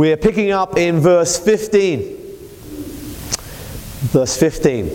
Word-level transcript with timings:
We're 0.00 0.16
picking 0.16 0.50
up 0.50 0.78
in 0.78 1.00
verse 1.00 1.38
15. 1.38 2.16
Verse 4.08 4.34
15. 4.34 4.90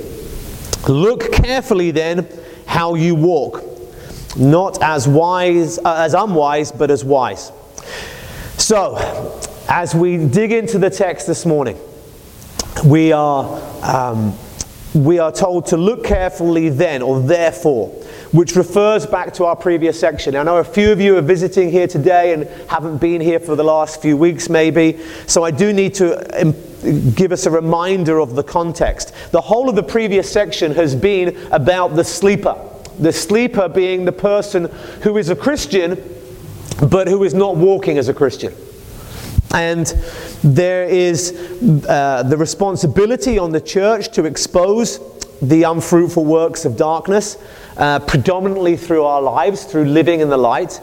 Look 0.87 1.31
carefully 1.31 1.91
then 1.91 2.27
how 2.65 2.95
you 2.95 3.13
walk, 3.13 3.63
not 4.35 4.81
as 4.81 5.07
wise 5.07 5.77
uh, 5.77 5.97
as 5.99 6.15
unwise, 6.15 6.71
but 6.71 6.89
as 6.89 7.05
wise. 7.05 7.51
So, 8.57 8.95
as 9.69 9.93
we 9.93 10.25
dig 10.25 10.51
into 10.51 10.79
the 10.79 10.89
text 10.89 11.27
this 11.27 11.45
morning, 11.45 11.77
we 12.83 13.11
are 13.11 13.61
um, 13.83 14.35
we 14.95 15.19
are 15.19 15.31
told 15.31 15.67
to 15.67 15.77
look 15.77 16.03
carefully 16.03 16.69
then, 16.69 17.03
or 17.03 17.19
therefore, 17.19 17.93
which 18.31 18.55
refers 18.55 19.05
back 19.05 19.33
to 19.35 19.45
our 19.45 19.55
previous 19.55 19.99
section. 19.99 20.35
I 20.35 20.43
know 20.43 20.57
a 20.57 20.63
few 20.63 20.91
of 20.91 20.99
you 20.99 21.17
are 21.17 21.21
visiting 21.21 21.69
here 21.69 21.87
today 21.87 22.33
and 22.33 22.45
haven't 22.69 22.97
been 22.97 23.21
here 23.21 23.39
for 23.39 23.55
the 23.55 23.63
last 23.63 24.01
few 24.01 24.17
weeks, 24.17 24.49
maybe. 24.49 24.99
So 25.27 25.43
I 25.43 25.51
do 25.51 25.73
need 25.73 25.93
to 25.95 26.41
um, 26.41 26.53
give 27.13 27.31
us 27.31 27.45
a 27.45 27.51
reminder 27.51 28.19
of 28.19 28.35
the 28.35 28.43
context. 28.43 29.13
The 29.31 29.41
whole 29.41 29.69
of 29.69 29.75
the 29.75 29.83
previous 29.83 30.31
section 30.31 30.73
has 30.73 30.95
been 30.95 31.35
about 31.51 31.95
the 31.95 32.03
sleeper. 32.03 32.57
The 32.99 33.11
sleeper 33.11 33.67
being 33.67 34.05
the 34.05 34.11
person 34.11 34.65
who 35.01 35.17
is 35.17 35.29
a 35.29 35.35
Christian, 35.35 36.01
but 36.89 37.07
who 37.07 37.23
is 37.23 37.33
not 37.33 37.55
walking 37.57 37.97
as 37.97 38.09
a 38.09 38.13
Christian. 38.13 38.53
And 39.53 39.85
there 40.43 40.83
is 40.83 41.31
uh, 41.87 42.23
the 42.23 42.35
responsibility 42.37 43.37
on 43.37 43.51
the 43.51 43.61
church 43.61 44.09
to 44.13 44.25
expose 44.25 44.99
the 45.49 45.63
unfruitful 45.63 46.25
works 46.25 46.65
of 46.65 46.77
darkness, 46.77 47.37
uh, 47.77 47.99
predominantly 47.99 48.77
through 48.77 49.03
our 49.03 49.21
lives, 49.21 49.63
through 49.65 49.85
living 49.85 50.19
in 50.19 50.29
the 50.29 50.37
light. 50.37 50.81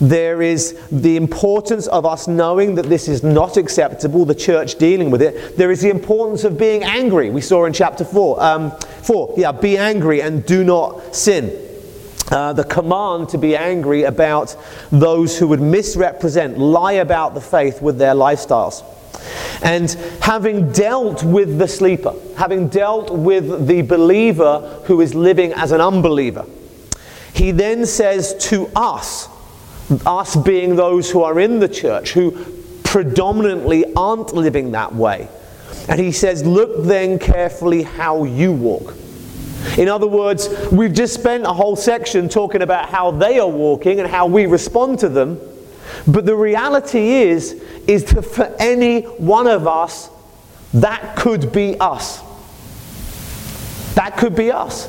There 0.00 0.42
is 0.42 0.78
the 0.90 1.16
importance 1.16 1.86
of 1.86 2.04
us 2.06 2.26
knowing 2.26 2.74
that 2.76 2.86
this 2.86 3.08
is 3.08 3.22
not 3.22 3.56
acceptable, 3.56 4.24
the 4.24 4.34
church 4.34 4.76
dealing 4.76 5.10
with 5.10 5.22
it. 5.22 5.56
There 5.56 5.70
is 5.70 5.80
the 5.80 5.90
importance 5.90 6.44
of 6.44 6.58
being 6.58 6.82
angry. 6.84 7.30
We 7.30 7.40
saw 7.40 7.64
in 7.64 7.72
chapter 7.72 8.04
4. 8.04 8.42
Um, 8.42 8.70
4, 9.02 9.34
yeah, 9.36 9.52
be 9.52 9.76
angry 9.76 10.22
and 10.22 10.44
do 10.44 10.64
not 10.64 11.14
sin. 11.14 11.66
Uh, 12.30 12.52
the 12.52 12.64
command 12.64 13.28
to 13.30 13.38
be 13.38 13.56
angry 13.56 14.04
about 14.04 14.56
those 14.92 15.36
who 15.36 15.48
would 15.48 15.60
misrepresent, 15.60 16.58
lie 16.58 16.92
about 16.92 17.34
the 17.34 17.40
faith 17.40 17.82
with 17.82 17.98
their 17.98 18.14
lifestyles. 18.14 18.84
And 19.62 19.90
having 20.22 20.72
dealt 20.72 21.22
with 21.22 21.58
the 21.58 21.68
sleeper, 21.68 22.14
having 22.36 22.68
dealt 22.68 23.10
with 23.10 23.66
the 23.66 23.82
believer 23.82 24.82
who 24.86 25.00
is 25.00 25.14
living 25.14 25.52
as 25.52 25.72
an 25.72 25.80
unbeliever, 25.80 26.46
he 27.34 27.50
then 27.50 27.86
says 27.86 28.34
to 28.48 28.70
us, 28.74 29.28
us 30.06 30.36
being 30.36 30.76
those 30.76 31.10
who 31.10 31.22
are 31.22 31.40
in 31.40 31.58
the 31.58 31.68
church, 31.68 32.12
who 32.12 32.32
predominantly 32.84 33.84
aren't 33.94 34.34
living 34.34 34.72
that 34.72 34.94
way, 34.94 35.28
and 35.88 36.00
he 36.00 36.12
says, 36.12 36.44
Look 36.44 36.84
then 36.84 37.18
carefully 37.18 37.82
how 37.82 38.24
you 38.24 38.52
walk. 38.52 38.94
In 39.76 39.88
other 39.88 40.06
words, 40.06 40.48
we've 40.72 40.92
just 40.92 41.14
spent 41.14 41.44
a 41.44 41.52
whole 41.52 41.76
section 41.76 42.28
talking 42.28 42.62
about 42.62 42.88
how 42.88 43.10
they 43.10 43.38
are 43.38 43.48
walking 43.48 44.00
and 44.00 44.08
how 44.08 44.26
we 44.26 44.46
respond 44.46 44.98
to 45.00 45.08
them. 45.08 45.38
But 46.06 46.26
the 46.26 46.36
reality 46.36 47.10
is, 47.10 47.52
is 47.86 48.04
that 48.06 48.22
for 48.22 48.54
any 48.58 49.02
one 49.02 49.46
of 49.46 49.66
us, 49.66 50.10
that 50.74 51.16
could 51.16 51.52
be 51.52 51.78
us. 51.80 52.20
That 53.94 54.16
could 54.16 54.36
be 54.36 54.52
us. 54.52 54.88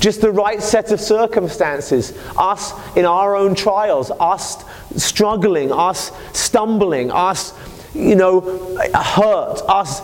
Just 0.00 0.20
the 0.20 0.32
right 0.32 0.62
set 0.62 0.90
of 0.90 1.00
circumstances. 1.00 2.12
Us 2.36 2.72
in 2.96 3.04
our 3.04 3.36
own 3.36 3.54
trials, 3.54 4.10
us 4.18 4.64
struggling, 4.96 5.72
us 5.72 6.12
stumbling, 6.32 7.10
us 7.10 7.54
you 7.94 8.14
know, 8.14 8.40
hurt, 8.94 9.60
us, 9.68 10.00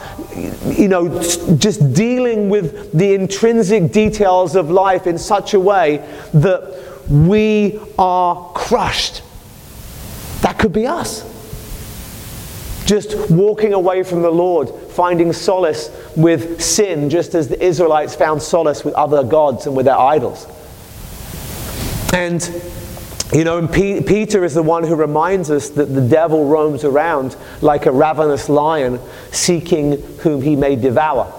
you 0.79 0.89
know, 0.89 1.09
just 1.57 1.95
dealing 1.95 2.49
with 2.51 2.93
the 2.93 3.15
intrinsic 3.15 3.93
details 3.93 4.57
of 4.57 4.71
life 4.71 5.07
in 5.07 5.17
such 5.17 5.55
a 5.55 5.61
way 5.61 5.97
that 6.35 7.07
we 7.09 7.81
are 7.99 8.53
crushed. 8.53 9.23
That 10.49 10.59
could 10.59 10.73
be 10.73 10.87
us. 10.87 11.27
Just 12.87 13.31
walking 13.31 13.75
away 13.75 14.03
from 14.03 14.23
the 14.23 14.31
Lord, 14.31 14.71
finding 14.93 15.31
solace 15.35 15.91
with 16.17 16.63
sin, 16.63 17.11
just 17.11 17.35
as 17.35 17.49
the 17.49 17.63
Israelites 17.63 18.15
found 18.15 18.41
solace 18.41 18.83
with 18.83 18.95
other 18.95 19.23
gods 19.23 19.67
and 19.67 19.77
with 19.77 19.85
their 19.85 19.99
idols. 19.99 20.47
And 22.15 22.43
you 23.31 23.45
know, 23.45 23.69
P- 23.69 24.01
Peter 24.01 24.43
is 24.43 24.55
the 24.55 24.63
one 24.63 24.85
who 24.85 24.95
reminds 24.95 25.51
us 25.51 25.69
that 25.69 25.95
the 25.95 26.01
devil 26.01 26.47
roams 26.47 26.83
around 26.83 27.37
like 27.61 27.85
a 27.85 27.93
ravenous 27.93 28.49
lion 28.49 29.01
seeking 29.31 30.01
whom 30.21 30.41
he 30.41 30.57
may 30.57 30.77
devour. 30.77 31.31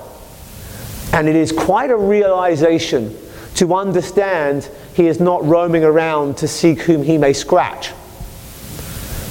And 1.13 1.27
it 1.27 1.35
is 1.35 1.51
quite 1.51 1.89
a 1.89 1.97
realization 1.97 3.17
to 3.55 3.73
understand 3.73 4.69
he 4.93 5.07
is 5.07 5.19
not 5.19 5.43
roaming 5.45 5.83
around 5.83 6.37
to 6.37 6.47
seek 6.47 6.81
whom 6.81 7.01
he 7.01 7.17
may 7.17 7.33
scratch 7.33 7.91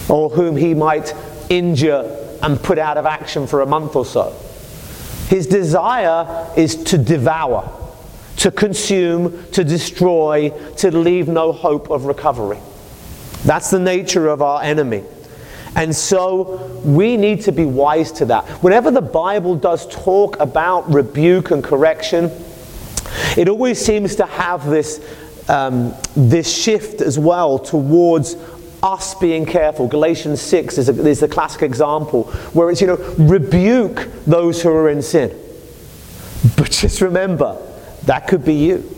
or 0.08 0.30
whom 0.30 0.56
he 0.56 0.74
might 0.74 1.14
injure 1.48 2.38
and 2.42 2.62
put 2.62 2.78
out 2.78 2.96
of 2.96 3.06
action 3.06 3.46
for 3.46 3.60
a 3.60 3.66
month 3.66 3.96
or 3.96 4.04
so. 4.04 4.34
His 5.28 5.46
desire 5.46 6.50
is 6.56 6.76
to 6.84 6.98
devour 6.98 7.78
to 8.38 8.52
consume, 8.52 9.44
to 9.50 9.64
destroy, 9.64 10.50
to 10.76 10.96
leave 10.96 11.28
no 11.28 11.52
hope 11.52 11.90
of 11.90 12.04
recovery. 12.04 12.58
That's 13.44 13.70
the 13.70 13.80
nature 13.80 14.28
of 14.28 14.42
our 14.42 14.62
enemy. 14.62 15.04
And 15.74 15.94
so 15.94 16.80
we 16.84 17.16
need 17.16 17.42
to 17.42 17.52
be 17.52 17.64
wise 17.64 18.12
to 18.12 18.24
that. 18.26 18.44
Whenever 18.62 18.90
the 18.90 19.02
Bible 19.02 19.56
does 19.56 19.86
talk 19.88 20.38
about 20.40 20.92
rebuke 20.92 21.50
and 21.50 21.62
correction, 21.62 22.30
it 23.36 23.48
always 23.48 23.84
seems 23.84 24.16
to 24.16 24.26
have 24.26 24.66
this, 24.66 25.04
um, 25.48 25.94
this 26.16 26.52
shift 26.52 27.00
as 27.00 27.18
well 27.18 27.58
towards 27.58 28.36
us 28.82 29.14
being 29.14 29.44
careful. 29.44 29.88
Galatians 29.88 30.40
6 30.40 30.78
is, 30.78 30.88
a, 30.88 31.06
is 31.06 31.20
the 31.20 31.28
classic 31.28 31.62
example 31.62 32.24
where 32.52 32.70
it's, 32.70 32.80
you 32.80 32.86
know, 32.86 32.96
rebuke 33.18 34.08
those 34.26 34.62
who 34.62 34.70
are 34.70 34.88
in 34.88 35.02
sin. 35.02 35.36
But 36.56 36.70
just 36.70 37.00
remember, 37.00 37.60
that 38.04 38.28
could 38.28 38.44
be 38.44 38.54
you. 38.54 38.94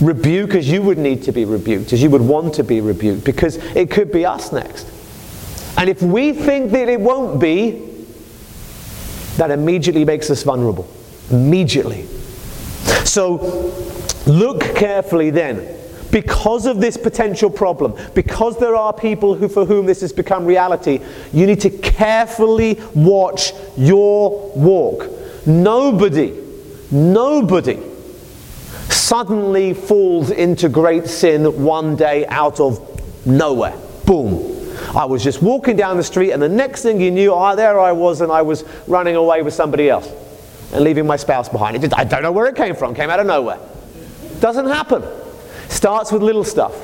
Rebuke 0.00 0.54
as 0.54 0.70
you 0.70 0.82
would 0.82 0.98
need 0.98 1.22
to 1.24 1.32
be 1.32 1.44
rebuked, 1.44 1.92
as 1.92 2.02
you 2.02 2.10
would 2.10 2.22
want 2.22 2.54
to 2.54 2.64
be 2.64 2.80
rebuked, 2.80 3.24
because 3.24 3.56
it 3.56 3.90
could 3.90 4.12
be 4.12 4.24
us 4.24 4.52
next. 4.52 4.86
And 5.76 5.88
if 5.88 6.02
we 6.02 6.32
think 6.32 6.72
that 6.72 6.88
it 6.88 7.00
won't 7.00 7.40
be, 7.40 7.84
that 9.36 9.50
immediately 9.50 10.04
makes 10.04 10.30
us 10.30 10.42
vulnerable. 10.42 10.88
Immediately. 11.30 12.06
So 13.04 13.72
look 14.26 14.60
carefully 14.76 15.30
then. 15.30 15.77
Because 16.10 16.66
of 16.66 16.80
this 16.80 16.96
potential 16.96 17.50
problem, 17.50 17.94
because 18.14 18.58
there 18.58 18.74
are 18.74 18.92
people 18.92 19.34
who, 19.34 19.48
for 19.48 19.66
whom 19.66 19.86
this 19.86 20.00
has 20.00 20.12
become 20.12 20.46
reality, 20.46 21.00
you 21.32 21.46
need 21.46 21.60
to 21.60 21.70
carefully 21.70 22.80
watch 22.94 23.52
your 23.76 24.50
walk. 24.54 25.06
Nobody, 25.46 26.34
nobody 26.90 27.78
suddenly 28.90 29.74
falls 29.74 30.30
into 30.30 30.68
great 30.68 31.06
sin 31.06 31.62
one 31.62 31.96
day 31.96 32.26
out 32.26 32.60
of 32.60 33.26
nowhere. 33.26 33.76
Boom. 34.06 34.56
I 34.96 35.04
was 35.04 35.22
just 35.22 35.42
walking 35.42 35.76
down 35.76 35.96
the 35.96 36.02
street, 36.02 36.32
and 36.32 36.40
the 36.40 36.48
next 36.48 36.82
thing 36.82 37.00
you 37.00 37.10
knew, 37.10 37.34
ah, 37.34 37.54
there 37.54 37.78
I 37.78 37.92
was, 37.92 38.20
and 38.20 38.32
I 38.32 38.42
was 38.42 38.64
running 38.86 39.16
away 39.16 39.42
with 39.42 39.52
somebody 39.52 39.90
else 39.90 40.10
and 40.72 40.82
leaving 40.84 41.06
my 41.06 41.16
spouse 41.16 41.48
behind. 41.48 41.82
It 41.82 41.92
I 41.94 42.04
don't 42.04 42.22
know 42.22 42.32
where 42.32 42.46
it 42.46 42.56
came 42.56 42.74
from, 42.74 42.94
came 42.94 43.10
out 43.10 43.20
of 43.20 43.26
nowhere. 43.26 43.58
Doesn't 44.40 44.66
happen. 44.66 45.02
Starts 45.68 46.10
with 46.12 46.22
little 46.22 46.44
stuff, 46.44 46.74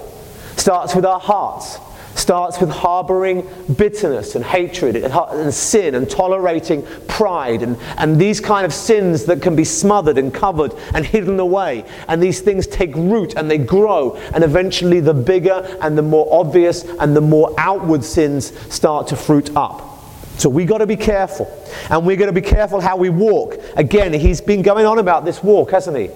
starts 0.59 0.95
with 0.95 1.05
our 1.05 1.21
hearts, 1.21 1.79
starts 2.15 2.61
with 2.61 2.71
harboring 2.71 3.47
bitterness 3.77 4.35
and 4.35 4.45
hatred 4.45 4.97
and 4.97 5.53
sin 5.53 5.95
and 5.95 6.09
tolerating 6.09 6.87
pride 7.09 7.63
and, 7.63 7.77
and 7.99 8.21
these 8.21 8.41
kind 8.41 8.65
of 8.65 8.73
sins 8.73 9.25
that 9.25 9.43
can 9.43 9.57
be 9.57 9.65
smothered 9.65 10.19
and 10.19 10.33
covered 10.33 10.73
and 10.95 11.05
hidden 11.05 11.41
away. 11.41 11.85
And 12.09 12.23
these 12.23 12.41
things 12.41 12.67
take 12.67 12.95
root 12.95 13.35
and 13.37 13.51
they 13.51 13.59
grow. 13.59 14.17
And 14.33 14.45
eventually, 14.45 15.01
the 15.01 15.15
bigger 15.15 15.77
and 15.81 15.99
the 15.99 16.03
more 16.03 16.29
obvious 16.33 16.85
and 16.85 17.17
the 17.17 17.21
more 17.21 17.55
outward 17.59 18.05
sins 18.05 18.57
start 18.73 19.09
to 19.09 19.17
fruit 19.17 19.55
up. 19.57 19.91
So 20.37 20.49
we 20.49 20.65
got 20.65 20.79
to 20.79 20.87
be 20.87 20.97
careful. 20.97 21.47
And 21.91 22.05
we're 22.05 22.17
going 22.17 22.33
to 22.33 22.41
be 22.41 22.47
careful 22.47 22.81
how 22.81 22.97
we 22.97 23.09
walk. 23.09 23.57
Again, 23.77 24.13
he's 24.13 24.41
been 24.41 24.63
going 24.63 24.87
on 24.87 24.99
about 24.99 25.25
this 25.25 25.43
walk, 25.43 25.71
hasn't 25.71 25.97
he? 25.97 26.11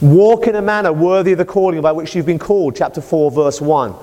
Walk 0.00 0.46
in 0.46 0.56
a 0.56 0.62
manner 0.62 0.92
worthy 0.92 1.32
of 1.32 1.38
the 1.38 1.44
calling 1.44 1.80
by 1.80 1.92
which 1.92 2.14
you've 2.14 2.26
been 2.26 2.38
called, 2.38 2.76
chapter 2.76 3.00
4, 3.00 3.30
verse 3.30 3.60
1. 3.60 3.94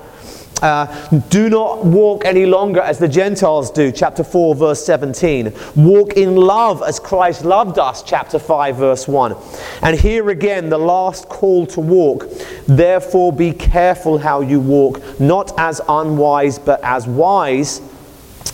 Uh, 0.62 1.10
do 1.30 1.50
not 1.50 1.86
walk 1.86 2.26
any 2.26 2.46
longer 2.46 2.82
as 2.82 2.98
the 2.98 3.08
Gentiles 3.08 3.70
do, 3.70 3.92
chapter 3.92 4.24
4, 4.24 4.56
verse 4.56 4.84
17. 4.86 5.54
Walk 5.76 6.14
in 6.14 6.36
love 6.36 6.82
as 6.82 7.00
Christ 7.00 7.46
loved 7.46 7.78
us, 7.78 8.02
chapter 8.02 8.40
5, 8.40 8.76
verse 8.76 9.08
1. 9.08 9.36
And 9.84 10.00
here 10.00 10.30
again, 10.30 10.70
the 10.70 10.78
last 10.78 11.30
call 11.30 11.68
to 11.68 11.80
walk. 11.80 12.28
Therefore, 12.68 13.32
be 13.32 13.54
careful 13.54 14.18
how 14.18 14.42
you 14.42 14.60
walk, 14.60 15.02
not 15.20 15.52
as 15.60 15.80
unwise, 15.88 16.58
but 16.58 16.80
as 16.84 17.08
wise, 17.08 17.82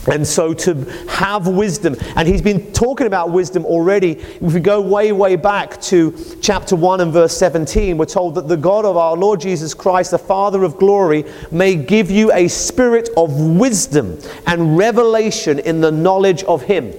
And 0.07 0.27
so 0.27 0.53
to 0.53 0.73
have 1.07 1.47
wisdom, 1.47 1.95
and 2.15 2.27
he's 2.27 2.41
been 2.41 2.71
talking 2.73 3.07
about 3.07 3.31
wisdom 3.31 3.65
already. 3.65 4.11
If 4.11 4.53
we 4.53 4.59
go 4.59 4.81
way, 4.81 5.11
way 5.11 5.35
back 5.35 5.81
to 5.83 6.17
chapter 6.41 6.75
1 6.75 7.01
and 7.01 7.13
verse 7.13 7.35
17, 7.37 7.97
we're 7.97 8.05
told 8.05 8.35
that 8.35 8.47
the 8.47 8.57
God 8.57 8.85
of 8.85 8.97
our 8.97 9.15
Lord 9.15 9.41
Jesus 9.41 9.73
Christ, 9.73 10.11
the 10.11 10.17
Father 10.17 10.63
of 10.63 10.77
glory, 10.77 11.25
may 11.51 11.75
give 11.75 12.11
you 12.11 12.31
a 12.33 12.47
spirit 12.47 13.09
of 13.17 13.39
wisdom 13.39 14.19
and 14.47 14.77
revelation 14.77 15.59
in 15.59 15.81
the 15.81 15.91
knowledge 15.91 16.43
of 16.43 16.63
him. 16.63 16.93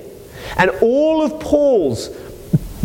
And 0.57 0.71
all 0.83 1.23
of 1.23 1.41
Paul's 1.41 2.11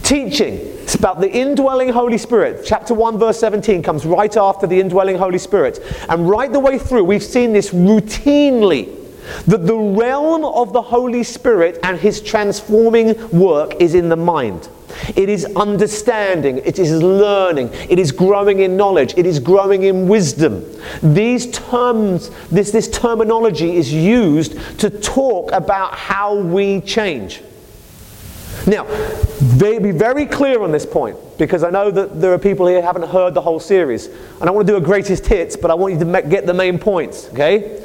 teaching 0.04 0.78
it's 0.90 0.96
about 0.96 1.22
the 1.22 1.32
indwelling 1.32 1.90
Holy 1.90 2.18
Spirit. 2.18 2.66
Chapter 2.66 2.96
1, 2.96 3.20
verse 3.20 3.40
17 3.40 3.84
comes 3.84 4.08
right 4.08 4.36
after 4.36 4.66
the 4.66 4.80
indwelling 4.80 5.20
Holy 5.20 5.38
Spirit. 5.38 5.78
And 6.10 6.28
right 6.28 6.52
the 6.52 6.60
way 6.60 6.80
through, 6.80 7.04
we've 7.04 7.22
seen 7.22 7.54
this 7.54 7.70
routinely 7.70 8.99
that 9.48 9.66
the 9.66 9.78
realm 9.78 10.46
of 10.46 10.74
the 10.74 10.82
Holy 10.82 11.24
Spirit 11.24 11.80
and 11.84 12.00
his 12.00 12.22
transforming 12.22 13.16
work 13.30 13.76
is 13.80 13.96
in 13.96 14.10
the 14.10 14.16
mind. 14.16 14.70
It 15.16 15.30
is 15.30 15.46
understanding, 15.56 16.58
it 16.60 16.80
is 16.80 16.92
learning, 16.92 17.70
it 17.90 18.00
is 18.00 18.12
growing 18.12 18.60
in 18.60 18.76
knowledge, 18.76 19.14
it 19.18 19.26
is 19.26 19.40
growing 19.40 19.84
in 19.84 20.08
wisdom. 20.08 20.66
These 21.04 21.52
terms, 21.52 22.32
this, 22.48 22.72
this 22.72 22.90
terminology 22.90 23.76
is 23.76 23.94
used 23.94 24.80
to 24.80 24.90
talk 24.90 25.52
about 25.52 25.94
how 25.94 26.36
we 26.36 26.82
change. 26.82 27.42
Now, 28.68 28.86
be 29.58 29.92
very 29.92 30.26
clear 30.26 30.62
on 30.62 30.72
this 30.72 30.86
point 30.86 31.18
because 31.38 31.64
I 31.64 31.70
know 31.70 31.92
that 31.92 32.20
there 32.20 32.34
are 32.34 32.38
people 32.38 32.68
here 32.68 32.82
who 32.82 32.86
haven't 32.86 33.08
heard 33.10 33.34
the 33.34 33.42
whole 33.42 33.60
series. 33.60 34.08
And 34.08 34.44
I 34.44 34.52
want 34.52 34.68
to 34.68 34.74
do 34.74 34.78
a 34.78 34.82
greatest 34.82 35.26
hits, 35.26 35.56
but 35.56 35.72
I 35.72 35.76
want 35.76 35.94
you 35.94 36.00
to 36.00 36.22
get 36.24 36.46
the 36.46 36.54
main 36.54 36.78
points, 36.78 37.30
okay? 37.30 37.82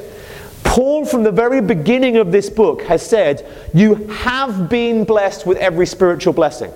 Paul, 0.64 1.04
from 1.04 1.22
the 1.22 1.30
very 1.30 1.60
beginning 1.60 2.16
of 2.16 2.32
this 2.32 2.50
book, 2.50 2.82
has 2.82 3.06
said, 3.06 3.46
You 3.72 3.94
have 4.08 4.68
been 4.68 5.04
blessed 5.04 5.46
with 5.46 5.58
every 5.58 5.86
spiritual 5.86 6.32
blessing. 6.32 6.72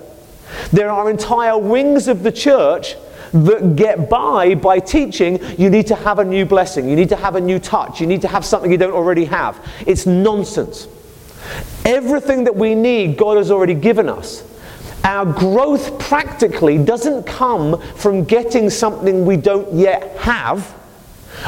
There 0.71 0.89
are 0.89 1.09
entire 1.09 1.57
wings 1.57 2.07
of 2.07 2.23
the 2.23 2.31
church 2.31 2.95
that 3.33 3.75
get 3.75 4.09
by 4.09 4.55
by 4.55 4.79
teaching 4.79 5.39
you 5.57 5.69
need 5.69 5.87
to 5.87 5.95
have 5.95 6.19
a 6.19 6.25
new 6.25 6.45
blessing, 6.45 6.89
you 6.89 6.95
need 6.95 7.09
to 7.09 7.15
have 7.15 7.35
a 7.35 7.41
new 7.41 7.59
touch, 7.59 8.01
you 8.01 8.07
need 8.07 8.21
to 8.21 8.27
have 8.27 8.45
something 8.45 8.71
you 8.71 8.77
don't 8.77 8.93
already 8.93 9.25
have. 9.25 9.63
It's 9.85 10.05
nonsense. 10.05 10.87
Everything 11.85 12.45
that 12.45 12.55
we 12.55 12.75
need, 12.75 13.17
God 13.17 13.37
has 13.37 13.51
already 13.51 13.73
given 13.73 14.09
us. 14.09 14.43
Our 15.03 15.25
growth 15.25 15.99
practically 15.99 16.77
doesn't 16.77 17.23
come 17.23 17.81
from 17.95 18.25
getting 18.25 18.69
something 18.69 19.25
we 19.25 19.37
don't 19.37 19.73
yet 19.73 20.17
have 20.17 20.75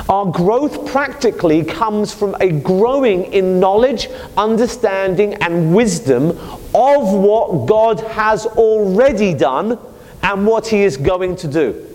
our 0.09 0.25
growth 0.25 0.85
practically 0.85 1.63
comes 1.63 2.13
from 2.13 2.35
a 2.39 2.51
growing 2.51 3.31
in 3.33 3.59
knowledge, 3.59 4.07
understanding, 4.37 5.35
and 5.35 5.75
wisdom 5.75 6.29
of 6.73 7.13
what 7.13 7.65
God 7.65 7.99
has 8.01 8.45
already 8.45 9.33
done 9.33 9.79
and 10.23 10.45
what 10.45 10.67
He 10.67 10.83
is 10.83 10.97
going 10.97 11.35
to 11.37 11.47
do. 11.47 11.90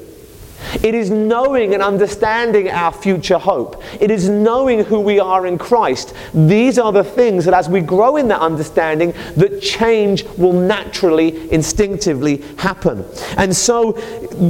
It 0.83 0.95
is 0.95 1.11
knowing 1.11 1.75
and 1.75 1.83
understanding 1.83 2.71
our 2.71 2.93
future 2.93 3.39
hope. 3.39 3.83
It 4.01 4.11
is 4.11 4.29
knowing 4.29 4.85
who 4.85 5.01
we 5.01 5.19
are 5.19 5.47
in 5.47 5.59
Christ. 5.59 6.15
These 6.35 6.79
are 6.79 6.93
the 6.93 7.05
things 7.05 7.45
that 7.45 7.55
as 7.55 7.69
we 7.69 7.81
grow 7.81 8.17
in 8.17 8.29
that 8.29 8.41
understanding, 8.41 9.13
that 9.37 9.61
change 9.61 10.25
will 10.37 10.53
naturally, 10.53 11.51
instinctively 11.51 12.43
happen. 12.59 13.05
And 13.37 13.55
so 13.55 13.93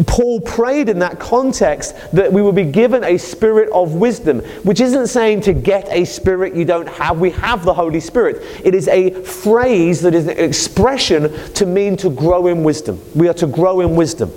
Paul 0.07 0.41
prayed 0.41 0.89
in 0.89 0.99
that 1.01 1.19
context 1.19 1.95
that 2.13 2.33
we 2.33 2.43
will 2.43 2.53
be 2.53 2.65
given 2.65 3.05
a 3.05 3.19
spirit 3.19 3.71
of 3.73 3.95
wisdom, 3.95 4.41
which 4.65 4.81
isn't 4.81 5.09
saying 5.09 5.43
to 5.43 5.53
get 5.53 5.89
a 5.91 6.05
spirit 6.05 6.55
you 6.55 6.65
don't 6.65 6.89
have. 6.89 7.19
We 7.19 7.31
have 7.31 7.65
the 7.65 7.75
Holy 7.75 8.01
Spirit. 8.01 8.43
It 8.65 8.75
is 8.75 8.89
a 8.89 9.11
phrase 9.23 10.03
that 10.03 10.15
is 10.15 10.27
an 10.27 10.39
expression 10.39 11.33
to 11.55 11.67
mean 11.67 11.97
to 11.99 12.11
grow 12.11 12.47
in 12.47 12.65
wisdom. 12.65 13.01
We 13.15 13.29
are 13.29 13.35
to 13.35 13.47
grow 13.47 13.81
in 13.81 13.97
wisdom. 13.97 14.33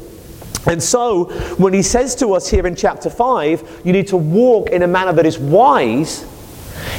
And 0.65 0.81
so, 0.81 1.25
when 1.55 1.73
he 1.73 1.81
says 1.81 2.15
to 2.15 2.33
us 2.33 2.49
here 2.49 2.67
in 2.67 2.75
chapter 2.75 3.09
5, 3.09 3.81
you 3.83 3.93
need 3.93 4.07
to 4.07 4.17
walk 4.17 4.69
in 4.69 4.83
a 4.83 4.87
manner 4.87 5.13
that 5.13 5.25
is 5.25 5.39
wise, 5.39 6.25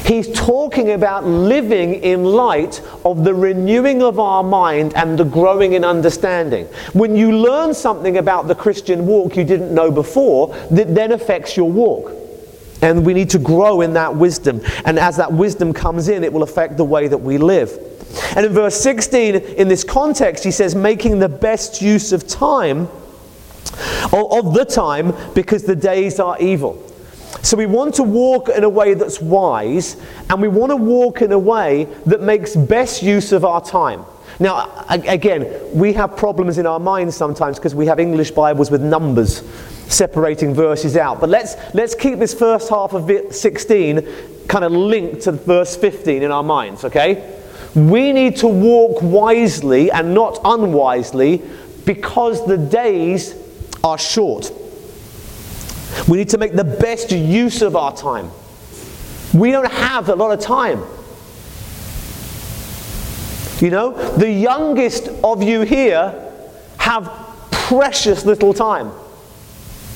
he's 0.03 0.31
talking 0.33 0.91
about 0.91 1.25
living 1.25 1.95
in 1.95 2.23
light 2.23 2.81
of 3.05 3.23
the 3.23 3.33
renewing 3.33 4.01
of 4.01 4.19
our 4.19 4.43
mind 4.43 4.93
and 4.95 5.17
the 5.17 5.23
growing 5.23 5.73
in 5.73 5.85
understanding. 5.85 6.65
When 6.93 7.15
you 7.15 7.31
learn 7.37 7.73
something 7.73 8.17
about 8.17 8.47
the 8.47 8.55
Christian 8.55 9.05
walk 9.05 9.35
you 9.35 9.43
didn't 9.43 9.73
know 9.73 9.91
before, 9.91 10.55
that 10.71 10.93
then 10.95 11.11
affects 11.11 11.55
your 11.55 11.69
walk. 11.69 12.11
And 12.81 13.05
we 13.05 13.13
need 13.13 13.29
to 13.29 13.39
grow 13.39 13.81
in 13.81 13.93
that 13.93 14.15
wisdom. 14.15 14.61
And 14.85 14.97
as 14.97 15.17
that 15.17 15.31
wisdom 15.31 15.71
comes 15.71 16.07
in, 16.07 16.23
it 16.23 16.33
will 16.33 16.41
affect 16.41 16.77
the 16.77 16.83
way 16.83 17.07
that 17.07 17.17
we 17.19 17.37
live. 17.37 17.77
And 18.35 18.45
in 18.45 18.53
verse 18.53 18.75
16, 18.81 19.35
in 19.35 19.67
this 19.67 19.83
context, 19.83 20.43
he 20.43 20.51
says, 20.51 20.73
making 20.73 21.19
the 21.19 21.29
best 21.29 21.81
use 21.81 22.11
of 22.11 22.27
time 22.27 22.89
of 24.13 24.53
the 24.53 24.65
time 24.65 25.13
because 25.33 25.63
the 25.63 25.75
days 25.75 26.19
are 26.19 26.39
evil. 26.39 26.87
So 27.41 27.57
we 27.57 27.65
want 27.65 27.95
to 27.95 28.03
walk 28.03 28.49
in 28.49 28.63
a 28.63 28.69
way 28.69 28.93
that's 28.93 29.19
wise, 29.19 29.97
and 30.29 30.41
we 30.41 30.47
want 30.47 30.71
to 30.71 30.75
walk 30.75 31.21
in 31.21 31.31
a 31.31 31.39
way 31.39 31.85
that 32.05 32.21
makes 32.21 32.55
best 32.55 33.01
use 33.01 33.31
of 33.31 33.45
our 33.45 33.61
time. 33.61 34.05
Now, 34.39 34.85
again, 34.89 35.47
we 35.73 35.93
have 35.93 36.15
problems 36.17 36.57
in 36.57 36.65
our 36.65 36.79
minds 36.79 37.15
sometimes 37.15 37.57
because 37.57 37.75
we 37.75 37.85
have 37.87 37.99
English 37.99 38.31
Bibles 38.31 38.71
with 38.71 38.81
numbers 38.81 39.43
separating 39.87 40.53
verses 40.53 40.97
out. 40.97 41.19
But 41.19 41.29
let's, 41.29 41.55
let's 41.73 41.95
keep 41.95 42.19
this 42.19 42.33
first 42.33 42.69
half 42.69 42.93
of 42.93 43.33
16 43.33 44.07
kind 44.47 44.65
of 44.65 44.71
linked 44.71 45.23
to 45.23 45.33
verse 45.33 45.75
15 45.75 46.23
in 46.23 46.31
our 46.31 46.43
minds, 46.43 46.85
okay? 46.85 47.37
We 47.75 48.13
need 48.13 48.37
to 48.37 48.47
walk 48.47 49.01
wisely 49.01 49.91
and 49.91 50.13
not 50.13 50.39
unwisely 50.43 51.41
because 51.85 52.45
the 52.45 52.57
days 52.57 53.35
are 53.83 53.97
short. 53.97 54.51
We 56.07 56.17
need 56.17 56.29
to 56.29 56.37
make 56.37 56.53
the 56.53 56.63
best 56.63 57.11
use 57.11 57.61
of 57.61 57.75
our 57.75 57.95
time. 57.95 58.31
We 59.33 59.51
don't 59.51 59.71
have 59.71 60.09
a 60.09 60.15
lot 60.15 60.31
of 60.31 60.39
time. 60.39 60.83
You 63.61 63.69
know, 63.69 63.91
the 64.17 64.29
youngest 64.29 65.07
of 65.23 65.43
you 65.43 65.61
here 65.61 66.13
have 66.77 67.05
precious 67.51 68.25
little 68.25 68.53
time. 68.53 68.91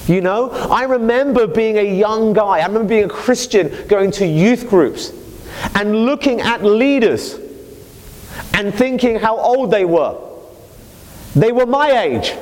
You 0.08 0.22
know, 0.22 0.52
I 0.52 0.84
remember 0.84 1.48
being 1.48 1.78
a 1.78 1.98
young 1.98 2.34
guy, 2.34 2.60
I 2.60 2.66
remember 2.68 2.88
being 2.88 3.06
a 3.06 3.10
Christian 3.10 3.88
going 3.88 4.12
to 4.12 4.28
youth 4.28 4.70
groups 4.70 5.12
and 5.74 6.06
looking 6.06 6.42
at 6.42 6.64
leaders 6.64 7.40
and 8.54 8.74
thinking 8.74 9.18
how 9.18 9.38
old 9.38 9.72
they 9.72 9.84
were. 9.84 10.16
They 11.36 11.52
were 11.52 11.66
my 11.66 12.04
age 12.04 12.34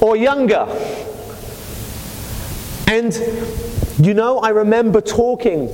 or 0.00 0.16
younger. 0.16 0.66
And 2.86 3.14
you 4.00 4.14
know, 4.14 4.38
I 4.38 4.50
remember 4.50 5.00
talking 5.00 5.68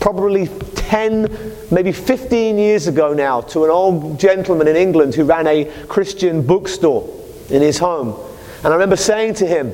probably 0.00 0.48
10, 0.48 1.52
maybe 1.70 1.92
15 1.92 2.58
years 2.58 2.86
ago 2.86 3.14
now 3.14 3.40
to 3.40 3.64
an 3.64 3.70
old 3.70 4.20
gentleman 4.20 4.68
in 4.68 4.76
England 4.76 5.14
who 5.14 5.24
ran 5.24 5.46
a 5.46 5.64
Christian 5.86 6.46
bookstore 6.46 7.08
in 7.48 7.62
his 7.62 7.78
home. 7.78 8.14
And 8.58 8.66
I 8.66 8.74
remember 8.74 8.96
saying 8.96 9.34
to 9.34 9.46
him, 9.46 9.72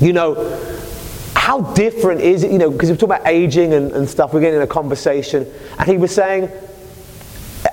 you 0.00 0.12
know, 0.12 0.34
how 1.34 1.60
different 1.72 2.20
is 2.20 2.42
it, 2.42 2.50
you 2.50 2.58
know, 2.58 2.70
because 2.70 2.90
we 2.90 2.96
talk 2.96 3.10
about 3.10 3.26
aging 3.26 3.72
and, 3.72 3.92
and 3.92 4.08
stuff, 4.08 4.34
we're 4.34 4.40
getting 4.40 4.56
in 4.56 4.62
a 4.62 4.66
conversation, 4.66 5.46
and 5.78 5.88
he 5.88 5.96
was 5.96 6.14
saying, 6.14 6.50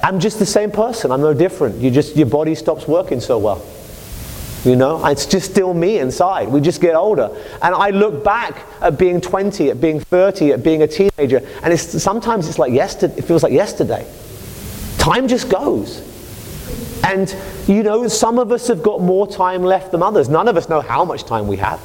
I'm 0.04 0.20
just 0.20 0.40
the 0.40 0.46
same 0.46 0.72
person, 0.72 1.12
I'm 1.12 1.22
no 1.22 1.34
different. 1.34 1.82
You 1.82 1.92
just, 1.92 2.16
your 2.16 2.28
body 2.28 2.56
stops 2.56 2.88
working 2.88 3.20
so 3.20 3.38
well. 3.38 3.66
You 4.66 4.76
know, 4.76 5.06
it's 5.06 5.28
just 5.28 5.52
still 5.52 5.76
me 5.76 6.00
inside. 6.00 6.48
We 6.48 6.60
just 6.60 6.82
get 6.82 6.96
older. 6.96 7.30
And 7.62 7.76
I 7.76 7.92
look 7.92 8.24
back 8.24 8.66
at 8.82 8.98
being 8.98 9.22
20, 9.22 9.70
at 9.70 9.80
being 9.80 10.00
30, 10.00 10.54
at 10.54 10.64
being 10.64 10.82
a 10.82 10.88
teenager, 10.88 11.38
and 11.62 11.72
it's, 11.72 12.02
sometimes 12.02 12.48
it's 12.50 12.58
like 12.58 12.74
yesterday, 12.74 13.16
it 13.16 13.26
feels 13.26 13.44
like 13.44 13.54
yesterday. 13.54 14.08
Time 14.98 15.28
just 15.28 15.50
goes. 15.50 16.02
And, 17.04 17.34
you 17.68 17.84
know, 17.84 18.08
some 18.08 18.40
of 18.40 18.52
us 18.52 18.68
have 18.68 18.82
got 18.82 19.02
more 19.02 19.28
time 19.28 19.62
left 19.62 19.92
than 19.92 20.02
others. 20.02 20.30
None 20.30 20.48
of 20.48 20.58
us 20.58 20.68
know 20.68 20.82
how 20.82 21.06
much 21.06 21.26
time 21.26 21.48
we 21.48 21.58
have, 21.58 21.80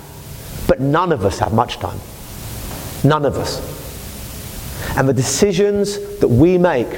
but 0.66 0.80
none 0.80 1.12
of 1.12 1.26
us 1.26 1.38
have 1.38 1.52
much 1.52 1.76
time. 1.76 2.00
None 3.04 3.26
of 3.26 3.36
us. 3.36 3.60
And 4.96 5.06
the 5.06 5.12
decisions 5.12 6.18
that 6.20 6.28
we 6.28 6.56
make, 6.56 6.94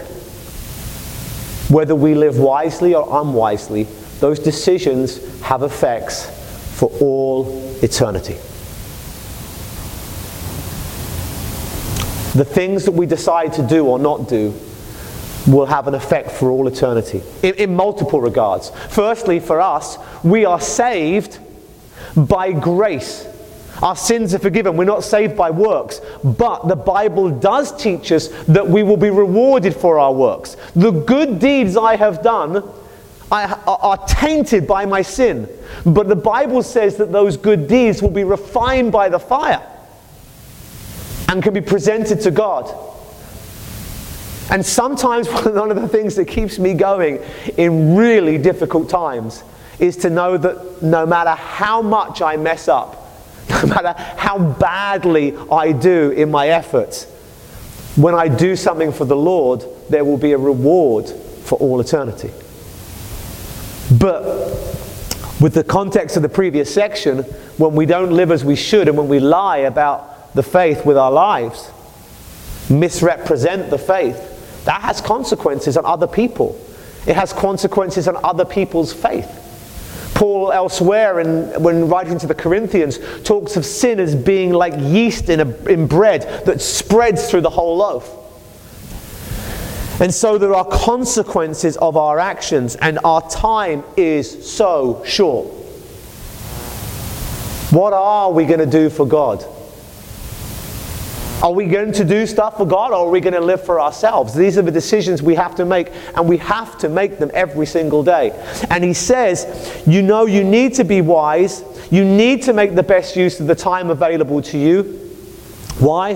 whether 1.69 1.97
we 1.97 2.15
live 2.15 2.39
wisely 2.39 2.95
or 2.95 3.21
unwisely, 3.21 3.89
those 4.23 4.39
decisions 4.39 5.41
have 5.41 5.65
effects 5.65 6.27
for 6.79 6.89
all 7.01 7.49
eternity. 7.83 8.35
The 12.39 12.45
things 12.45 12.85
that 12.85 12.93
we 12.93 13.07
decide 13.07 13.53
to 13.55 13.67
do 13.67 13.85
or 13.85 13.99
not 13.99 14.29
do 14.29 14.55
will 15.49 15.67
have 15.67 15.89
an 15.89 15.95
effect 15.97 16.31
for 16.31 16.53
all 16.53 16.69
eternity 16.69 17.21
in, 17.43 17.57
in, 17.57 17.75
multiple 17.75 18.21
regards. 18.21 18.71
Firstly, 18.91 19.41
for 19.41 19.61
us, 19.61 19.99
we 20.23 20.45
are 20.45 20.61
saved 20.61 21.41
by 22.17 22.53
grace. 22.53 23.27
Our 23.83 23.97
sins 23.97 24.33
are 24.35 24.39
forgiven. 24.39 24.77
We're 24.77 24.85
not 24.85 25.03
saved 25.03 25.37
by 25.37 25.51
works. 25.51 26.01
But 26.23 26.69
the 26.69 26.77
Bible 26.77 27.29
does 27.29 27.77
teach 27.77 28.13
us 28.13 28.29
that 28.45 28.69
we 28.69 28.85
will 28.85 28.97
be 28.97 29.11
rewarded 29.11 29.75
for 29.75 29.99
our 29.99 30.13
works. 30.13 30.57
The 30.77 30.93
good 30.93 31.41
deeds 31.41 31.77
I 31.77 31.97
have 31.97 32.23
done 32.23 32.63
are 33.33 34.07
tainted 34.07 34.67
by 34.67 34.85
my 34.85 35.03
sin. 35.03 35.49
But 35.87 36.09
the 36.09 36.17
Bible 36.17 36.63
says 36.63 36.97
that 36.99 37.13
those 37.13 37.37
good 37.37 37.67
deeds 37.67 38.03
will 38.03 38.11
be 38.11 38.25
refined 38.25 38.93
by 38.93 39.09
the 39.09 39.19
fire 39.19 39.67
and 41.29 41.43
can 41.43 41.55
be 41.55 41.61
presented 41.61 42.21
to 42.21 42.31
God. 42.31 42.71
And 44.51 44.65
sometimes 44.65 45.29
one 45.45 45.71
of 45.71 45.81
the 45.81 45.89
things 45.89 46.15
that 46.17 46.27
keeps 46.27 46.59
me 46.59 46.75
going 46.75 47.21
in 47.57 47.97
really 47.97 48.37
difficult 48.37 48.91
times 48.91 49.43
is 49.79 49.97
to 49.99 50.11
know 50.11 50.37
that 50.37 50.83
no 50.83 51.07
matter 51.07 51.31
how 51.31 51.81
much 51.81 52.21
I 52.21 52.37
mess 52.37 52.69
up, 52.69 52.99
no 53.49 53.67
matter 53.67 53.95
how 54.17 54.39
badly 54.39 55.35
I 55.51 55.73
do 55.73 56.11
in 56.11 56.31
my 56.31 56.49
efforts, 56.49 57.05
when 57.97 58.15
I 58.15 58.29
do 58.29 58.57
something 58.57 58.93
for 58.93 59.05
the 59.05 59.17
Lord, 59.17 59.65
there 59.89 60.05
will 60.05 60.19
be 60.19 60.33
a 60.33 60.39
reward 60.39 61.09
for 61.09 61.59
all 61.59 61.81
eternity. 61.81 62.31
But 63.99 64.23
with 65.41 65.55
the 65.55 65.65
context 65.65 66.17
of 66.17 66.23
the 66.23 66.29
previous 66.29 66.73
section, 66.73 67.19
when 67.59 67.75
we 67.75 67.85
don't 67.85 68.13
live 68.13 68.31
as 68.31 68.45
we 68.45 68.57
should 68.57 68.89
and 68.89 68.97
when 68.97 69.09
we 69.09 69.19
lie 69.19 69.59
about 69.59 70.35
the 70.35 70.43
faith 70.43 70.87
with 70.87 70.97
our 70.97 71.11
lives, 71.11 71.71
misrepresent 72.71 73.71
the 73.71 73.79
faith, 73.79 74.65
that 74.65 74.81
has 74.83 75.01
consequences 75.01 75.77
on 75.77 75.85
other 75.85 76.07
people. 76.07 76.59
It 77.07 77.17
has 77.17 77.33
consequences 77.33 78.07
on 78.07 78.17
other 78.25 78.45
people's 78.45 78.93
faith. 78.93 79.41
Paul, 80.15 80.53
elsewhere, 80.53 81.19
in, 81.19 81.63
when 81.63 81.89
writing 81.89 82.19
to 82.21 82.27
the 82.29 82.35
Corinthians, 82.35 83.01
talks 83.25 83.57
of 83.57 83.67
sin 83.67 83.99
as 83.99 84.15
being 84.15 84.53
like 84.53 84.75
yeast 84.79 85.29
in, 85.29 85.41
a, 85.41 85.55
in 85.65 85.89
bread 85.89 86.47
that 86.47 86.61
spreads 86.61 87.29
through 87.29 87.41
the 87.41 87.51
whole 87.51 87.79
loaf. 87.79 88.22
And 90.03 90.13
so 90.13 90.37
there 90.37 90.53
are 90.53 90.65
consequences 90.65 91.77
of 91.77 91.97
our 91.97 92.19
actions, 92.19 92.75
and 92.75 92.99
our 93.05 93.23
time 93.31 93.85
is 93.97 94.51
so 94.51 95.01
short. 95.07 95.47
What 97.71 97.93
are 97.93 98.33
we 98.33 98.45
going 98.45 98.59
to 98.59 98.67
do 98.67 98.91
for 98.91 99.07
God? 99.07 99.47
Are 101.41 101.53
we 101.53 101.67
going 101.67 101.93
to 101.93 102.05
do 102.05 102.27
stuff 102.27 102.57
for 102.57 102.67
God 102.67 102.91
or 102.91 103.07
are 103.07 103.11
we 103.11 103.21
going 103.21 103.35
to 103.35 103.41
live 103.41 103.65
for 103.65 103.81
ourselves? 103.81 104.35
These 104.35 104.59
are 104.59 104.63
the 104.63 104.73
decisions 104.73 105.23
we 105.23 105.37
have 105.37 105.55
to 105.55 105.65
make, 105.65 105.93
and 106.17 106.29
we 106.29 106.39
have 106.39 106.77
to 106.79 106.89
make 106.89 107.21
them 107.21 107.31
every 107.33 107.67
single 107.67 108.03
day. 108.03 108.33
And 108.71 108.83
he 108.83 108.95
says, 108.95 109.85
You 109.87 110.03
know, 110.03 110.27
you 110.27 110.43
need 110.43 110.75
to 110.75 110.85
be 110.85 111.01
wise. 111.01 111.63
You 111.93 112.05
need 112.05 112.43
to 112.43 112.53
make 112.53 112.75
the 112.75 112.83
best 112.83 113.15
use 113.15 113.39
of 113.39 113.47
the 113.47 113.55
time 113.55 113.89
available 113.89 114.43
to 114.43 114.59
you. 114.59 114.83
Why? 115.79 116.15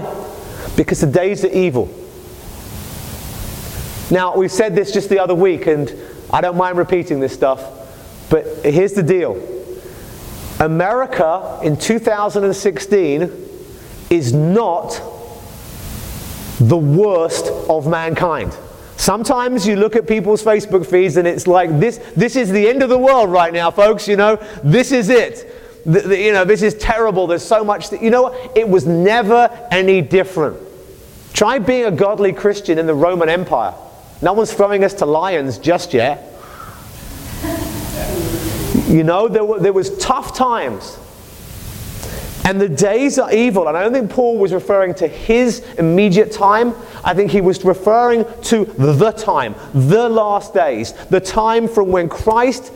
Because 0.76 1.02
the 1.02 1.07
days 1.07 1.45
are 1.45 1.52
evil. 1.52 1.96
Now, 4.11 4.37
we 4.37 4.49
said 4.49 4.75
this 4.75 4.93
just 4.93 5.09
the 5.09 5.19
other 5.19 5.35
week, 5.35 5.67
and 5.67 5.93
I 6.31 6.41
don't 6.41 6.57
mind 6.57 6.79
repeating 6.79 7.21
this 7.21 7.33
stuff, 7.33 7.63
but 8.31 8.45
here's 8.65 8.93
the 8.93 9.03
deal 9.03 9.35
America 10.61 11.61
in 11.63 11.77
2016 11.77 13.31
is 14.09 14.33
not 14.33 15.01
the 16.59 16.77
worst 16.77 17.47
of 17.69 17.87
mankind. 17.87 18.57
Sometimes 18.97 19.67
you 19.67 19.77
look 19.77 19.95
at 19.95 20.09
people's 20.09 20.43
Facebook 20.43 20.87
feeds 20.87 21.19
and 21.19 21.29
it's 21.29 21.47
like 21.47 21.79
this 21.79 21.99
this 22.17 22.35
is 22.35 22.51
the 22.51 22.67
end 22.67 22.83
of 22.83 22.89
the 22.89 22.99
world 22.99 23.31
right 23.31 23.53
now 23.53 23.71
folks, 23.71 24.09
you 24.09 24.17
know. 24.17 24.37
This 24.65 24.93
is 24.93 25.11
it. 25.11 25.53
The, 25.85 26.01
the, 26.01 26.19
you 26.19 26.33
know, 26.33 26.45
this 26.45 26.63
is 26.63 26.75
terrible. 26.75 27.27
There's 27.27 27.45
so 27.45 27.63
much 27.63 27.91
that, 27.91 28.03
you 28.03 28.11
know? 28.11 28.35
It 28.57 28.69
was 28.69 28.87
never 28.87 29.51
any 29.71 30.01
different. 30.01 30.59
Try 31.33 31.59
being 31.59 31.85
a 31.85 31.91
godly 31.91 32.33
Christian 32.33 32.79
in 32.79 32.87
the 32.87 32.95
Roman 32.95 33.29
Empire. 33.29 33.75
No 34.23 34.33
one's 34.33 34.53
throwing 34.53 34.85
us 34.85 34.95
to 34.95 35.07
lions 35.07 35.59
just 35.59 35.93
yet. 35.93 36.33
You 38.89 39.05
know, 39.05 39.29
there, 39.29 39.45
were, 39.45 39.59
there 39.59 39.73
was 39.73 39.97
tough 39.99 40.37
times. 40.37 40.99
And 42.47 42.61
the 42.61 42.69
days 42.69 43.19
are 43.19 43.33
evil. 43.35 43.67
And 43.67 43.77
I 43.77 43.83
don't 43.83 43.93
think 43.93 44.09
Paul 44.09 44.39
was 44.39 44.53
referring 44.53 44.95
to 44.95 45.09
his 45.09 45.61
immediate 45.79 46.31
time. 46.31 46.75
I 47.05 47.13
think 47.13 47.33
he 47.33 47.41
was 47.41 47.65
referring 47.65 48.25
to 48.43 48.65
the 48.65 49.11
time, 49.11 49.57
the 49.75 50.09
last 50.09 50.55
days, 50.55 50.93
the 51.11 51.21
time 51.21 51.67
from 51.67 51.91
when 51.91 52.09
Christ 52.09 52.73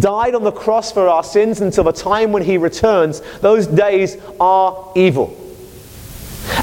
died 0.00 0.34
on 0.34 0.44
the 0.44 0.52
cross 0.52 0.92
for 0.92 1.08
our 1.08 1.22
sins 1.22 1.60
until 1.60 1.84
the 1.84 1.92
time 1.92 2.32
when 2.32 2.42
he 2.42 2.56
returns. 2.56 3.20
Those 3.40 3.66
days 3.66 4.16
are 4.40 4.92
evil. 4.96 5.36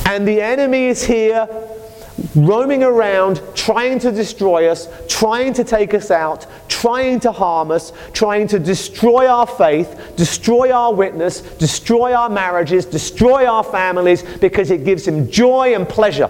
And 0.07 0.27
the 0.27 0.41
enemy 0.41 0.87
is 0.87 1.03
here 1.03 1.47
roaming 2.35 2.83
around, 2.83 3.41
trying 3.55 3.99
to 3.99 4.11
destroy 4.11 4.67
us, 4.67 4.87
trying 5.07 5.53
to 5.53 5.63
take 5.63 5.93
us 5.93 6.11
out, 6.11 6.45
trying 6.69 7.19
to 7.21 7.31
harm 7.31 7.71
us, 7.71 7.91
trying 8.13 8.47
to 8.47 8.59
destroy 8.59 9.27
our 9.27 9.47
faith, 9.47 10.13
destroy 10.15 10.71
our 10.71 10.93
witness, 10.93 11.41
destroy 11.41 12.13
our 12.13 12.29
marriages, 12.29 12.85
destroy 12.85 13.45
our 13.45 13.63
families, 13.63 14.23
because 14.39 14.69
it 14.69 14.83
gives 14.85 15.07
him 15.07 15.29
joy 15.29 15.73
and 15.73 15.87
pleasure. 15.89 16.29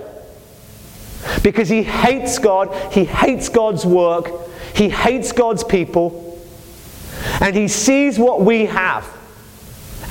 Because 1.41 1.69
he 1.69 1.83
hates 1.83 2.39
God, 2.39 2.93
he 2.93 3.05
hates 3.05 3.49
God's 3.49 3.85
work, 3.85 4.29
he 4.75 4.89
hates 4.89 5.31
God's 5.31 5.63
people, 5.63 6.41
and 7.41 7.55
he 7.55 7.67
sees 7.67 8.17
what 8.17 8.41
we 8.41 8.65
have 8.65 9.05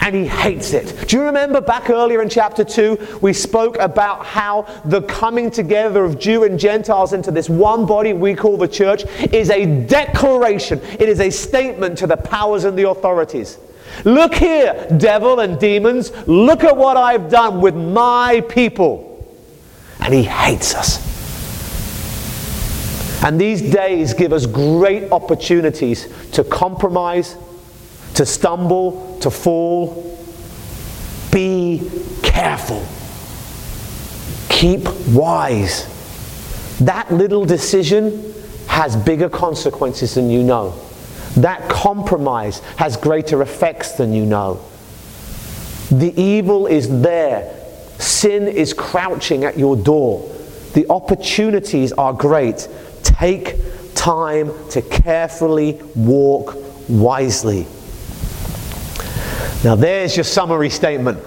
and 0.02 0.16
he 0.16 0.26
hates 0.26 0.72
it. 0.72 1.08
Do 1.08 1.16
you 1.16 1.22
remember 1.22 1.60
back 1.60 1.88
earlier 1.88 2.22
in 2.22 2.28
chapter 2.28 2.64
2, 2.64 3.20
we 3.22 3.32
spoke 3.32 3.78
about 3.78 4.26
how 4.26 4.62
the 4.84 5.00
coming 5.02 5.48
together 5.48 6.04
of 6.04 6.18
Jew 6.18 6.42
and 6.42 6.58
Gentiles 6.58 7.12
into 7.12 7.30
this 7.30 7.48
one 7.48 7.86
body 7.86 8.12
we 8.12 8.34
call 8.34 8.56
the 8.56 8.66
church 8.66 9.04
is 9.32 9.48
a 9.48 9.64
declaration, 9.86 10.80
it 10.82 11.08
is 11.08 11.20
a 11.20 11.30
statement 11.30 11.96
to 11.98 12.08
the 12.08 12.16
powers 12.16 12.64
and 12.64 12.76
the 12.76 12.88
authorities. 12.88 13.58
Look 14.04 14.34
here, 14.34 14.88
devil 14.96 15.38
and 15.38 15.58
demons, 15.60 16.10
look 16.26 16.64
at 16.64 16.76
what 16.76 16.96
I've 16.96 17.30
done 17.30 17.60
with 17.60 17.76
my 17.76 18.40
people. 18.48 19.08
And 20.00 20.12
he 20.12 20.24
hates 20.24 20.74
us. 20.74 21.12
And 23.22 23.40
these 23.40 23.62
days 23.62 24.14
give 24.14 24.32
us 24.32 24.46
great 24.46 25.12
opportunities 25.12 26.08
to 26.32 26.42
compromise, 26.42 27.36
to 28.14 28.26
stumble, 28.26 29.18
to 29.20 29.30
fall. 29.30 30.18
Be 31.30 31.80
careful. 32.22 32.86
Keep 34.48 34.88
wise. 35.08 35.88
That 36.80 37.12
little 37.12 37.44
decision 37.44 38.34
has 38.66 38.96
bigger 38.96 39.28
consequences 39.28 40.14
than 40.14 40.30
you 40.30 40.42
know. 40.42 40.78
That 41.36 41.68
compromise 41.68 42.60
has 42.76 42.96
greater 42.96 43.42
effects 43.42 43.92
than 43.92 44.12
you 44.12 44.26
know. 44.26 44.60
The 45.90 46.12
evil 46.20 46.66
is 46.66 47.02
there. 47.02 47.54
Sin 47.98 48.48
is 48.48 48.72
crouching 48.74 49.44
at 49.44 49.58
your 49.58 49.76
door. 49.76 50.28
The 50.74 50.86
opportunities 50.90 51.92
are 51.92 52.12
great. 52.12 52.68
Take 53.02 53.56
time 53.94 54.52
to 54.70 54.82
carefully 54.82 55.80
walk 55.94 56.56
wisely. 56.88 57.66
Now, 59.64 59.76
there's 59.76 60.16
your 60.16 60.24
summary 60.24 60.70
statement. 60.70 61.20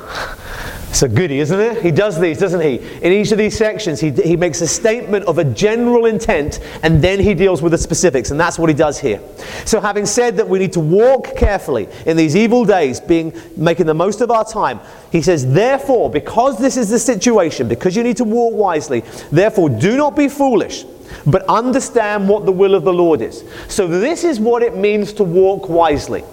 It's 0.90 1.04
a 1.04 1.10
goodie, 1.10 1.40
isn't 1.40 1.60
it? 1.60 1.82
He 1.82 1.92
does 1.92 2.20
these, 2.20 2.38
doesn't 2.38 2.62
he? 2.62 2.76
In 3.02 3.12
each 3.12 3.34
of 3.34 3.38
these 3.38 3.58
sections, 3.58 4.00
he, 4.00 4.12
he 4.12 4.38
makes 4.38 4.62
a 4.62 4.68
statement 4.68 5.26
of 5.26 5.38
a 5.38 5.44
general 5.44 6.06
intent 6.06 6.62
and 6.84 7.02
then 7.02 7.20
he 7.20 7.34
deals 7.34 7.62
with 7.62 7.74
the 7.74 7.78
specifics, 7.78 8.32
and 8.32 8.40
that's 8.40 8.58
what 8.58 8.70
he 8.70 8.74
does 8.74 8.98
here. 8.98 9.22
So, 9.66 9.82
having 9.82 10.06
said 10.06 10.38
that 10.38 10.48
we 10.48 10.60
need 10.60 10.72
to 10.74 10.80
walk 10.80 11.36
carefully 11.36 11.90
in 12.06 12.16
these 12.16 12.36
evil 12.36 12.64
days, 12.64 13.02
being 13.02 13.34
making 13.58 13.88
the 13.88 13.94
most 13.94 14.22
of 14.22 14.32
our 14.32 14.46
time, 14.46 14.80
he 15.12 15.22
says, 15.22 15.52
Therefore, 15.52 16.10
because 16.10 16.58
this 16.60 16.78
is 16.78 16.90
the 16.90 17.00
situation, 17.00 17.68
because 17.68 17.96
you 17.96 18.04
need 18.04 18.18
to 18.18 18.24
walk 18.24 18.54
wisely, 18.54 19.02
therefore 19.32 19.70
do 19.70 19.98
not 19.98 20.16
be 20.16 20.30
foolish, 20.30 20.86
but 21.26 21.44
understand 21.50 22.30
what 22.30 22.46
the 22.46 22.54
will 22.54 22.74
of 22.74 22.86
the 22.86 22.94
Lord 22.94 23.22
is. 23.22 23.44
So, 23.68 23.86
this 23.88 24.24
is 24.24 24.40
what 24.40 24.64
it 24.64 24.78
means 24.78 25.12
to 25.14 25.24
walk 25.26 25.68
wisely. 25.68 26.24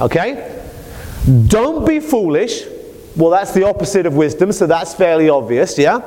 Okay? 0.00 0.59
Don't 1.46 1.86
be 1.86 2.00
foolish. 2.00 2.64
Well, 3.16 3.30
that's 3.30 3.52
the 3.52 3.66
opposite 3.66 4.06
of 4.06 4.14
wisdom, 4.14 4.52
so 4.52 4.66
that's 4.66 4.94
fairly 4.94 5.28
obvious, 5.28 5.76
yeah? 5.78 6.00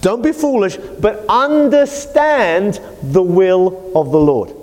Don't 0.00 0.22
be 0.22 0.32
foolish, 0.32 0.76
but 0.76 1.24
understand 1.28 2.80
the 3.02 3.22
will 3.22 3.92
of 3.94 4.12
the 4.12 4.18
Lord. 4.18 4.54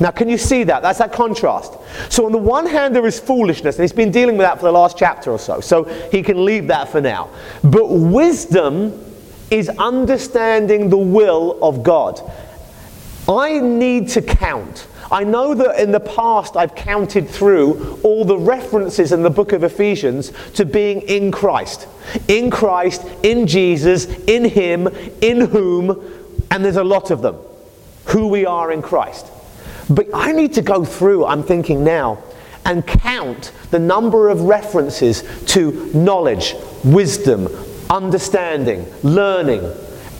Now, 0.00 0.10
can 0.10 0.28
you 0.28 0.38
see 0.38 0.64
that? 0.64 0.82
That's 0.82 0.98
that 0.98 1.12
contrast. 1.12 1.74
So, 2.08 2.26
on 2.26 2.32
the 2.32 2.38
one 2.38 2.66
hand, 2.66 2.96
there 2.96 3.06
is 3.06 3.20
foolishness, 3.20 3.76
and 3.76 3.84
he's 3.84 3.92
been 3.92 4.10
dealing 4.10 4.36
with 4.36 4.46
that 4.46 4.58
for 4.58 4.64
the 4.66 4.72
last 4.72 4.98
chapter 4.98 5.30
or 5.30 5.38
so, 5.38 5.60
so 5.60 5.84
he 6.10 6.22
can 6.22 6.44
leave 6.44 6.66
that 6.68 6.88
for 6.88 7.00
now. 7.00 7.30
But 7.62 7.88
wisdom 7.88 8.98
is 9.50 9.68
understanding 9.68 10.88
the 10.88 10.98
will 10.98 11.62
of 11.62 11.82
God. 11.82 12.20
I 13.28 13.60
need 13.60 14.08
to 14.10 14.22
count. 14.22 14.88
I 15.10 15.24
know 15.24 15.54
that 15.54 15.80
in 15.80 15.92
the 15.92 16.00
past 16.00 16.56
I've 16.56 16.74
counted 16.74 17.28
through 17.28 18.00
all 18.02 18.24
the 18.24 18.38
references 18.38 19.12
in 19.12 19.22
the 19.22 19.30
book 19.30 19.52
of 19.52 19.64
Ephesians 19.64 20.32
to 20.54 20.64
being 20.64 21.02
in 21.02 21.30
Christ. 21.30 21.86
In 22.28 22.50
Christ, 22.50 23.04
in 23.22 23.46
Jesus, 23.46 24.06
in 24.26 24.44
Him, 24.44 24.88
in 25.20 25.42
whom, 25.42 25.90
and 26.50 26.64
there's 26.64 26.76
a 26.76 26.84
lot 26.84 27.10
of 27.10 27.22
them. 27.22 27.36
Who 28.06 28.28
we 28.28 28.46
are 28.46 28.70
in 28.72 28.82
Christ. 28.82 29.26
But 29.88 30.08
I 30.14 30.32
need 30.32 30.54
to 30.54 30.62
go 30.62 30.84
through, 30.84 31.26
I'm 31.26 31.42
thinking 31.42 31.84
now, 31.84 32.22
and 32.64 32.86
count 32.86 33.52
the 33.70 33.78
number 33.78 34.28
of 34.30 34.42
references 34.42 35.22
to 35.46 35.90
knowledge, 35.94 36.54
wisdom, 36.82 37.48
understanding, 37.90 38.86
learning, 39.02 39.60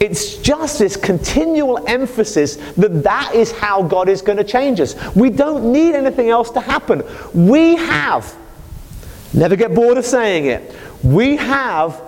it's 0.05 0.37
just 0.37 0.79
this 0.79 0.97
continual 0.97 1.89
emphasis 1.89 2.57
that 2.75 3.03
that 3.05 3.35
is 3.35 3.53
how 3.53 3.83
God 3.83 4.11
is 4.11 4.21
going 4.21 4.37
to 4.37 4.45
change 4.45 4.79
us. 4.81 4.95
We 5.17 5.31
don't 5.31 5.73
need 5.73 5.95
anything 5.95 6.29
else 6.29 6.51
to 6.51 6.61
happen. 6.61 7.03
We 7.33 7.77
have, 7.77 8.37
never 9.33 9.57
get 9.57 9.75
bored 9.75 9.97
of 9.97 10.05
saying 10.05 10.45
it, 10.45 10.77
we 11.03 11.37
have 11.37 12.03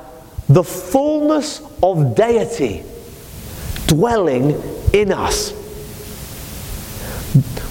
the 0.46 0.62
fullness 0.62 1.62
of 1.82 2.14
deity 2.14 2.84
dwelling 3.86 4.62
in 4.92 5.10
us. 5.10 5.54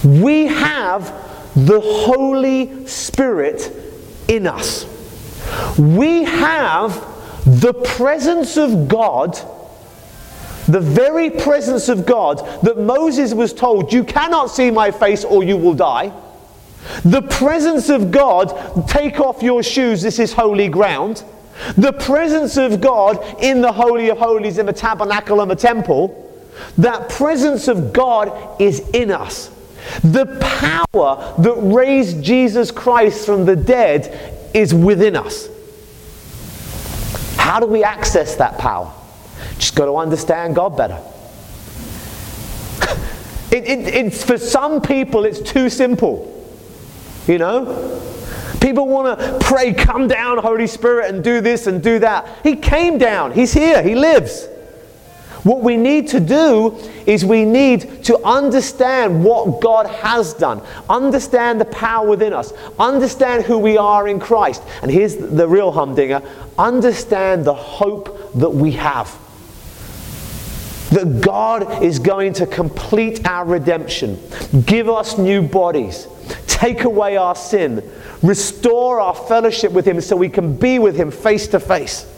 We 0.04 0.46
have 0.46 1.04
the 1.54 1.80
Holy 1.80 2.86
Spirit 2.86 3.72
in 4.26 4.48
us. 4.48 4.86
We 5.78 6.24
have 6.24 6.92
the 7.46 7.72
presence 7.72 8.56
of 8.56 8.88
God 8.88 9.40
the 10.66 10.80
very 10.80 11.30
presence 11.30 11.88
of 11.88 12.06
God 12.06 12.38
that 12.62 12.78
Moses 12.78 13.32
was 13.32 13.52
told, 13.52 13.92
You 13.92 14.04
cannot 14.04 14.50
see 14.50 14.70
my 14.70 14.90
face 14.90 15.24
or 15.24 15.44
you 15.44 15.56
will 15.56 15.74
die. 15.74 16.12
The 17.04 17.22
presence 17.22 17.88
of 17.88 18.10
God, 18.10 18.88
take 18.88 19.20
off 19.20 19.42
your 19.42 19.62
shoes, 19.62 20.02
this 20.02 20.18
is 20.18 20.32
holy 20.32 20.68
ground. 20.68 21.24
The 21.76 21.92
presence 21.92 22.56
of 22.56 22.80
God 22.80 23.24
in 23.42 23.60
the 23.60 23.72
Holy 23.72 24.08
of 24.10 24.18
Holies, 24.18 24.58
in 24.58 24.66
the 24.66 24.72
tabernacle 24.72 25.40
and 25.40 25.50
the 25.50 25.56
temple. 25.56 26.22
That 26.78 27.08
presence 27.08 27.68
of 27.68 27.92
God 27.92 28.60
is 28.60 28.80
in 28.90 29.10
us. 29.10 29.50
The 30.02 30.26
power 30.26 31.34
that 31.38 31.54
raised 31.56 32.22
Jesus 32.22 32.70
Christ 32.70 33.24
from 33.24 33.44
the 33.44 33.56
dead 33.56 34.50
is 34.54 34.74
within 34.74 35.16
us. 35.16 35.48
How 37.36 37.60
do 37.60 37.66
we 37.66 37.84
access 37.84 38.36
that 38.36 38.58
power? 38.58 38.92
Just 39.58 39.74
got 39.74 39.86
to 39.86 39.96
understand 39.96 40.54
God 40.54 40.76
better. 40.76 41.00
it, 43.50 43.64
it, 43.64 43.94
it's, 43.94 44.24
for 44.24 44.38
some 44.38 44.80
people, 44.80 45.24
it's 45.24 45.40
too 45.40 45.70
simple. 45.70 46.32
You 47.26 47.38
know? 47.38 48.02
People 48.60 48.88
want 48.88 49.18
to 49.18 49.38
pray, 49.40 49.72
come 49.72 50.08
down, 50.08 50.38
Holy 50.38 50.66
Spirit, 50.66 51.14
and 51.14 51.22
do 51.22 51.40
this 51.40 51.66
and 51.66 51.82
do 51.82 51.98
that. 52.00 52.28
He 52.42 52.56
came 52.56 52.98
down. 52.98 53.32
He's 53.32 53.52
here. 53.52 53.82
He 53.82 53.94
lives. 53.94 54.48
What 55.46 55.60
we 55.60 55.76
need 55.76 56.08
to 56.08 56.18
do 56.18 56.76
is 57.06 57.24
we 57.24 57.44
need 57.44 58.02
to 58.06 58.18
understand 58.24 59.22
what 59.22 59.60
God 59.60 59.86
has 59.86 60.34
done, 60.34 60.60
understand 60.90 61.60
the 61.60 61.66
power 61.66 62.04
within 62.08 62.32
us, 62.32 62.52
understand 62.80 63.44
who 63.44 63.56
we 63.56 63.78
are 63.78 64.08
in 64.08 64.18
Christ. 64.18 64.64
And 64.82 64.90
here's 64.90 65.16
the 65.16 65.46
real 65.46 65.70
humdinger 65.70 66.20
understand 66.58 67.44
the 67.44 67.54
hope 67.54 68.32
that 68.34 68.50
we 68.50 68.72
have 68.72 69.16
that 70.96 71.20
God 71.20 71.82
is 71.82 71.98
going 71.98 72.32
to 72.34 72.46
complete 72.46 73.26
our 73.26 73.44
redemption, 73.44 74.18
give 74.64 74.88
us 74.88 75.18
new 75.18 75.42
bodies, 75.42 76.08
take 76.46 76.84
away 76.84 77.18
our 77.18 77.34
sin, 77.34 77.88
restore 78.22 78.98
our 78.98 79.14
fellowship 79.14 79.72
with 79.72 79.86
Him 79.86 80.00
so 80.00 80.16
we 80.16 80.30
can 80.30 80.56
be 80.56 80.78
with 80.78 80.96
Him 80.96 81.10
face 81.10 81.48
to 81.48 81.60
face. 81.60 82.10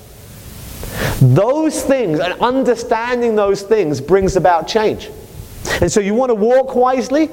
Those 1.21 1.83
things 1.83 2.21
and 2.21 2.41
understanding 2.41 3.35
those 3.35 3.63
things 3.63 4.01
brings 4.01 4.37
about 4.37 4.69
change. 4.69 5.11
And 5.81 5.91
so 5.91 5.99
you 5.99 6.15
want 6.15 6.31
to 6.31 6.37
walk 6.37 6.77
wisely, 6.77 7.31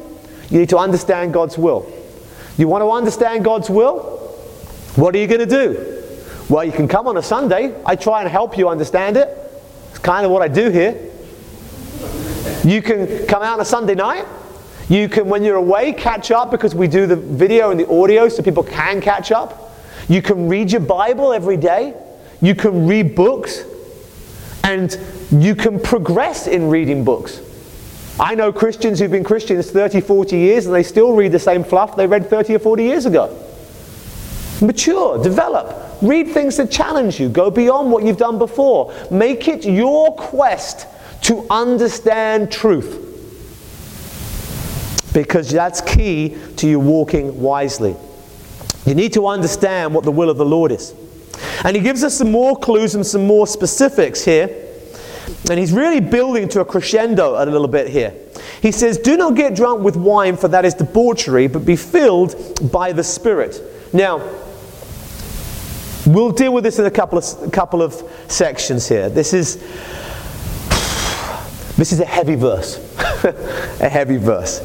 you 0.50 0.60
need 0.60 0.70
to 0.70 0.80
understand 0.80 1.32
God's 1.32 1.60
will. 1.60 1.92
You 2.58 2.68
want 2.68 2.82
to 2.82 2.90
understand 2.90 3.44
God's 3.44 3.70
will? 3.70 4.00
What 4.96 5.14
are 5.14 5.20
you 5.20 5.28
going 5.28 5.42
to 5.42 5.46
do? 5.46 6.04
Well, 6.50 6.64
you 6.64 6.72
can 6.72 6.88
come 6.88 7.08
on 7.08 7.18
a 7.18 7.24
Sunday. 7.24 7.80
I 7.86 7.96
try 7.96 8.22
and 8.22 8.30
help 8.30 8.58
you 8.58 8.68
understand 8.68 9.16
it. 9.16 9.30
It's 9.92 10.00
kind 10.00 10.26
of 10.26 10.32
what 10.32 10.42
I 10.42 10.48
do 10.48 10.72
here. 10.72 11.05
You 12.66 12.82
can 12.82 13.28
come 13.28 13.44
out 13.44 13.54
on 13.54 13.60
a 13.62 13.66
Sunday 13.66 13.94
night. 13.94 14.26
You 14.90 15.08
can, 15.08 15.30
when 15.30 15.44
you're 15.44 15.58
away, 15.58 15.94
catch 15.94 16.32
up 16.32 16.50
because 16.50 16.74
we 16.74 16.88
do 16.88 17.06
the 17.06 17.16
video 17.16 17.70
and 17.70 17.80
the 17.80 17.88
audio 17.88 18.28
so 18.28 18.42
people 18.42 18.64
can 18.64 19.02
catch 19.02 19.32
up. 19.32 19.72
You 20.10 20.24
can 20.24 20.50
read 20.50 20.72
your 20.72 20.82
Bible 20.82 21.32
every 21.32 21.58
day. 21.58 21.94
You 22.42 22.56
can 22.56 22.88
read 22.88 23.14
books. 23.14 23.64
And 24.64 24.98
you 25.30 25.54
can 25.54 25.80
progress 25.80 26.48
in 26.48 26.70
reading 26.70 27.04
books. 27.04 27.40
I 28.20 28.34
know 28.34 28.52
Christians 28.52 29.00
who've 29.00 29.12
been 29.12 29.24
Christians 29.24 29.70
30, 29.70 30.02
40 30.02 30.36
years 30.36 30.66
and 30.66 30.74
they 30.74 30.82
still 30.82 31.14
read 31.16 31.34
the 31.34 31.40
same 31.40 31.64
fluff 31.64 31.96
they 31.96 32.08
read 32.08 32.28
30 32.28 32.56
or 32.56 32.60
40 32.60 32.84
years 32.84 33.06
ago. 33.06 33.28
Mature, 34.60 35.22
develop, 35.22 35.98
read 36.02 36.30
things 36.30 36.58
that 36.58 36.72
challenge 36.72 37.20
you, 37.20 37.30
go 37.30 37.52
beyond 37.52 37.92
what 37.92 38.04
you've 38.04 38.18
done 38.18 38.40
before. 38.40 38.92
Make 39.12 39.48
it 39.48 39.66
your 39.66 40.16
quest 40.16 40.88
to 41.26 41.46
understand 41.50 42.52
truth. 42.52 43.02
Because 45.12 45.50
that's 45.50 45.82
key 45.82 46.38
to 46.58 46.68
you 46.68 46.80
walking 46.80 47.42
wisely. 47.42 47.96
You 48.86 48.94
need 48.94 49.14
to 49.14 49.26
understand 49.26 49.96
what 49.96 50.04
the 50.04 50.12
will 50.12 50.30
of 50.30 50.38
the 50.38 50.46
Lord 50.46 50.72
is. 50.72 50.94
And 51.64 51.76
he 51.76 51.82
gives 51.82 52.04
us 52.04 52.16
some 52.16 52.32
more 52.32 52.56
clues 52.56 52.94
and 52.94 53.06
some 53.06 53.26
more 53.26 53.48
specifics 53.48 54.24
here. 54.24 54.50
And 55.50 55.60
he's 55.60 55.72
really 55.72 56.00
building 56.00 56.48
to 56.50 56.60
a 56.60 56.66
crescendo 56.66 57.44
a 57.44 57.46
little 57.46 57.68
bit 57.68 57.90
here. 57.90 58.14
He 58.62 58.72
says, 58.72 59.00
Do 59.00 59.18
not 59.18 59.36
get 59.36 59.56
drunk 59.56 59.82
with 59.82 59.96
wine, 59.96 60.38
for 60.38 60.48
that 60.50 60.64
is 60.64 60.76
debauchery, 60.76 61.48
but 61.48 61.66
be 61.66 61.76
filled 61.76 62.72
by 62.72 62.92
the 62.92 63.04
Spirit. 63.04 63.62
Now, 63.94 64.18
we'll 66.06 66.32
deal 66.32 66.54
with 66.54 66.64
this 66.64 66.78
in 66.78 66.86
a 66.86 66.92
couple 66.92 67.18
of, 67.18 67.52
couple 67.52 67.82
of 67.82 67.96
sections 68.28 68.88
here. 68.88 69.10
This 69.10 69.34
is 69.34 69.64
this 71.78 71.92
is 71.92 72.00
a 72.00 72.06
heavy 72.06 72.36
verse. 72.36 72.78
a 73.82 73.90
heavy 73.90 74.18
verse. 74.18 74.60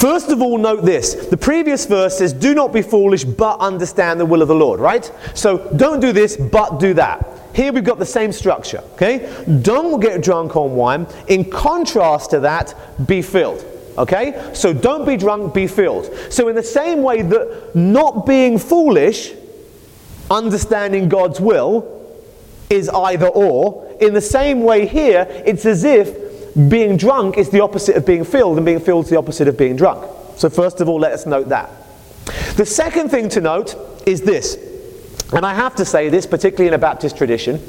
First 0.00 0.30
of 0.30 0.40
all, 0.40 0.58
note 0.58 0.84
this. 0.84 1.14
The 1.14 1.36
previous 1.36 1.84
verse 1.86 2.18
says, 2.18 2.32
Do 2.32 2.54
not 2.54 2.72
be 2.72 2.82
foolish, 2.82 3.24
but 3.24 3.58
understand 3.60 4.18
the 4.18 4.26
will 4.26 4.42
of 4.42 4.48
the 4.48 4.54
Lord, 4.54 4.80
right? 4.80 5.10
So 5.34 5.70
don't 5.76 6.00
do 6.00 6.12
this, 6.12 6.36
but 6.36 6.80
do 6.80 6.94
that. 6.94 7.28
Here 7.54 7.72
we've 7.72 7.84
got 7.84 7.98
the 7.98 8.06
same 8.06 8.32
structure, 8.32 8.82
okay? 8.94 9.44
Don't 9.60 10.00
get 10.00 10.22
drunk 10.22 10.56
on 10.56 10.74
wine. 10.74 11.06
In 11.28 11.48
contrast 11.50 12.30
to 12.30 12.40
that, 12.40 12.74
be 13.06 13.20
filled. 13.20 13.64
Okay? 13.98 14.50
So 14.54 14.72
don't 14.72 15.06
be 15.06 15.16
drunk, 15.16 15.52
be 15.52 15.66
filled. 15.66 16.10
So, 16.30 16.48
in 16.48 16.56
the 16.56 16.62
same 16.62 17.02
way 17.02 17.22
that 17.22 17.76
not 17.76 18.26
being 18.26 18.58
foolish, 18.58 19.34
understanding 20.30 21.08
God's 21.08 21.40
will, 21.40 22.01
is 22.72 22.88
either 22.88 23.28
or, 23.28 23.96
in 24.00 24.14
the 24.14 24.20
same 24.20 24.62
way 24.62 24.86
here, 24.86 25.26
it's 25.44 25.66
as 25.66 25.84
if 25.84 26.08
being 26.68 26.96
drunk 26.96 27.38
is 27.38 27.50
the 27.50 27.60
opposite 27.60 27.96
of 27.96 28.06
being 28.06 28.24
filled, 28.24 28.56
and 28.56 28.66
being 28.66 28.80
filled 28.80 29.04
is 29.04 29.10
the 29.10 29.18
opposite 29.18 29.46
of 29.46 29.56
being 29.56 29.76
drunk. 29.76 30.04
So, 30.36 30.48
first 30.48 30.80
of 30.80 30.88
all, 30.88 30.98
let 30.98 31.12
us 31.12 31.26
note 31.26 31.50
that. 31.50 31.70
The 32.56 32.66
second 32.66 33.10
thing 33.10 33.28
to 33.30 33.40
note 33.40 33.76
is 34.06 34.22
this, 34.22 34.56
and 35.32 35.44
I 35.44 35.54
have 35.54 35.76
to 35.76 35.84
say 35.84 36.08
this, 36.08 36.26
particularly 36.26 36.68
in 36.68 36.74
a 36.74 36.78
Baptist 36.78 37.16
tradition, 37.16 37.60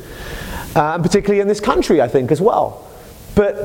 uh, 0.75 0.93
and 0.95 1.03
particularly 1.03 1.41
in 1.41 1.47
this 1.47 1.59
country, 1.59 2.01
I 2.01 2.07
think, 2.07 2.31
as 2.31 2.41
well. 2.41 2.87
But 3.35 3.55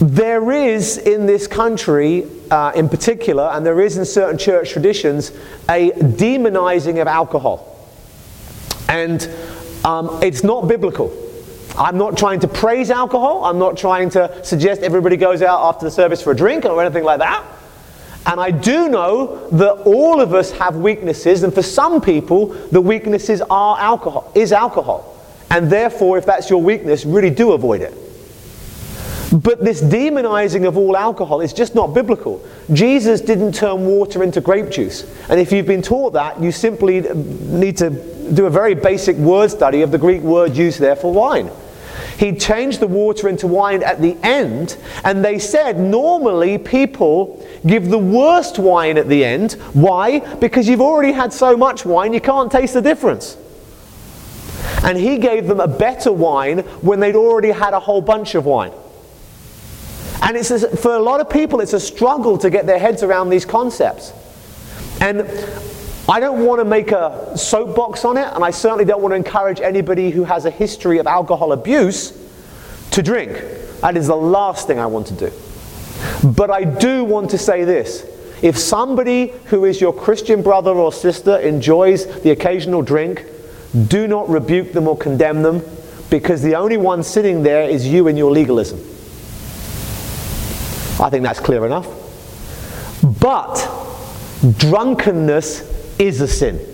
there 0.00 0.50
is 0.52 0.98
in 0.98 1.26
this 1.26 1.46
country, 1.46 2.26
uh, 2.50 2.72
in 2.74 2.88
particular, 2.88 3.50
and 3.52 3.64
there 3.64 3.80
is 3.80 3.96
in 3.96 4.04
certain 4.04 4.38
church 4.38 4.70
traditions, 4.70 5.32
a 5.68 5.90
demonizing 5.90 7.00
of 7.00 7.06
alcohol. 7.08 7.68
And 8.88 9.28
um, 9.84 10.22
it's 10.22 10.44
not 10.44 10.68
biblical. 10.68 11.12
I'm 11.76 11.96
not 11.96 12.18
trying 12.18 12.40
to 12.40 12.48
praise 12.48 12.90
alcohol. 12.90 13.44
I'm 13.44 13.58
not 13.58 13.76
trying 13.76 14.10
to 14.10 14.44
suggest 14.44 14.82
everybody 14.82 15.16
goes 15.16 15.42
out 15.42 15.60
after 15.62 15.86
the 15.86 15.90
service 15.90 16.22
for 16.22 16.32
a 16.32 16.36
drink 16.36 16.64
or 16.64 16.82
anything 16.82 17.04
like 17.04 17.20
that. 17.20 17.44
And 18.26 18.40
I 18.40 18.50
do 18.50 18.88
know 18.88 19.48
that 19.50 19.82
all 19.84 20.20
of 20.20 20.32
us 20.34 20.52
have 20.52 20.76
weaknesses, 20.76 21.42
and 21.42 21.52
for 21.52 21.62
some 21.62 22.00
people, 22.00 22.46
the 22.46 22.80
weaknesses 22.80 23.42
are 23.50 23.78
alcohol, 23.80 24.30
is 24.34 24.52
alcohol. 24.52 25.18
And 25.50 25.70
therefore, 25.70 26.18
if 26.18 26.26
that's 26.26 26.48
your 26.48 26.62
weakness, 26.62 27.04
really 27.04 27.30
do 27.30 27.52
avoid 27.52 27.80
it. 27.80 27.94
But 29.32 29.64
this 29.64 29.80
demonizing 29.80 30.68
of 30.68 30.76
all 30.76 30.94
alcohol 30.94 31.40
is 31.40 31.54
just 31.54 31.74
not 31.74 31.94
biblical. 31.94 32.44
Jesus 32.72 33.22
didn't 33.22 33.54
turn 33.54 33.86
water 33.86 34.22
into 34.22 34.42
grape 34.42 34.70
juice. 34.70 35.10
And 35.30 35.40
if 35.40 35.50
you've 35.50 35.66
been 35.66 35.80
taught 35.80 36.12
that, 36.12 36.40
you 36.42 36.52
simply 36.52 37.00
need 37.00 37.78
to 37.78 37.88
do 38.34 38.44
a 38.44 38.50
very 38.50 38.74
basic 38.74 39.16
word 39.16 39.50
study 39.50 39.80
of 39.80 39.90
the 39.90 39.96
Greek 39.96 40.20
word 40.20 40.54
used 40.54 40.80
there 40.80 40.96
for 40.96 41.12
wine. 41.12 41.50
he 42.18 42.32
changed 42.32 42.80
the 42.80 42.86
water 42.86 43.28
into 43.28 43.46
wine 43.46 43.82
at 43.82 44.00
the 44.00 44.16
end, 44.22 44.76
and 45.04 45.24
they 45.24 45.38
said 45.38 45.78
normally 45.78 46.58
people 46.58 47.44
give 47.66 47.88
the 47.88 47.98
worst 47.98 48.58
wine 48.58 48.98
at 48.98 49.08
the 49.08 49.24
end. 49.24 49.52
Why? 49.72 50.20
Because 50.36 50.68
you've 50.68 50.80
already 50.80 51.12
had 51.12 51.32
so 51.32 51.56
much 51.56 51.84
wine, 51.84 52.12
you 52.12 52.20
can't 52.20 52.50
taste 52.50 52.74
the 52.74 52.82
difference. 52.82 53.36
And 54.84 54.98
he 54.98 55.18
gave 55.18 55.46
them 55.46 55.60
a 55.60 55.68
better 55.68 56.12
wine 56.12 56.58
when 56.80 57.00
they'd 57.00 57.16
already 57.16 57.50
had 57.50 57.72
a 57.72 57.80
whole 57.80 58.00
bunch 58.00 58.34
of 58.34 58.44
wine. 58.46 58.72
And 60.22 60.36
it's 60.36 60.50
a, 60.52 60.76
for 60.76 60.94
a 60.94 61.00
lot 61.00 61.20
of 61.20 61.28
people, 61.28 61.60
it's 61.60 61.72
a 61.72 61.80
struggle 61.80 62.38
to 62.38 62.48
get 62.48 62.64
their 62.64 62.78
heads 62.78 63.02
around 63.02 63.28
these 63.28 63.44
concepts. 63.44 64.12
And 65.00 65.22
I 66.08 66.20
don't 66.20 66.46
want 66.46 66.60
to 66.60 66.64
make 66.64 66.92
a 66.92 67.36
soapbox 67.36 68.04
on 68.04 68.16
it, 68.16 68.28
and 68.32 68.44
I 68.44 68.52
certainly 68.52 68.84
don't 68.84 69.02
want 69.02 69.12
to 69.12 69.16
encourage 69.16 69.60
anybody 69.60 70.10
who 70.10 70.22
has 70.22 70.44
a 70.44 70.50
history 70.50 70.98
of 70.98 71.08
alcohol 71.08 71.52
abuse 71.52 72.16
to 72.92 73.02
drink. 73.02 73.32
That 73.80 73.96
is 73.96 74.06
the 74.06 74.16
last 74.16 74.68
thing 74.68 74.78
I 74.78 74.86
want 74.86 75.08
to 75.08 75.14
do. 75.14 75.32
But 76.24 76.50
I 76.50 76.64
do 76.64 77.02
want 77.02 77.30
to 77.30 77.38
say 77.38 77.64
this. 77.64 78.06
If 78.42 78.56
somebody 78.58 79.32
who 79.46 79.64
is 79.64 79.80
your 79.80 79.92
Christian 79.92 80.42
brother 80.42 80.72
or 80.72 80.92
sister 80.92 81.38
enjoys 81.38 82.06
the 82.22 82.30
occasional 82.30 82.82
drink, 82.82 83.24
do 83.88 84.06
not 84.06 84.28
rebuke 84.28 84.72
them 84.72 84.86
or 84.86 84.96
condemn 84.96 85.42
them 85.42 85.62
because 86.10 86.42
the 86.42 86.54
only 86.54 86.76
one 86.76 87.02
sitting 87.02 87.42
there 87.42 87.68
is 87.68 87.86
you 87.86 88.06
and 88.08 88.18
your 88.18 88.30
legalism. 88.30 88.91
I 91.02 91.10
think 91.10 91.24
that's 91.24 91.40
clear 91.40 91.66
enough. 91.66 91.88
But 93.20 93.68
drunkenness 94.58 95.98
is 95.98 96.20
a 96.20 96.28
sin. 96.28 96.68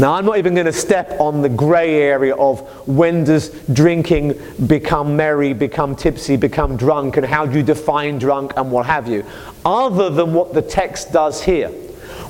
Now, 0.00 0.12
I'm 0.14 0.26
not 0.26 0.38
even 0.38 0.54
going 0.54 0.66
to 0.66 0.72
step 0.72 1.20
on 1.20 1.40
the 1.40 1.48
grey 1.48 2.02
area 2.02 2.34
of 2.36 2.60
when 2.86 3.24
does 3.24 3.48
drinking 3.72 4.40
become 4.66 5.16
merry, 5.16 5.52
become 5.52 5.96
tipsy, 5.96 6.36
become 6.36 6.76
drunk, 6.76 7.16
and 7.16 7.26
how 7.26 7.46
do 7.46 7.56
you 7.56 7.64
define 7.64 8.18
drunk 8.18 8.52
and 8.56 8.70
what 8.70 8.86
have 8.86 9.08
you, 9.08 9.24
other 9.64 10.10
than 10.10 10.34
what 10.34 10.54
the 10.54 10.62
text 10.62 11.12
does 11.12 11.42
here, 11.42 11.68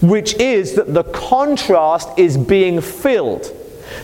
which 0.01 0.35
is 0.35 0.75
that 0.75 0.95
the 0.95 1.05
contrast 1.05 2.09
is 2.19 2.37
being 2.37 2.81
filled. 2.81 3.55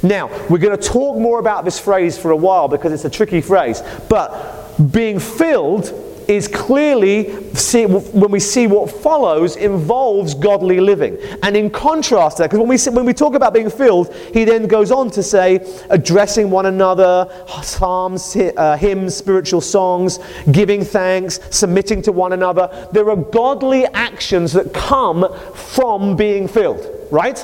Now, 0.02 0.28
we're 0.48 0.58
going 0.58 0.76
to 0.76 0.88
talk 0.88 1.18
more 1.18 1.38
about 1.38 1.64
this 1.64 1.78
phrase 1.78 2.18
for 2.18 2.32
a 2.32 2.36
while 2.36 2.68
because 2.68 2.92
it's 2.92 3.04
a 3.04 3.10
tricky 3.10 3.40
phrase, 3.40 3.82
but 4.08 4.63
being 4.90 5.18
filled 5.18 5.92
is 6.28 6.48
clearly, 6.48 7.54
see, 7.54 7.86
when 7.86 8.30
we 8.30 8.40
see 8.40 8.66
what 8.66 8.90
follows, 8.90 9.56
involves 9.56 10.34
godly 10.34 10.80
living. 10.80 11.18
And 11.42 11.56
in 11.56 11.70
contrast 11.70 12.38
to 12.38 12.42
that, 12.42 12.50
because 12.50 12.60
when 12.60 12.68
we, 12.68 12.96
when 12.96 13.06
we 13.06 13.12
talk 13.12 13.34
about 13.34 13.52
being 13.52 13.70
filled, 13.70 14.14
he 14.32 14.44
then 14.44 14.66
goes 14.66 14.90
on 14.90 15.10
to 15.12 15.22
say, 15.22 15.56
addressing 15.90 16.50
one 16.50 16.66
another, 16.66 17.28
psalms, 17.62 18.36
uh, 18.36 18.76
hymns, 18.76 19.14
spiritual 19.14 19.60
songs, 19.60 20.18
giving 20.50 20.82
thanks, 20.84 21.40
submitting 21.50 22.02
to 22.02 22.12
one 22.12 22.32
another. 22.32 22.88
There 22.92 23.10
are 23.10 23.16
godly 23.16 23.86
actions 23.86 24.52
that 24.54 24.72
come 24.72 25.26
from 25.54 26.16
being 26.16 26.48
filled, 26.48 27.08
right? 27.10 27.38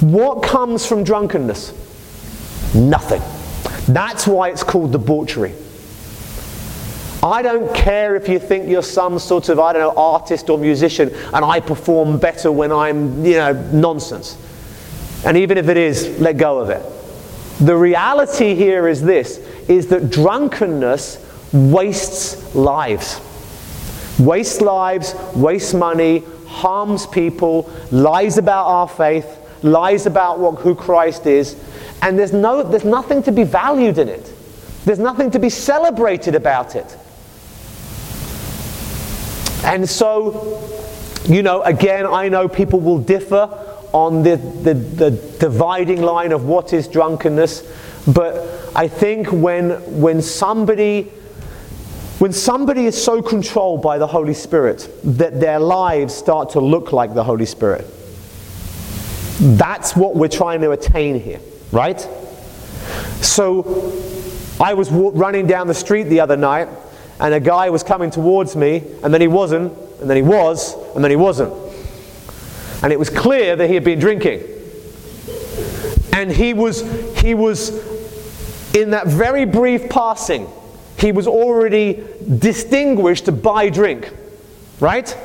What 0.00 0.42
comes 0.42 0.86
from 0.86 1.04
drunkenness? 1.04 1.72
Nothing. 2.74 3.22
That's 3.92 4.26
why 4.26 4.50
it's 4.50 4.62
called 4.62 4.92
debauchery. 4.92 5.54
I 7.26 7.42
don't 7.42 7.74
care 7.74 8.16
if 8.16 8.28
you 8.28 8.38
think 8.38 8.68
you're 8.68 8.82
some 8.82 9.18
sort 9.18 9.48
of, 9.48 9.58
I 9.58 9.72
don't 9.72 9.82
know, 9.82 10.00
artist 10.00 10.50
or 10.50 10.58
musician 10.58 11.10
and 11.32 11.44
I 11.44 11.60
perform 11.60 12.18
better 12.18 12.52
when 12.52 12.72
I'm, 12.72 13.24
you 13.24 13.34
know, 13.34 13.52
nonsense. 13.72 14.36
And 15.24 15.36
even 15.36 15.58
if 15.58 15.68
it 15.68 15.76
is, 15.76 16.18
let 16.20 16.36
go 16.36 16.58
of 16.58 16.70
it. 16.70 16.82
The 17.64 17.76
reality 17.76 18.54
here 18.54 18.86
is 18.86 19.00
this 19.00 19.38
is 19.68 19.88
that 19.88 20.10
drunkenness 20.10 21.24
wastes 21.52 22.54
lives. 22.54 23.20
Wastes 24.18 24.60
lives, 24.60 25.14
wastes 25.34 25.74
money, 25.74 26.22
harms 26.46 27.06
people, 27.06 27.70
lies 27.90 28.38
about 28.38 28.66
our 28.66 28.88
faith, 28.88 29.26
lies 29.62 30.06
about 30.06 30.38
what, 30.38 30.60
who 30.60 30.74
Christ 30.74 31.26
is, 31.26 31.56
and 32.02 32.18
there's, 32.18 32.32
no, 32.32 32.62
there's 32.62 32.84
nothing 32.84 33.22
to 33.24 33.32
be 33.32 33.42
valued 33.42 33.98
in 33.98 34.08
it. 34.08 34.32
There's 34.84 34.98
nothing 34.98 35.30
to 35.32 35.38
be 35.38 35.50
celebrated 35.50 36.34
about 36.34 36.76
it. 36.76 36.96
And 39.66 39.88
so, 39.88 40.62
you 41.26 41.42
know, 41.42 41.62
again, 41.62 42.06
I 42.06 42.28
know 42.28 42.48
people 42.48 42.80
will 42.80 42.98
differ 42.98 43.50
on 43.92 44.22
the, 44.22 44.36
the, 44.36 44.74
the 44.74 45.10
dividing 45.40 46.02
line 46.02 46.30
of 46.30 46.44
what 46.44 46.72
is 46.72 46.86
drunkenness, 46.86 47.64
but 48.06 48.70
I 48.76 48.86
think 48.86 49.32
when, 49.32 50.00
when 50.00 50.22
somebody 50.22 51.10
when 52.18 52.32
somebody 52.32 52.86
is 52.86 53.02
so 53.02 53.20
controlled 53.20 53.82
by 53.82 53.98
the 53.98 54.06
Holy 54.06 54.32
Spirit 54.32 54.88
that 55.04 55.38
their 55.38 55.60
lives 55.60 56.14
start 56.14 56.48
to 56.50 56.60
look 56.60 56.90
like 56.90 57.12
the 57.12 57.22
Holy 57.22 57.44
Spirit, 57.44 57.86
that's 59.38 59.94
what 59.94 60.16
we're 60.16 60.28
trying 60.28 60.62
to 60.62 60.70
attain 60.70 61.20
here, 61.20 61.40
right? 61.72 62.00
So 63.20 63.92
I 64.58 64.72
was 64.72 64.90
running 64.90 65.46
down 65.46 65.66
the 65.66 65.74
street 65.74 66.04
the 66.04 66.20
other 66.20 66.38
night 66.38 66.68
and 67.18 67.32
a 67.32 67.40
guy 67.40 67.70
was 67.70 67.82
coming 67.82 68.10
towards 68.10 68.56
me, 68.56 68.82
and 69.02 69.12
then 69.12 69.20
he 69.20 69.28
wasn't, 69.28 69.72
and 70.00 70.10
then 70.10 70.16
he 70.16 70.22
was, 70.22 70.74
and 70.94 71.02
then 71.02 71.10
he 71.10 71.16
wasn't. 71.16 71.52
And 72.82 72.92
it 72.92 72.98
was 72.98 73.10
clear 73.10 73.56
that 73.56 73.68
he 73.68 73.74
had 73.74 73.84
been 73.84 73.98
drinking. 73.98 74.42
And 76.12 76.30
he 76.30 76.54
was, 76.54 76.82
he 77.18 77.34
was 77.34 77.70
in 78.74 78.90
that 78.90 79.06
very 79.06 79.44
brief 79.44 79.88
passing, 79.88 80.46
he 80.98 81.12
was 81.12 81.26
already 81.26 82.04
distinguished 82.38 83.42
by 83.42 83.70
drink. 83.70 84.12
Right? 84.80 85.16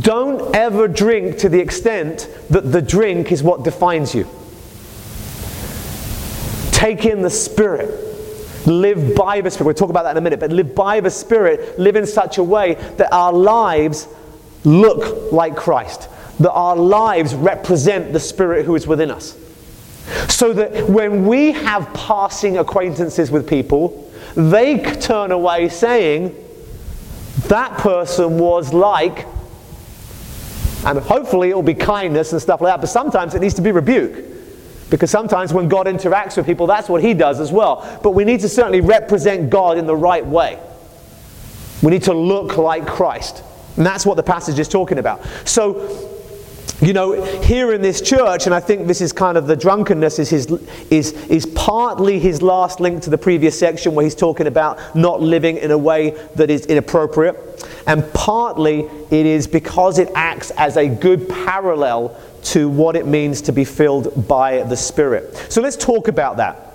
Don't 0.00 0.54
ever 0.54 0.88
drink 0.88 1.38
to 1.38 1.48
the 1.48 1.60
extent 1.60 2.28
that 2.50 2.72
the 2.72 2.82
drink 2.82 3.32
is 3.32 3.42
what 3.42 3.62
defines 3.62 4.14
you. 4.14 4.28
Take 6.72 7.04
in 7.04 7.22
the 7.22 7.30
Spirit. 7.30 8.09
Live 8.66 9.14
by 9.14 9.40
the 9.40 9.50
Spirit. 9.50 9.66
We'll 9.66 9.74
talk 9.74 9.90
about 9.90 10.02
that 10.04 10.12
in 10.12 10.16
a 10.16 10.20
minute, 10.20 10.40
but 10.40 10.50
live 10.50 10.74
by 10.74 11.00
the 11.00 11.10
Spirit. 11.10 11.78
Live 11.78 11.96
in 11.96 12.06
such 12.06 12.38
a 12.38 12.44
way 12.44 12.74
that 12.96 13.12
our 13.12 13.32
lives 13.32 14.08
look 14.64 15.32
like 15.32 15.56
Christ, 15.56 16.08
that 16.40 16.52
our 16.52 16.76
lives 16.76 17.34
represent 17.34 18.12
the 18.12 18.20
Spirit 18.20 18.66
who 18.66 18.74
is 18.74 18.86
within 18.86 19.10
us. 19.10 19.36
So 20.28 20.52
that 20.52 20.88
when 20.88 21.26
we 21.26 21.52
have 21.52 21.92
passing 21.94 22.58
acquaintances 22.58 23.30
with 23.30 23.48
people, 23.48 24.10
they 24.34 24.78
turn 24.96 25.32
away 25.32 25.68
saying, 25.68 26.34
that 27.48 27.78
person 27.78 28.38
was 28.38 28.72
like, 28.72 29.26
and 30.84 30.98
hopefully 30.98 31.50
it 31.50 31.54
will 31.54 31.62
be 31.62 31.74
kindness 31.74 32.32
and 32.32 32.40
stuff 32.40 32.60
like 32.60 32.72
that, 32.72 32.80
but 32.80 32.88
sometimes 32.88 33.34
it 33.34 33.40
needs 33.40 33.54
to 33.54 33.62
be 33.62 33.72
rebuke. 33.72 34.24
Because 34.90 35.10
sometimes 35.10 35.52
when 35.52 35.68
God 35.68 35.86
interacts 35.86 36.36
with 36.36 36.46
people, 36.46 36.66
that's 36.66 36.88
what 36.88 37.02
He 37.02 37.14
does 37.14 37.40
as 37.40 37.52
well. 37.52 38.00
But 38.02 38.10
we 38.10 38.24
need 38.24 38.40
to 38.40 38.48
certainly 38.48 38.80
represent 38.80 39.48
God 39.48 39.78
in 39.78 39.86
the 39.86 39.96
right 39.96 40.26
way. 40.26 40.58
We 41.82 41.90
need 41.90 42.02
to 42.04 42.14
look 42.14 42.56
like 42.58 42.86
Christ. 42.86 43.42
And 43.76 43.86
that's 43.86 44.04
what 44.04 44.16
the 44.16 44.22
passage 44.22 44.58
is 44.58 44.68
talking 44.68 44.98
about. 44.98 45.24
So, 45.44 46.10
you 46.82 46.92
know, 46.92 47.22
here 47.42 47.72
in 47.72 47.82
this 47.82 48.00
church, 48.00 48.46
and 48.46 48.54
I 48.54 48.60
think 48.60 48.86
this 48.86 49.00
is 49.00 49.12
kind 49.12 49.38
of 49.38 49.46
the 49.46 49.56
drunkenness 49.56 50.18
is, 50.18 50.30
his, 50.30 50.46
is, 50.90 51.12
is 51.28 51.46
partly 51.46 52.18
his 52.18 52.42
last 52.42 52.80
link 52.80 53.02
to 53.02 53.10
the 53.10 53.18
previous 53.18 53.58
section 53.58 53.94
where 53.94 54.02
he's 54.02 54.14
talking 54.14 54.46
about 54.46 54.96
not 54.96 55.20
living 55.20 55.58
in 55.58 55.70
a 55.70 55.78
way 55.78 56.10
that 56.36 56.50
is 56.50 56.66
inappropriate. 56.66 57.36
And 57.86 58.10
partly 58.12 58.88
it 59.10 59.26
is 59.26 59.46
because 59.46 59.98
it 59.98 60.08
acts 60.14 60.50
as 60.52 60.76
a 60.76 60.88
good 60.88 61.28
parallel 61.28 62.18
to 62.44 62.68
what 62.68 62.96
it 62.96 63.06
means 63.06 63.42
to 63.42 63.52
be 63.52 63.64
filled 63.64 64.26
by 64.28 64.62
the 64.62 64.76
Spirit. 64.76 65.36
So 65.48 65.60
let's 65.60 65.76
talk 65.76 66.08
about 66.08 66.36
that. 66.38 66.66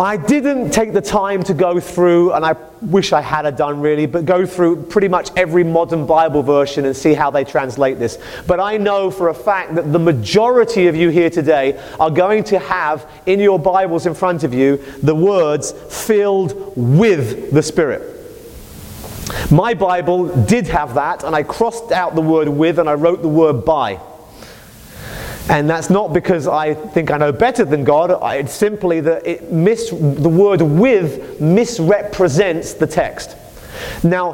I 0.00 0.16
didn't 0.16 0.70
take 0.70 0.92
the 0.92 1.00
time 1.00 1.42
to 1.42 1.54
go 1.54 1.80
through, 1.80 2.32
and 2.32 2.44
I 2.44 2.54
wish 2.80 3.12
I 3.12 3.20
had 3.20 3.56
done 3.56 3.80
really, 3.80 4.06
but 4.06 4.24
go 4.24 4.46
through 4.46 4.84
pretty 4.84 5.08
much 5.08 5.30
every 5.36 5.64
modern 5.64 6.06
Bible 6.06 6.44
version 6.44 6.84
and 6.84 6.96
see 6.96 7.14
how 7.14 7.32
they 7.32 7.42
translate 7.42 7.98
this. 7.98 8.16
But 8.46 8.60
I 8.60 8.76
know 8.76 9.10
for 9.10 9.30
a 9.30 9.34
fact 9.34 9.74
that 9.74 9.92
the 9.92 9.98
majority 9.98 10.86
of 10.86 10.94
you 10.94 11.08
here 11.08 11.30
today 11.30 11.82
are 11.98 12.10
going 12.10 12.44
to 12.44 12.60
have 12.60 13.10
in 13.26 13.40
your 13.40 13.58
Bibles 13.58 14.06
in 14.06 14.14
front 14.14 14.44
of 14.44 14.54
you 14.54 14.76
the 15.02 15.16
words 15.16 15.72
filled 15.72 16.74
with 16.76 17.50
the 17.50 17.62
Spirit. 17.62 18.17
My 19.50 19.74
Bible 19.74 20.28
did 20.44 20.66
have 20.68 20.94
that, 20.94 21.24
and 21.24 21.34
I 21.34 21.42
crossed 21.42 21.92
out 21.92 22.14
the 22.14 22.20
word 22.20 22.48
with 22.48 22.78
and 22.78 22.88
I 22.88 22.94
wrote 22.94 23.22
the 23.22 23.28
word 23.28 23.64
by. 23.64 24.00
And 25.48 25.68
that's 25.68 25.88
not 25.88 26.12
because 26.12 26.46
I 26.46 26.74
think 26.74 27.10
I 27.10 27.16
know 27.16 27.32
better 27.32 27.64
than 27.64 27.82
God, 27.82 28.16
it's 28.36 28.52
simply 28.52 29.00
that 29.00 29.26
it 29.26 29.50
mis- 29.50 29.90
the 29.90 30.28
word 30.28 30.60
with 30.60 31.40
misrepresents 31.40 32.74
the 32.74 32.86
text. 32.86 33.34
Now, 34.04 34.32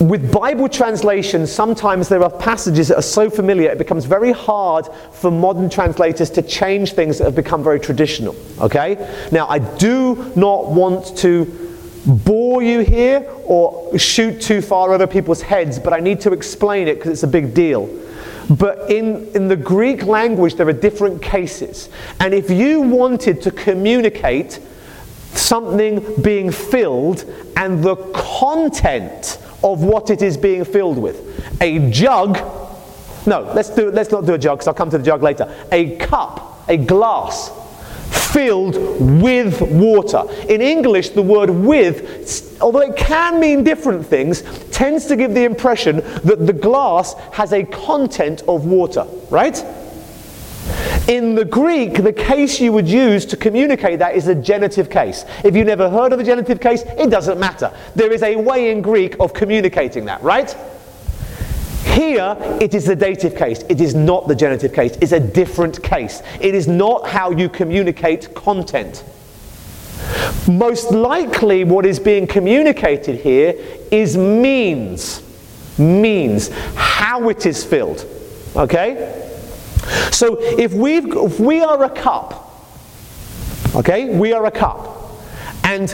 with 0.00 0.30
Bible 0.30 0.68
translations, 0.68 1.50
sometimes 1.50 2.08
there 2.08 2.22
are 2.22 2.30
passages 2.30 2.88
that 2.88 2.96
are 2.96 3.02
so 3.02 3.30
familiar 3.30 3.70
it 3.70 3.78
becomes 3.78 4.04
very 4.04 4.32
hard 4.32 4.86
for 5.12 5.30
modern 5.30 5.70
translators 5.70 6.28
to 6.30 6.42
change 6.42 6.92
things 6.92 7.18
that 7.18 7.24
have 7.24 7.36
become 7.36 7.62
very 7.62 7.80
traditional. 7.80 8.36
Okay? 8.60 8.96
Now, 9.32 9.46
I 9.48 9.58
do 9.58 10.32
not 10.36 10.66
want 10.70 11.16
to 11.18 11.65
bore 12.06 12.62
you 12.62 12.80
here 12.80 13.28
or 13.44 13.98
shoot 13.98 14.40
too 14.40 14.60
far 14.60 14.92
over 14.92 15.06
people's 15.06 15.42
heads, 15.42 15.78
but 15.78 15.92
I 15.92 16.00
need 16.00 16.20
to 16.20 16.32
explain 16.32 16.88
it 16.88 16.96
because 16.96 17.12
it's 17.12 17.22
a 17.22 17.28
big 17.28 17.52
deal. 17.52 17.88
But 18.48 18.90
in, 18.90 19.26
in 19.34 19.48
the 19.48 19.56
Greek 19.56 20.04
language, 20.04 20.54
there 20.54 20.68
are 20.68 20.72
different 20.72 21.20
cases. 21.20 21.88
And 22.20 22.32
if 22.32 22.48
you 22.48 22.80
wanted 22.80 23.42
to 23.42 23.50
communicate 23.50 24.60
something 25.36 26.22
being 26.22 26.50
filled 26.50 27.24
and 27.56 27.82
the 27.82 27.96
content 28.14 29.38
of 29.62 29.82
what 29.82 30.10
it 30.10 30.22
is 30.22 30.36
being 30.36 30.64
filled 30.64 30.98
with. 30.98 31.60
A 31.60 31.90
jug, 31.90 32.36
no, 33.26 33.40
let's, 33.54 33.70
do, 33.70 33.90
let's 33.90 34.10
not 34.10 34.26
do 34.26 34.34
a 34.34 34.38
jug 34.38 34.58
because 34.58 34.68
I'll 34.68 34.74
come 34.74 34.90
to 34.90 34.98
the 34.98 35.04
jug 35.04 35.22
later. 35.22 35.52
A 35.72 35.96
cup, 35.96 36.68
a 36.68 36.76
glass 36.76 37.50
filled 38.16 38.76
with 39.22 39.60
water. 39.62 40.22
In 40.48 40.60
English, 40.60 41.10
the 41.10 41.22
word 41.22 41.50
with, 41.50 42.58
although 42.60 42.80
it 42.80 42.96
can 42.96 43.40
mean 43.40 43.64
different 43.64 44.06
things, 44.06 44.42
tends 44.70 45.06
to 45.06 45.16
give 45.16 45.34
the 45.34 45.44
impression 45.44 45.96
that 46.24 46.46
the 46.46 46.52
glass 46.52 47.14
has 47.32 47.52
a 47.52 47.64
content 47.64 48.42
of 48.48 48.66
water, 48.66 49.06
right? 49.30 49.64
In 51.08 51.36
the 51.36 51.44
Greek, 51.44 52.02
the 52.02 52.12
case 52.12 52.60
you 52.60 52.72
would 52.72 52.88
use 52.88 53.24
to 53.26 53.36
communicate 53.36 54.00
that 54.00 54.16
is 54.16 54.26
a 54.26 54.34
genitive 54.34 54.90
case. 54.90 55.24
If 55.44 55.54
you've 55.54 55.68
never 55.68 55.88
heard 55.88 56.12
of 56.12 56.18
a 56.18 56.24
genitive 56.24 56.60
case, 56.60 56.82
it 56.98 57.10
doesn't 57.10 57.38
matter. 57.38 57.72
There 57.94 58.12
is 58.12 58.24
a 58.24 58.34
way 58.34 58.72
in 58.72 58.82
Greek 58.82 59.14
of 59.20 59.32
communicating 59.32 60.04
that, 60.06 60.20
right? 60.22 60.56
Here, 61.94 62.36
it 62.60 62.74
is 62.74 62.84
the 62.84 62.96
dative 62.96 63.36
case. 63.36 63.62
It 63.68 63.80
is 63.80 63.94
not 63.94 64.28
the 64.28 64.34
genitive 64.34 64.72
case. 64.72 64.96
It's 65.00 65.12
a 65.12 65.20
different 65.20 65.82
case. 65.82 66.22
It 66.40 66.54
is 66.54 66.68
not 66.68 67.08
how 67.08 67.30
you 67.30 67.48
communicate 67.48 68.34
content. 68.34 69.04
Most 70.48 70.90
likely, 70.90 71.64
what 71.64 71.86
is 71.86 71.98
being 71.98 72.26
communicated 72.26 73.20
here 73.20 73.54
is 73.90 74.16
means. 74.16 75.22
Means. 75.78 76.50
How 76.74 77.28
it 77.28 77.46
is 77.46 77.64
filled. 77.64 78.06
Okay? 78.54 79.22
So 80.10 80.36
if, 80.40 80.72
we 80.72 80.98
if 80.98 81.40
we 81.40 81.62
are 81.62 81.84
a 81.84 81.90
cup, 81.90 82.64
okay, 83.74 84.16
we 84.16 84.32
are 84.32 84.46
a 84.46 84.50
cup, 84.50 85.10
and 85.64 85.88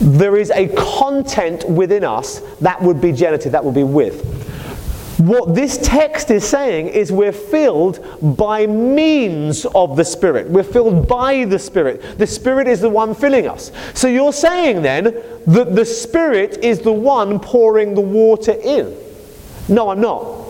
there 0.00 0.36
is 0.36 0.50
a 0.50 0.68
content 0.68 1.68
within 1.68 2.04
us, 2.04 2.40
that 2.60 2.80
would 2.80 3.00
be 3.00 3.12
genitive, 3.12 3.52
that 3.52 3.64
would 3.64 3.74
be 3.74 3.84
with. 3.84 4.45
What 5.18 5.54
this 5.54 5.78
text 5.78 6.30
is 6.30 6.46
saying 6.46 6.88
is 6.88 7.10
we're 7.10 7.32
filled 7.32 8.04
by 8.36 8.66
means 8.66 9.64
of 9.74 9.96
the 9.96 10.04
Spirit. 10.04 10.48
We're 10.48 10.62
filled 10.62 11.08
by 11.08 11.44
the 11.44 11.58
Spirit. 11.58 12.18
The 12.18 12.26
Spirit 12.26 12.68
is 12.68 12.80
the 12.80 12.90
one 12.90 13.14
filling 13.14 13.48
us. 13.48 13.72
So 13.94 14.08
you're 14.08 14.32
saying 14.32 14.82
then 14.82 15.04
that 15.46 15.74
the 15.74 15.84
Spirit 15.84 16.58
is 16.62 16.80
the 16.80 16.92
one 16.92 17.40
pouring 17.40 17.94
the 17.94 18.00
water 18.00 18.52
in. 18.52 18.94
No, 19.68 19.90
I'm 19.90 20.00
not. 20.00 20.44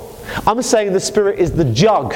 I'm 0.47 0.61
saying 0.63 0.93
the 0.93 1.01
Spirit 1.01 1.39
is 1.39 1.53
the 1.53 1.65
jug 1.65 2.15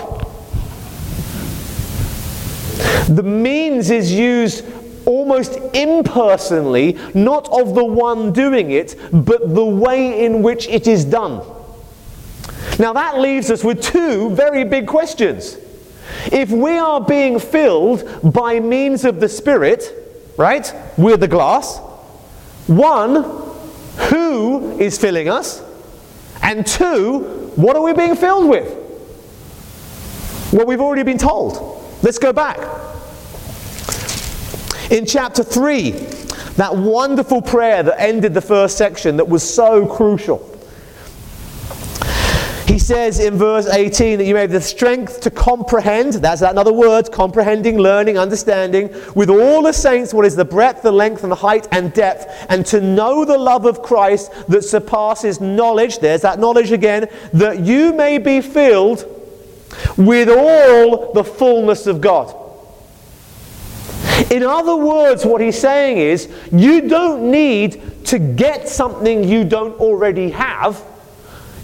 the 3.10 3.22
means 3.24 3.90
is 3.90 4.12
used 4.12 4.64
almost 5.04 5.58
impersonally, 5.74 6.96
not 7.14 7.48
of 7.50 7.74
the 7.74 7.84
one 7.84 8.32
doing 8.32 8.70
it, 8.70 8.96
but 9.12 9.54
the 9.54 9.64
way 9.64 10.24
in 10.24 10.42
which 10.42 10.68
it 10.68 10.86
is 10.86 11.04
done. 11.04 11.42
Now 12.80 12.94
that 12.94 13.18
leaves 13.18 13.50
us 13.50 13.62
with 13.62 13.82
two 13.82 14.30
very 14.30 14.64
big 14.64 14.86
questions. 14.86 15.58
If 16.32 16.50
we 16.50 16.78
are 16.78 16.98
being 16.98 17.38
filled 17.38 18.32
by 18.32 18.58
means 18.58 19.04
of 19.04 19.20
the 19.20 19.28
Spirit, 19.28 20.32
right, 20.38 20.74
with 20.96 21.20
the 21.20 21.28
glass, 21.28 21.76
one, 22.66 23.22
who 24.08 24.80
is 24.80 24.96
filling 24.96 25.28
us? 25.28 25.62
And 26.42 26.66
two, 26.66 27.52
what 27.54 27.76
are 27.76 27.82
we 27.82 27.92
being 27.92 28.16
filled 28.16 28.48
with? 28.48 28.74
Well, 30.50 30.64
we've 30.64 30.80
already 30.80 31.02
been 31.02 31.18
told. 31.18 31.84
Let's 32.02 32.18
go 32.18 32.32
back. 32.32 32.56
In 34.90 35.04
chapter 35.04 35.44
3, 35.44 35.90
that 36.56 36.74
wonderful 36.74 37.42
prayer 37.42 37.82
that 37.82 38.00
ended 38.00 38.32
the 38.32 38.40
first 38.40 38.78
section 38.78 39.18
that 39.18 39.28
was 39.28 39.42
so 39.42 39.86
crucial. 39.86 40.49
He 42.70 42.78
says 42.78 43.18
in 43.18 43.36
verse 43.36 43.66
18 43.66 44.18
that 44.18 44.24
you 44.26 44.34
may 44.34 44.42
have 44.42 44.52
the 44.52 44.60
strength 44.60 45.22
to 45.22 45.30
comprehend, 45.32 46.12
that's 46.12 46.40
another 46.40 46.72
word, 46.72 47.10
comprehending, 47.10 47.78
learning, 47.78 48.16
understanding, 48.16 48.94
with 49.16 49.28
all 49.28 49.64
the 49.64 49.72
saints 49.72 50.14
what 50.14 50.24
is 50.24 50.36
the 50.36 50.44
breadth, 50.44 50.82
the 50.82 50.92
length, 50.92 51.24
and 51.24 51.32
the 51.32 51.36
height 51.36 51.66
and 51.72 51.92
depth, 51.92 52.46
and 52.48 52.64
to 52.66 52.80
know 52.80 53.24
the 53.24 53.36
love 53.36 53.64
of 53.64 53.82
Christ 53.82 54.30
that 54.46 54.62
surpasses 54.62 55.40
knowledge, 55.40 55.98
there's 55.98 56.22
that 56.22 56.38
knowledge 56.38 56.70
again, 56.70 57.08
that 57.32 57.58
you 57.58 57.92
may 57.92 58.18
be 58.18 58.40
filled 58.40 59.04
with 59.96 60.28
all 60.28 61.12
the 61.12 61.24
fullness 61.24 61.88
of 61.88 62.00
God. 62.00 62.32
In 64.30 64.44
other 64.44 64.76
words, 64.76 65.26
what 65.26 65.40
he's 65.40 65.58
saying 65.58 65.98
is, 65.98 66.32
you 66.52 66.88
don't 66.88 67.32
need 67.32 68.06
to 68.06 68.20
get 68.20 68.68
something 68.68 69.24
you 69.24 69.42
don't 69.42 69.74
already 69.80 70.30
have. 70.30 70.84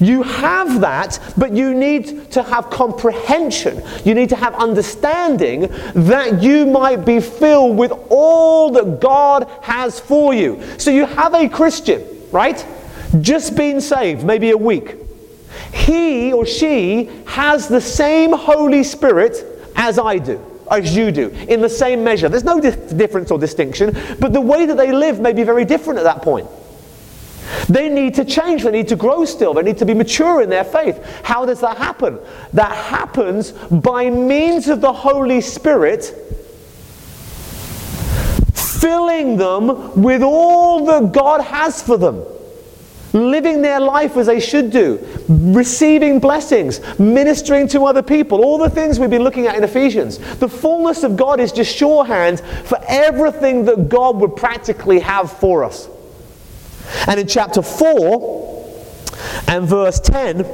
You 0.00 0.22
have 0.22 0.80
that, 0.80 1.18
but 1.36 1.52
you 1.52 1.74
need 1.74 2.30
to 2.32 2.42
have 2.42 2.70
comprehension. 2.70 3.82
You 4.04 4.14
need 4.14 4.28
to 4.30 4.36
have 4.36 4.54
understanding 4.54 5.68
that 5.94 6.42
you 6.42 6.66
might 6.66 7.04
be 7.04 7.20
filled 7.20 7.76
with 7.76 7.92
all 8.10 8.70
that 8.72 9.00
God 9.00 9.48
has 9.62 9.98
for 9.98 10.34
you. 10.34 10.62
So 10.78 10.90
you 10.90 11.06
have 11.06 11.34
a 11.34 11.48
Christian, 11.48 12.04
right? 12.30 12.64
Just 13.20 13.56
been 13.56 13.80
saved, 13.80 14.24
maybe 14.24 14.50
a 14.50 14.56
week 14.56 14.96
he 15.86 16.32
or 16.32 16.46
she 16.46 17.10
has 17.26 17.68
the 17.68 17.80
same 17.80 18.32
Holy 18.32 18.82
Spirit 18.82 19.44
as 19.76 19.98
I 19.98 20.18
do, 20.18 20.40
as 20.70 20.96
you 20.96 21.12
do, 21.12 21.28
in 21.48 21.60
the 21.60 21.68
same 21.68 22.02
measure. 22.02 22.28
There's 22.28 22.44
no 22.44 22.60
di- 22.60 22.70
difference 22.96 23.30
or 23.30 23.38
distinction, 23.38 23.96
but 24.18 24.32
the 24.32 24.40
way 24.40 24.66
that 24.66 24.76
they 24.76 24.92
live 24.92 25.20
may 25.20 25.32
be 25.32 25.44
very 25.44 25.64
different 25.64 25.98
at 25.98 26.04
that 26.04 26.22
point. 26.22 26.48
They 27.68 27.88
need 27.88 28.14
to 28.14 28.24
change, 28.24 28.64
they 28.64 28.70
need 28.70 28.88
to 28.88 28.96
grow 28.96 29.24
still, 29.24 29.54
they 29.54 29.62
need 29.62 29.78
to 29.78 29.86
be 29.86 29.94
mature 29.94 30.42
in 30.42 30.50
their 30.50 30.64
faith. 30.64 31.02
How 31.22 31.44
does 31.44 31.60
that 31.60 31.76
happen? 31.78 32.18
That 32.52 32.72
happens 32.72 33.52
by 33.52 34.10
means 34.10 34.68
of 34.68 34.80
the 34.80 34.92
Holy 34.92 35.40
Spirit 35.40 36.14
filling 38.54 39.36
them 39.36 40.00
with 40.00 40.22
all 40.22 40.84
that 40.86 41.12
God 41.12 41.40
has 41.40 41.82
for 41.82 41.96
them 41.96 42.24
living 43.16 43.62
their 43.62 43.80
life 43.80 44.16
as 44.16 44.26
they 44.26 44.40
should 44.40 44.70
do, 44.70 45.04
receiving 45.28 46.20
blessings, 46.20 46.80
ministering 46.98 47.66
to 47.68 47.84
other 47.86 48.02
people, 48.02 48.44
all 48.44 48.58
the 48.58 48.70
things 48.70 49.00
we've 49.00 49.10
been 49.10 49.24
looking 49.24 49.46
at 49.46 49.56
in 49.56 49.64
Ephesians. 49.64 50.18
The 50.36 50.48
fullness 50.48 51.02
of 51.02 51.16
God 51.16 51.40
is 51.40 51.52
just 51.52 51.74
shorthand 51.74 52.40
for 52.40 52.78
everything 52.86 53.64
that 53.64 53.88
God 53.88 54.16
would 54.16 54.36
practically 54.36 55.00
have 55.00 55.32
for 55.32 55.64
us. 55.64 55.88
And 57.06 57.20
in 57.20 57.26
chapter 57.26 57.62
4 57.62 58.74
and 59.48 59.66
verse 59.66 60.00
10, 60.00 60.46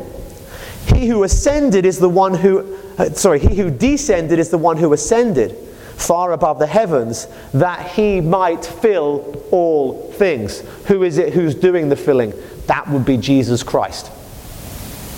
he 0.94 1.06
who 1.06 1.22
ascended 1.22 1.86
is 1.86 1.98
the 1.98 2.08
one 2.08 2.34
who, 2.34 2.78
uh, 2.98 3.10
sorry, 3.10 3.38
he 3.38 3.56
who 3.56 3.70
descended 3.70 4.38
is 4.38 4.50
the 4.50 4.58
one 4.58 4.76
who 4.76 4.92
ascended 4.92 5.56
far 5.96 6.32
above 6.32 6.58
the 6.58 6.66
heavens 6.66 7.28
that 7.54 7.92
he 7.92 8.20
might 8.20 8.64
fill 8.64 9.44
all 9.50 10.10
things. 10.12 10.60
Who 10.86 11.04
is 11.04 11.18
it 11.18 11.32
who's 11.32 11.54
doing 11.54 11.88
the 11.88 11.96
filling? 11.96 12.32
That 12.66 12.88
would 12.88 13.04
be 13.04 13.16
Jesus 13.16 13.62
Christ. 13.62 14.10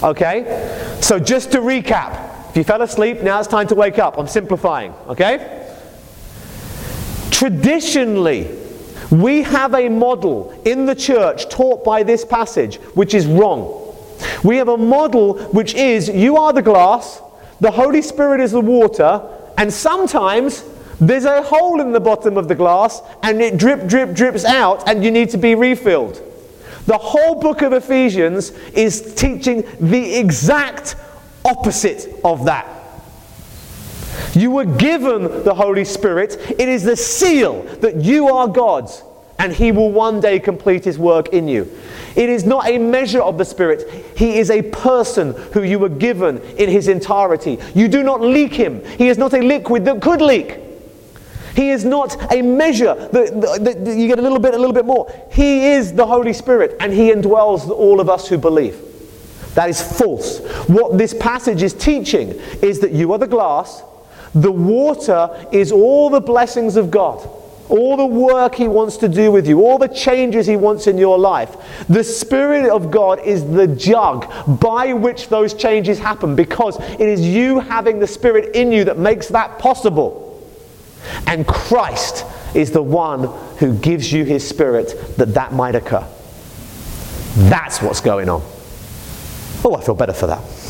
Okay? 0.03 0.98
So 1.00 1.18
just 1.18 1.53
to 1.53 1.59
recap, 1.59 2.50
if 2.50 2.57
you 2.57 2.64
fell 2.64 2.83
asleep, 2.83 3.22
now 3.22 3.38
it's 3.38 3.48
time 3.48 3.66
to 3.68 3.74
wake 3.74 3.98
up. 3.98 4.18
I'm 4.18 4.29
simplifying, 4.29 4.92
okay? 5.09 5.66
Traditionally, 7.31 8.63
we 9.10 9.42
have 9.42 9.74
a 9.74 9.88
model 9.88 10.50
in 10.64 10.86
the 10.86 10.94
church 10.94 11.48
taught 11.48 11.84
by 11.84 12.02
this 12.02 12.24
passage 12.24 12.76
which 12.94 13.14
is 13.14 13.26
wrong. 13.26 13.80
We 14.42 14.56
have 14.56 14.68
a 14.68 14.76
model 14.76 15.38
which 15.48 15.74
is 15.74 16.08
you 16.08 16.36
are 16.36 16.52
the 16.52 16.62
glass, 16.62 17.20
the 17.60 17.70
Holy 17.70 18.02
Spirit 18.02 18.40
is 18.40 18.52
the 18.52 18.60
water, 18.60 19.22
and 19.58 19.72
sometimes 19.72 20.64
there's 21.00 21.24
a 21.24 21.42
hole 21.42 21.80
in 21.80 21.92
the 21.92 22.00
bottom 22.00 22.36
of 22.36 22.48
the 22.48 22.54
glass 22.54 23.02
and 23.22 23.40
it 23.40 23.56
drip, 23.56 23.86
drip, 23.86 24.14
drips 24.14 24.44
out, 24.44 24.88
and 24.88 25.04
you 25.04 25.10
need 25.10 25.30
to 25.30 25.38
be 25.38 25.54
refilled. 25.54 26.20
The 26.86 26.98
whole 26.98 27.40
book 27.40 27.62
of 27.62 27.72
Ephesians 27.72 28.50
is 28.74 29.14
teaching 29.14 29.64
the 29.80 30.16
exact 30.16 30.96
opposite 31.44 32.20
of 32.24 32.44
that. 32.44 32.73
You 34.34 34.50
were 34.50 34.64
given 34.64 35.44
the 35.44 35.54
Holy 35.54 35.84
Spirit, 35.84 36.36
it 36.58 36.68
is 36.68 36.82
the 36.82 36.96
seal 36.96 37.62
that 37.80 37.96
you 37.96 38.28
are 38.28 38.48
God's. 38.48 39.02
and 39.38 39.52
he 39.52 39.72
will 39.72 39.90
one 39.90 40.20
day 40.20 40.38
complete 40.38 40.84
his 40.84 40.98
work 40.98 41.28
in 41.28 41.48
you. 41.48 41.70
It 42.14 42.30
is 42.30 42.44
not 42.44 42.68
a 42.68 42.78
measure 42.78 43.20
of 43.20 43.36
the 43.36 43.44
Spirit. 43.44 43.90
He 44.16 44.38
is 44.38 44.50
a 44.50 44.62
person 44.62 45.34
who 45.52 45.62
you 45.64 45.78
were 45.78 45.88
given 45.88 46.38
in 46.56 46.70
his 46.70 46.86
entirety. 46.86 47.58
You 47.74 47.88
do 47.88 48.02
not 48.02 48.20
leak 48.20 48.54
him. 48.54 48.84
He 48.96 49.08
is 49.08 49.18
not 49.18 49.34
a 49.34 49.40
liquid 49.40 49.84
that 49.86 50.00
could 50.00 50.22
leak. 50.22 50.60
He 51.56 51.70
is 51.70 51.84
not 51.84 52.32
a 52.32 52.42
measure 52.42 52.94
that, 52.94 53.40
that, 53.40 53.84
that 53.84 53.96
you 53.96 54.06
get 54.08 54.18
a 54.18 54.22
little 54.22 54.40
bit, 54.40 54.54
a 54.54 54.58
little 54.58 54.72
bit 54.72 54.84
more. 54.86 55.12
He 55.30 55.72
is 55.72 55.92
the 55.92 56.06
Holy 56.06 56.32
Spirit, 56.32 56.76
and 56.80 56.92
He 56.92 57.12
indwells 57.12 57.68
all 57.68 58.00
of 58.00 58.08
us 58.08 58.28
who 58.28 58.38
believe. 58.38 58.80
That 59.54 59.70
is 59.70 59.80
false. 59.80 60.40
What 60.68 60.98
this 60.98 61.14
passage 61.14 61.62
is 61.62 61.72
teaching 61.72 62.30
is 62.60 62.80
that 62.80 62.90
you 62.90 63.12
are 63.12 63.18
the 63.18 63.28
glass, 63.28 63.82
the 64.34 64.52
water 64.52 65.48
is 65.52 65.70
all 65.72 66.10
the 66.10 66.20
blessings 66.20 66.76
of 66.76 66.90
God 66.90 67.28
all 67.68 67.96
the 67.96 68.06
work 68.06 68.54
He 68.54 68.68
wants 68.68 68.96
to 68.98 69.08
do 69.08 69.30
with 69.32 69.46
you, 69.46 69.60
all 69.60 69.78
the 69.78 69.88
changes 69.88 70.46
He 70.46 70.56
wants 70.56 70.86
in 70.86 70.98
your 70.98 71.18
life. 71.18 71.56
The 71.88 72.04
Spirit 72.04 72.68
of 72.68 72.90
God 72.90 73.20
is 73.20 73.44
the 73.44 73.66
jug 73.66 74.30
by 74.60 74.92
which 74.92 75.28
those 75.28 75.54
changes 75.54 75.98
happen 75.98 76.36
because 76.36 76.78
it 76.80 77.00
is 77.00 77.20
you 77.20 77.60
having 77.60 77.98
the 77.98 78.06
Spirit 78.06 78.54
in 78.54 78.72
you 78.72 78.84
that 78.84 78.98
makes 78.98 79.28
that 79.28 79.58
possible. 79.58 80.22
And 81.26 81.46
Christ 81.46 82.24
is 82.54 82.70
the 82.70 82.82
one 82.82 83.24
who 83.58 83.74
gives 83.78 84.12
you 84.12 84.24
His 84.24 84.46
Spirit 84.46 85.16
that 85.16 85.34
that 85.34 85.52
might 85.52 85.74
occur. 85.74 86.06
That's 87.36 87.82
what's 87.82 88.00
going 88.00 88.28
on. 88.28 88.42
Oh, 89.64 89.74
I 89.74 89.82
feel 89.82 89.94
better 89.94 90.12
for 90.12 90.26
that. 90.26 90.63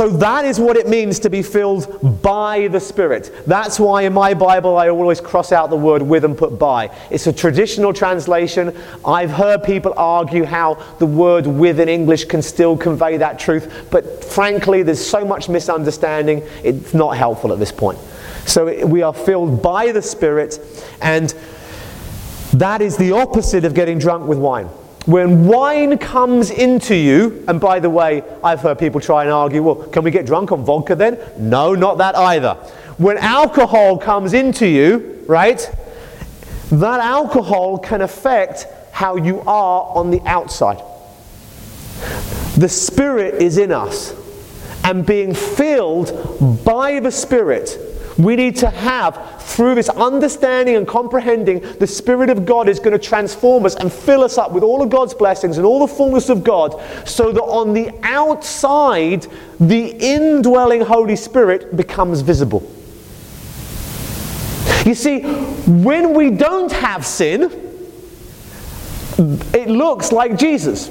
So 0.00 0.08
that 0.08 0.46
is 0.46 0.58
what 0.58 0.78
it 0.78 0.88
means 0.88 1.18
to 1.18 1.28
be 1.28 1.42
filled 1.42 2.22
by 2.22 2.68
the 2.68 2.80
Spirit. 2.80 3.30
That's 3.46 3.78
why 3.78 4.04
in 4.04 4.14
my 4.14 4.32
Bible 4.32 4.78
I 4.78 4.88
always 4.88 5.20
cross 5.20 5.52
out 5.52 5.68
the 5.68 5.76
word 5.76 6.00
with 6.00 6.24
and 6.24 6.38
put 6.38 6.58
by. 6.58 6.90
It's 7.10 7.26
a 7.26 7.34
traditional 7.34 7.92
translation. 7.92 8.74
I've 9.04 9.28
heard 9.28 9.62
people 9.62 9.92
argue 9.98 10.44
how 10.44 10.82
the 11.00 11.04
word 11.04 11.46
with 11.46 11.78
in 11.78 11.90
English 11.90 12.24
can 12.24 12.40
still 12.40 12.78
convey 12.78 13.18
that 13.18 13.38
truth, 13.38 13.88
but 13.90 14.24
frankly, 14.24 14.82
there's 14.82 15.06
so 15.06 15.22
much 15.22 15.50
misunderstanding, 15.50 16.44
it's 16.64 16.94
not 16.94 17.18
helpful 17.18 17.52
at 17.52 17.58
this 17.58 17.70
point. 17.70 17.98
So 18.46 18.86
we 18.86 19.02
are 19.02 19.12
filled 19.12 19.62
by 19.62 19.92
the 19.92 20.00
Spirit, 20.00 20.58
and 21.02 21.34
that 22.54 22.80
is 22.80 22.96
the 22.96 23.12
opposite 23.12 23.66
of 23.66 23.74
getting 23.74 23.98
drunk 23.98 24.26
with 24.26 24.38
wine. 24.38 24.70
When 25.10 25.48
wine 25.48 25.98
comes 25.98 26.52
into 26.52 26.94
you, 26.94 27.44
and 27.48 27.60
by 27.60 27.80
the 27.80 27.90
way, 27.90 28.22
I've 28.44 28.60
heard 28.60 28.78
people 28.78 29.00
try 29.00 29.24
and 29.24 29.32
argue, 29.32 29.60
well, 29.60 29.74
can 29.74 30.04
we 30.04 30.12
get 30.12 30.24
drunk 30.24 30.52
on 30.52 30.64
vodka 30.64 30.94
then? 30.94 31.18
No, 31.36 31.74
not 31.74 31.98
that 31.98 32.14
either. 32.14 32.54
When 32.96 33.18
alcohol 33.18 33.98
comes 33.98 34.34
into 34.34 34.68
you, 34.68 35.24
right, 35.26 35.58
that 36.70 37.00
alcohol 37.00 37.76
can 37.78 38.02
affect 38.02 38.68
how 38.92 39.16
you 39.16 39.40
are 39.40 39.90
on 39.96 40.12
the 40.12 40.20
outside. 40.26 40.80
The 42.56 42.68
Spirit 42.68 43.42
is 43.42 43.58
in 43.58 43.72
us, 43.72 44.14
and 44.84 45.04
being 45.04 45.34
filled 45.34 46.62
by 46.64 47.00
the 47.00 47.10
Spirit 47.10 47.76
we 48.24 48.36
need 48.36 48.56
to 48.56 48.70
have, 48.70 49.42
through 49.42 49.74
this 49.76 49.88
understanding 49.88 50.76
and 50.76 50.86
comprehending, 50.86 51.60
the 51.78 51.86
Spirit 51.86 52.30
of 52.30 52.44
God 52.46 52.68
is 52.68 52.78
going 52.78 52.92
to 52.92 52.98
transform 52.98 53.66
us 53.66 53.74
and 53.76 53.92
fill 53.92 54.22
us 54.22 54.38
up 54.38 54.52
with 54.52 54.62
all 54.62 54.82
of 54.82 54.90
God's 54.90 55.14
blessings 55.14 55.56
and 55.58 55.66
all 55.66 55.86
the 55.86 55.92
fullness 55.92 56.28
of 56.28 56.44
God, 56.44 56.80
so 57.06 57.32
that 57.32 57.42
on 57.42 57.72
the 57.72 57.90
outside, 58.02 59.26
the 59.58 59.96
indwelling 59.98 60.80
Holy 60.80 61.16
Spirit 61.16 61.76
becomes 61.76 62.20
visible. 62.20 62.62
You 64.84 64.94
see, 64.94 65.20
when 65.20 66.14
we 66.14 66.30
don't 66.30 66.72
have 66.72 67.04
sin, 67.04 67.68
it 69.18 69.68
looks 69.68 70.12
like 70.12 70.38
Jesus. 70.38 70.88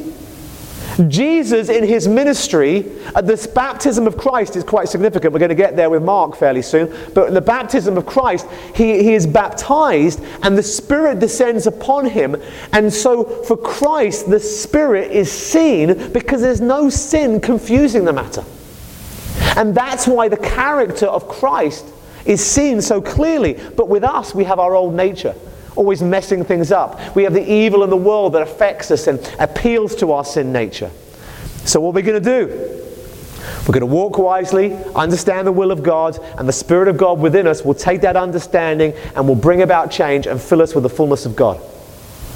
Jesus, 1.07 1.69
in 1.69 1.83
his 1.83 2.07
ministry, 2.07 2.85
at 3.15 3.25
this 3.25 3.47
baptism 3.47 4.07
of 4.07 4.17
Christ 4.17 4.55
is 4.55 4.63
quite 4.63 4.89
significant. 4.89 5.33
We're 5.33 5.39
going 5.39 5.49
to 5.49 5.55
get 5.55 5.75
there 5.75 5.89
with 5.89 6.03
Mark 6.03 6.35
fairly 6.35 6.61
soon. 6.61 6.93
But 7.13 7.33
the 7.33 7.41
baptism 7.41 7.97
of 7.97 8.05
Christ, 8.05 8.47
he, 8.75 9.03
he 9.03 9.13
is 9.13 9.25
baptized 9.25 10.21
and 10.43 10.57
the 10.57 10.63
Spirit 10.63 11.19
descends 11.19 11.67
upon 11.67 12.05
him. 12.05 12.35
And 12.73 12.91
so 12.91 13.23
for 13.43 13.55
Christ, 13.55 14.29
the 14.29 14.39
Spirit 14.39 15.11
is 15.11 15.31
seen 15.31 16.11
because 16.11 16.41
there's 16.41 16.61
no 16.61 16.89
sin 16.89 17.39
confusing 17.39 18.05
the 18.05 18.13
matter. 18.13 18.43
And 19.55 19.75
that's 19.75 20.07
why 20.07 20.27
the 20.27 20.37
character 20.37 21.05
of 21.05 21.27
Christ 21.27 21.85
is 22.25 22.45
seen 22.45 22.81
so 22.81 23.01
clearly. 23.01 23.59
But 23.75 23.89
with 23.89 24.03
us, 24.03 24.35
we 24.35 24.43
have 24.43 24.59
our 24.59 24.75
old 24.75 24.93
nature 24.93 25.35
always 25.79 26.03
messing 26.03 26.43
things 26.43 26.73
up. 26.73 27.15
We 27.15 27.23
have 27.23 27.33
the 27.33 27.51
evil 27.51 27.85
in 27.85 27.89
the 27.89 27.97
world 27.97 28.33
that 28.33 28.41
affects 28.41 28.91
us 28.91 29.07
and 29.07 29.17
appeals 29.39 29.95
to 29.95 30.11
our 30.11 30.25
sin 30.25 30.51
nature. 30.51 30.91
So, 31.63 31.79
what 31.79 31.91
are 31.91 31.93
we 31.93 32.01
going 32.01 32.21
to 32.21 32.45
do? 32.45 32.85
We're 33.59 33.73
going 33.73 33.79
to 33.79 33.85
walk 33.85 34.17
wisely, 34.17 34.73
understand 34.93 35.47
the 35.47 35.53
will 35.53 35.71
of 35.71 35.81
God, 35.81 36.19
and 36.37 36.49
the 36.49 36.53
Spirit 36.53 36.89
of 36.89 36.97
God 36.97 37.19
within 37.19 37.47
us 37.47 37.63
will 37.63 37.73
take 37.73 38.01
that 38.01 38.17
understanding 38.17 38.93
and 39.15 39.25
will 39.25 39.35
bring 39.35 39.61
about 39.61 39.89
change 39.89 40.27
and 40.27 40.41
fill 40.41 40.61
us 40.61 40.75
with 40.75 40.83
the 40.83 40.89
fullness 40.89 41.25
of 41.25 41.37
God. 41.37 41.61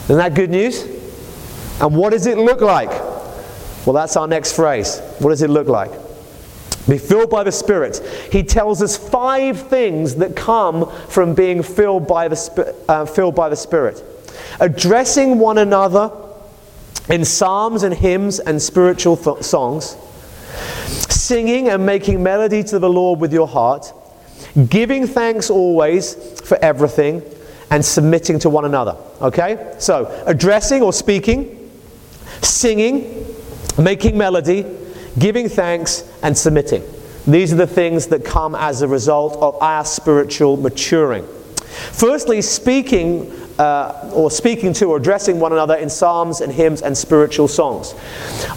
Isn't 0.06 0.18
that 0.18 0.36
good 0.36 0.50
news? 0.50 0.84
And 1.82 1.98
what 1.98 2.12
does 2.12 2.26
it 2.28 2.38
look 2.38 2.62
like? 2.62 2.92
Well, 3.86 3.94
that's 3.94 4.16
our 4.16 4.28
next 4.28 4.56
phrase. 4.56 5.00
What 5.20 5.32
does 5.32 5.42
it 5.42 5.50
look 5.50 5.68
like? 5.68 5.92
Be 6.88 6.98
filled 6.98 7.30
by 7.30 7.44
the 7.44 7.52
Spirit. 7.52 7.98
He 8.32 8.44
tells 8.44 8.82
us 8.82 8.98
five 8.98 9.70
things 9.70 10.16
that 10.16 10.36
come 10.36 10.92
from 11.08 11.34
being 11.34 11.64
filled 11.64 12.08
by 12.08 12.28
the, 12.28 12.76
uh, 12.90 13.06
filled 13.06 13.36
by 13.36 13.50
the 13.50 13.56
Spirit. 13.56 14.04
Addressing 14.60 15.40
one 15.40 15.58
another 15.58 16.12
in 17.10 17.24
psalms 17.24 17.84
and 17.84 17.94
hymns 17.94 18.40
and 18.40 18.62
spiritual 18.62 19.16
th- 19.16 19.44
songs. 19.44 19.96
Singing 21.10 21.70
and 21.70 21.86
making 21.86 22.22
melody 22.22 22.64
to 22.66 22.80
the 22.80 22.90
Lord 22.90 23.20
with 23.20 23.32
your 23.32 23.48
heart. 23.48 23.94
Giving 24.70 25.08
thanks 25.08 25.50
always 25.50 26.16
for 26.42 26.58
everything. 26.58 27.22
And 27.70 27.84
submitting 27.84 28.40
to 28.40 28.50
one 28.50 28.66
another. 28.66 28.98
Okay? 29.22 29.74
So, 29.80 30.24
addressing 30.28 30.84
or 30.84 30.92
speaking. 30.92 31.72
Singing. 32.42 33.26
Making 33.78 34.18
melody 34.18 34.66
giving 35.20 35.50
thanks, 35.50 36.10
and 36.22 36.38
submitting. 36.38 36.84
These 37.26 37.54
are 37.54 37.58
the 37.58 37.68
things 37.68 38.08
that 38.08 38.26
come 38.26 38.56
as 38.56 38.82
a 38.82 38.88
result 38.88 39.38
of 39.38 39.62
our 39.62 39.86
spiritual 39.86 40.58
maturing. 40.58 41.26
Firstly, 41.92 42.42
speaking 42.42 43.32
uh, 43.60 44.12
or 44.14 44.32
speaking 44.32 44.74
to 44.74 44.86
or 44.86 44.98
addressing 44.98 45.40
one 45.40 45.52
another 45.52 45.76
in 45.76 45.90
psalms 45.90 46.42
and 46.42 46.52
hymns 46.52 46.82
and 46.82 46.98
spiritual 46.98 47.48
songs. 47.48 47.94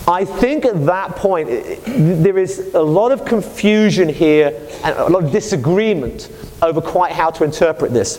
I 0.09 0.25
think 0.25 0.65
at 0.65 0.87
that 0.87 1.17
point 1.17 1.49
there 1.85 2.39
is 2.39 2.75
a 2.75 2.83
lot 2.83 3.13
of 3.13 3.25
confusion 3.25 4.09
here 4.09 4.69
and 4.85 4.97
a 4.97 5.09
lot 5.09 5.25
of 5.25 5.33
disagreement 5.33 6.31
over 6.63 6.81
quite 6.81 7.13
how 7.13 7.31
to 7.31 7.45
interpret 7.45 7.93
this. 7.93 8.19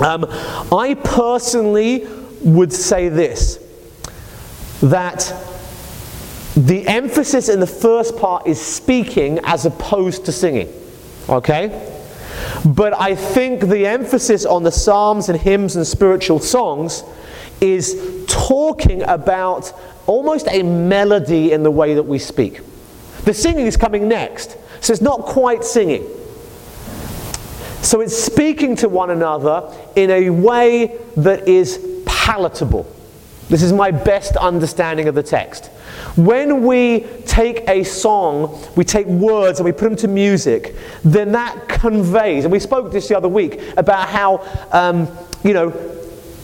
Um, 0.00 0.26
I 0.72 0.96
personally 1.02 2.06
would 2.42 2.72
say 2.72 3.08
this 3.08 3.58
that 4.82 5.34
the 6.70 6.86
emphasis 6.86 7.48
in 7.48 7.58
the 7.58 7.66
first 7.66 8.16
part 8.16 8.46
is 8.46 8.60
speaking 8.60 9.40
as 9.42 9.66
opposed 9.66 10.24
to 10.26 10.30
singing. 10.30 10.72
Okay? 11.28 11.68
But 12.64 12.94
I 12.94 13.16
think 13.16 13.62
the 13.62 13.88
emphasis 13.88 14.46
on 14.46 14.62
the 14.62 14.70
psalms 14.70 15.28
and 15.28 15.36
hymns 15.36 15.74
and 15.74 15.84
spiritual 15.84 16.38
songs 16.38 17.02
is 17.60 18.24
talking 18.28 19.02
about 19.02 19.72
almost 20.06 20.46
a 20.48 20.62
melody 20.62 21.50
in 21.50 21.64
the 21.64 21.72
way 21.72 21.94
that 21.94 22.04
we 22.04 22.20
speak. 22.20 22.60
The 23.24 23.34
singing 23.34 23.66
is 23.66 23.76
coming 23.76 24.06
next, 24.06 24.56
so 24.80 24.92
it's 24.92 25.02
not 25.02 25.22
quite 25.22 25.64
singing. 25.64 26.06
So 27.82 28.00
it's 28.00 28.16
speaking 28.16 28.76
to 28.76 28.88
one 28.88 29.10
another 29.10 29.74
in 29.96 30.08
a 30.10 30.30
way 30.30 31.00
that 31.16 31.48
is 31.48 31.84
palatable. 32.06 32.86
This 33.48 33.64
is 33.64 33.72
my 33.72 33.90
best 33.90 34.36
understanding 34.36 35.08
of 35.08 35.16
the 35.16 35.24
text. 35.24 35.68
When 36.16 36.64
we 36.64 37.06
take 37.26 37.68
a 37.68 37.84
song, 37.84 38.58
we 38.76 38.84
take 38.84 39.06
words 39.06 39.60
and 39.60 39.64
we 39.64 39.72
put 39.72 39.88
them 39.90 39.96
to 39.96 40.08
music, 40.08 40.74
then 41.04 41.32
that 41.32 41.68
conveys, 41.68 42.44
and 42.44 42.52
we 42.52 42.58
spoke 42.58 42.92
this 42.92 43.08
the 43.08 43.16
other 43.16 43.28
week 43.28 43.60
about 43.76 44.08
how, 44.08 44.68
um, 44.72 45.08
you 45.44 45.52
know, 45.52 45.70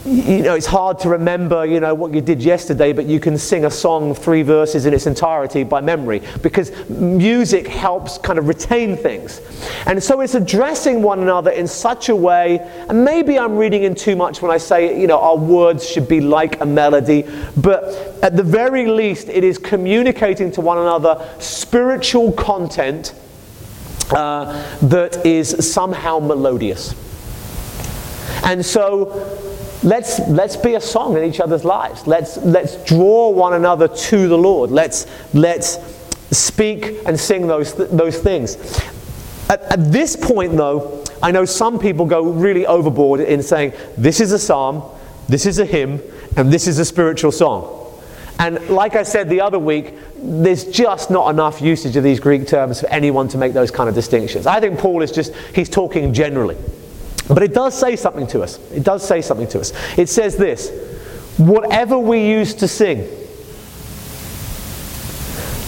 you 0.07 0.41
know, 0.41 0.55
it's 0.55 0.65
hard 0.65 0.99
to 0.99 1.09
remember, 1.09 1.65
you 1.65 1.81
know, 1.81 1.93
what 1.93 2.13
you 2.13 2.21
did 2.21 2.41
yesterday, 2.41 2.93
but 2.93 3.05
you 3.05 3.19
can 3.19 3.37
sing 3.37 3.65
a 3.65 3.71
song, 3.71 4.15
three 4.15 4.41
verses 4.41 4.85
in 4.85 4.93
its 4.93 5.05
entirety 5.05 5.63
by 5.63 5.81
memory, 5.81 6.21
because 6.41 6.71
music 6.87 7.67
helps 7.67 8.17
kind 8.17 8.39
of 8.39 8.47
retain 8.47 8.95
things. 8.95 9.41
And 9.85 10.01
so 10.01 10.21
it's 10.21 10.33
addressing 10.33 11.01
one 11.01 11.19
another 11.19 11.51
in 11.51 11.67
such 11.67 12.07
a 12.07 12.15
way, 12.15 12.59
and 12.87 13.03
maybe 13.03 13.37
I'm 13.37 13.57
reading 13.57 13.83
in 13.83 13.95
too 13.95 14.15
much 14.15 14.41
when 14.41 14.49
I 14.49 14.57
say, 14.57 14.99
you 14.99 15.07
know, 15.07 15.19
our 15.19 15.35
words 15.35 15.87
should 15.87 16.07
be 16.07 16.21
like 16.21 16.61
a 16.61 16.65
melody, 16.65 17.25
but 17.57 17.83
at 18.23 18.37
the 18.37 18.43
very 18.43 18.87
least, 18.87 19.27
it 19.27 19.43
is 19.43 19.57
communicating 19.57 20.51
to 20.53 20.61
one 20.61 20.77
another 20.77 21.29
spiritual 21.39 22.31
content 22.31 23.13
uh, 24.11 24.65
that 24.83 25.25
is 25.25 25.69
somehow 25.69 26.19
melodious. 26.19 26.95
And 28.45 28.65
so 28.65 29.55
let's, 29.83 30.19
let's 30.27 30.55
be 30.55 30.75
a 30.75 30.81
song 30.81 31.17
in 31.17 31.23
each 31.23 31.39
other's 31.39 31.65
lives. 31.65 32.07
Let's, 32.07 32.37
let's 32.37 32.83
draw 32.85 33.29
one 33.29 33.53
another 33.53 33.87
to 33.87 34.27
the 34.27 34.37
Lord. 34.37 34.71
Let's, 34.71 35.07
let's 35.33 35.77
speak 36.31 36.97
and 37.05 37.19
sing 37.19 37.47
those, 37.47 37.73
th- 37.73 37.89
those 37.89 38.19
things. 38.19 38.55
At, 39.49 39.61
at 39.63 39.91
this 39.91 40.15
point, 40.15 40.57
though, 40.57 41.03
I 41.21 41.31
know 41.31 41.45
some 41.45 41.79
people 41.79 42.05
go 42.05 42.23
really 42.23 42.65
overboard 42.65 43.21
in 43.21 43.41
saying, 43.41 43.73
this 43.97 44.19
is 44.19 44.31
a 44.31 44.39
psalm, 44.39 44.83
this 45.27 45.45
is 45.45 45.59
a 45.59 45.65
hymn, 45.65 46.01
and 46.35 46.51
this 46.51 46.67
is 46.67 46.79
a 46.79 46.85
spiritual 46.85 47.31
song. 47.31 47.73
And 48.39 48.69
like 48.69 48.95
I 48.95 49.03
said 49.03 49.29
the 49.29 49.41
other 49.41 49.57
week, 49.57 49.95
there's 50.15 50.65
just 50.65 51.09
not 51.09 51.29
enough 51.29 51.61
usage 51.61 51.95
of 51.95 52.03
these 52.03 52.19
Greek 52.19 52.45
terms 52.45 52.81
for 52.81 52.87
anyone 52.87 53.27
to 53.29 53.37
make 53.37 53.53
those 53.53 53.71
kind 53.71 53.89
of 53.89 53.95
distinctions. 53.95 54.45
I 54.45 54.59
think 54.59 54.77
Paul 54.77 55.01
is 55.01 55.11
just, 55.11 55.33
he's 55.55 55.69
talking 55.69 56.13
generally. 56.13 56.57
But 57.27 57.43
it 57.43 57.53
does 57.53 57.77
say 57.77 57.95
something 57.95 58.27
to 58.27 58.41
us. 58.41 58.59
It 58.71 58.83
does 58.83 59.05
say 59.05 59.21
something 59.21 59.47
to 59.49 59.59
us. 59.59 59.73
It 59.97 60.09
says 60.09 60.37
this 60.37 60.69
whatever 61.37 61.99
we 61.99 62.27
use 62.27 62.55
to 62.55 62.67
sing, 62.67 63.07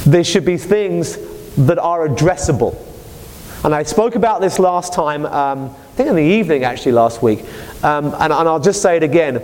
there 0.05 0.23
should 0.23 0.45
be 0.45 0.57
things 0.57 1.17
that 1.55 1.77
are 1.77 2.07
addressable. 2.07 2.75
And 3.63 3.75
I 3.75 3.83
spoke 3.83 4.15
about 4.15 4.41
this 4.41 4.57
last 4.57 4.93
time, 4.93 5.25
um, 5.25 5.69
I 5.69 5.95
think 5.95 6.09
in 6.09 6.15
the 6.15 6.23
evening 6.23 6.63
actually 6.63 6.93
last 6.93 7.21
week, 7.21 7.41
um, 7.83 8.05
and, 8.05 8.31
and 8.31 8.33
I'll 8.33 8.61
just 8.61 8.81
say 8.81 8.95
it 8.95 9.03
again 9.03 9.41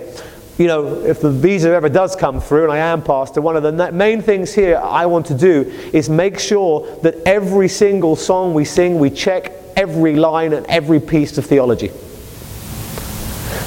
you 0.57 0.67
know, 0.67 1.01
if 1.01 1.19
the 1.19 1.29
visa 1.29 1.69
ever 1.71 1.89
does 1.89 2.15
come 2.15 2.39
through, 2.39 2.63
and 2.63 2.71
I 2.71 2.77
am 2.77 3.01
pastor, 3.01 3.41
one 3.41 3.57
of 3.57 3.63
the 3.63 3.91
main 3.91 4.21
things 4.21 4.53
here 4.53 4.77
I 4.77 5.05
want 5.05 5.25
to 5.27 5.33
do 5.33 5.63
is 5.91 6.09
make 6.09 6.39
sure 6.39 6.95
that 7.01 7.15
every 7.25 7.67
single 7.67 8.15
song 8.15 8.53
we 8.53 8.63
sing, 8.63 8.97
we 8.97 9.09
check 9.09 9.51
every 9.75 10.15
line 10.15 10.53
and 10.53 10.65
every 10.67 11.01
piece 11.01 11.37
of 11.37 11.45
theology. 11.45 11.91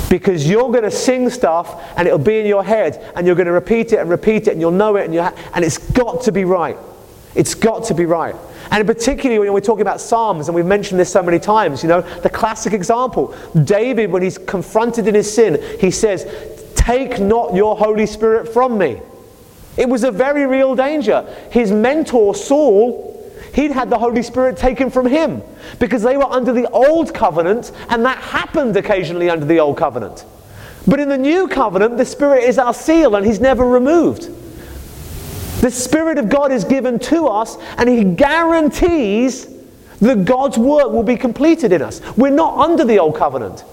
Because 0.09 0.49
you're 0.49 0.71
going 0.71 0.85
to 0.85 0.91
sing 0.91 1.29
stuff 1.29 1.93
and 1.97 2.07
it'll 2.07 2.19
be 2.19 2.39
in 2.39 2.47
your 2.47 2.65
head 2.65 3.13
and 3.15 3.27
you're 3.27 3.37
going 3.37 3.47
to 3.47 3.53
repeat 3.53 3.93
it 3.93 3.99
and 3.99 4.09
repeat 4.09 4.49
it 4.49 4.53
and 4.53 4.61
you'll 4.61 4.71
know 4.71 4.97
it 4.97 5.07
and, 5.07 5.19
ha- 5.19 5.35
and 5.55 5.65
it's 5.65 5.79
got 5.79 6.23
to 6.23 6.33
be 6.33 6.45
right. 6.45 6.77
It's 7.35 7.55
got 7.55 7.85
to 7.85 7.95
be 7.95 8.07
right. 8.07 8.35
And 8.71 8.87
particularly 8.87 9.39
when 9.39 9.53
we're 9.53 9.61
talking 9.61 9.83
about 9.83 10.01
Psalms, 10.01 10.49
and 10.49 10.55
we've 10.55 10.67
mentioned 10.67 10.99
this 10.99 11.11
so 11.13 11.23
many 11.23 11.39
times, 11.39 11.83
you 11.83 11.89
know, 11.89 12.01
the 12.01 12.31
classic 12.31 12.73
example 12.73 13.35
David, 13.65 14.11
when 14.11 14.23
he's 14.23 14.39
confronted 14.39 15.07
in 15.07 15.15
his 15.15 15.33
sin, 15.33 15.63
he 15.81 15.91
says, 15.91 16.27
Take 16.75 17.21
not 17.21 17.55
your 17.55 17.77
Holy 17.77 18.07
Spirit 18.07 18.49
from 18.49 18.79
me. 18.79 19.01
It 19.77 19.89
was 19.89 20.05
a 20.05 20.11
very 20.11 20.47
real 20.47 20.75
danger. 20.75 21.23
His 21.51 21.71
mentor, 21.71 22.35
Saul, 22.35 23.18
he'd 23.59 23.73
had 23.73 23.91
the 23.91 23.99
Holy 23.99 24.23
Spirit 24.23 24.57
taken 24.57 24.89
from 24.89 25.05
him 25.05 25.43
because 25.81 26.03
they 26.03 26.17
were 26.17 26.31
under 26.31 26.53
the 26.53 26.71
old 26.71 27.13
covenant, 27.13 27.73
and 27.89 28.05
that 28.05 28.19
happened 28.19 28.77
occasionally 28.77 29.29
under 29.29 29.45
the 29.45 29.59
old 29.59 29.77
covenant. 29.77 30.25
But 30.87 31.01
in 31.01 31.09
the 31.09 31.19
new 31.19 31.49
covenant, 31.49 31.97
the 31.97 32.05
Spirit 32.05 32.45
is 32.45 32.57
our 32.57 32.73
seal 32.73 33.17
and 33.17 33.27
he's 33.27 33.41
never 33.41 33.67
removed. 33.67 34.31
The 35.61 35.73
Spirit 35.73 36.19
of 36.19 36.29
God 36.29 36.53
is 36.53 36.63
given 36.63 37.01
to 37.01 37.27
us, 37.27 37.57
and 37.77 37.89
he 37.89 38.05
guarantees 38.05 39.53
that 40.01 40.25
God's 40.25 40.57
work 40.57 40.93
will 40.93 41.03
be 41.03 41.17
completed 41.17 41.73
in 41.73 41.83
us. 41.83 42.01
We're 42.17 42.31
not 42.31 42.57
under 42.59 42.85
the 42.85 43.01
old 43.01 43.17
covenant. 43.17 43.65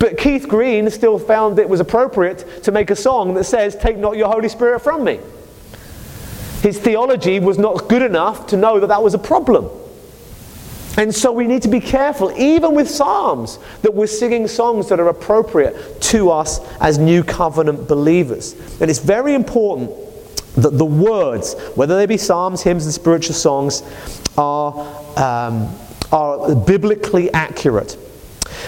But 0.00 0.18
Keith 0.18 0.48
Green 0.48 0.90
still 0.90 1.16
found 1.16 1.60
it 1.60 1.68
was 1.68 1.78
appropriate 1.78 2.64
to 2.64 2.72
make 2.72 2.90
a 2.90 2.96
song 2.96 3.34
that 3.34 3.44
says, 3.44 3.76
Take 3.76 3.98
not 3.98 4.16
your 4.16 4.28
Holy 4.28 4.48
Spirit 4.48 4.80
from 4.80 5.04
me. 5.04 5.20
His 6.62 6.78
theology 6.78 7.38
was 7.40 7.58
not 7.58 7.88
good 7.88 8.02
enough 8.02 8.48
to 8.48 8.56
know 8.56 8.80
that 8.80 8.88
that 8.88 9.02
was 9.02 9.14
a 9.14 9.18
problem. 9.18 9.68
And 10.96 11.14
so 11.14 11.30
we 11.30 11.46
need 11.46 11.62
to 11.62 11.68
be 11.68 11.78
careful, 11.78 12.32
even 12.36 12.74
with 12.74 12.90
Psalms, 12.90 13.60
that 13.82 13.94
we're 13.94 14.08
singing 14.08 14.48
songs 14.48 14.88
that 14.88 14.98
are 14.98 15.08
appropriate 15.08 16.00
to 16.02 16.30
us 16.30 16.60
as 16.80 16.98
new 16.98 17.22
covenant 17.22 17.86
believers. 17.86 18.54
And 18.80 18.90
it's 18.90 18.98
very 18.98 19.34
important 19.34 19.90
that 20.56 20.76
the 20.76 20.84
words, 20.84 21.54
whether 21.76 21.96
they 21.96 22.06
be 22.06 22.16
Psalms, 22.16 22.62
hymns, 22.62 22.84
and 22.84 22.92
spiritual 22.92 23.36
songs, 23.36 23.84
are, 24.36 24.72
um, 25.16 25.72
are 26.10 26.56
biblically 26.56 27.32
accurate. 27.32 27.96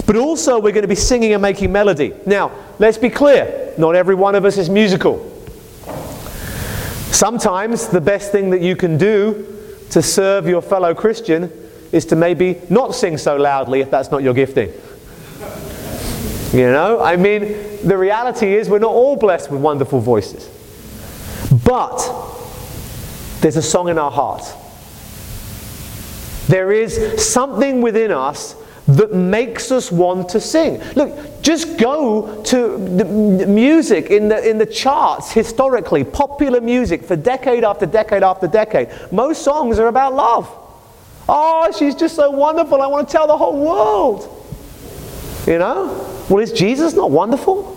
But 0.06 0.14
also, 0.14 0.60
we're 0.60 0.72
going 0.72 0.82
to 0.82 0.88
be 0.88 0.94
singing 0.94 1.32
and 1.32 1.42
making 1.42 1.72
melody. 1.72 2.14
Now, 2.26 2.52
let's 2.78 2.98
be 2.98 3.10
clear 3.10 3.74
not 3.76 3.96
every 3.96 4.14
one 4.14 4.36
of 4.36 4.44
us 4.44 4.56
is 4.56 4.70
musical. 4.70 5.29
Sometimes 7.12 7.88
the 7.88 8.00
best 8.00 8.32
thing 8.32 8.50
that 8.50 8.60
you 8.60 8.76
can 8.76 8.96
do 8.96 9.46
to 9.90 10.00
serve 10.02 10.46
your 10.46 10.62
fellow 10.62 10.94
Christian 10.94 11.52
is 11.92 12.06
to 12.06 12.16
maybe 12.16 12.60
not 12.70 12.94
sing 12.94 13.18
so 13.18 13.36
loudly 13.36 13.80
if 13.80 13.90
that's 13.90 14.10
not 14.10 14.22
your 14.22 14.34
gifting. 14.34 14.72
You 16.52 16.66
know, 16.72 17.00
I 17.00 17.16
mean, 17.16 17.40
the 17.86 17.96
reality 17.96 18.54
is 18.54 18.68
we're 18.68 18.78
not 18.78 18.92
all 18.92 19.16
blessed 19.16 19.50
with 19.50 19.60
wonderful 19.60 20.00
voices. 20.00 20.48
But 21.64 21.98
there's 23.40 23.56
a 23.56 23.62
song 23.62 23.88
in 23.88 23.98
our 23.98 24.10
heart. 24.10 24.42
There 26.48 26.72
is 26.72 27.24
something 27.24 27.80
within 27.80 28.10
us 28.10 28.54
that 28.96 29.12
makes 29.12 29.70
us 29.70 29.92
want 29.92 30.28
to 30.30 30.40
sing. 30.40 30.80
Look, 30.94 31.42
just 31.42 31.78
go 31.78 32.42
to 32.44 32.78
the 32.78 33.04
music 33.46 34.06
in 34.06 34.28
the, 34.28 34.48
in 34.48 34.58
the 34.58 34.66
charts 34.66 35.32
historically, 35.32 36.04
popular 36.04 36.60
music 36.60 37.04
for 37.04 37.16
decade 37.16 37.64
after 37.64 37.86
decade 37.86 38.22
after 38.22 38.46
decade. 38.46 38.88
Most 39.12 39.42
songs 39.42 39.78
are 39.78 39.88
about 39.88 40.14
love. 40.14 40.48
Oh, 41.28 41.72
she's 41.78 41.94
just 41.94 42.16
so 42.16 42.30
wonderful. 42.30 42.82
I 42.82 42.86
want 42.86 43.08
to 43.08 43.12
tell 43.12 43.26
the 43.26 43.36
whole 43.36 43.58
world. 43.58 44.36
You 45.46 45.58
know? 45.58 46.26
Well, 46.28 46.42
is 46.42 46.52
Jesus 46.52 46.94
not 46.94 47.10
wonderful? 47.10 47.76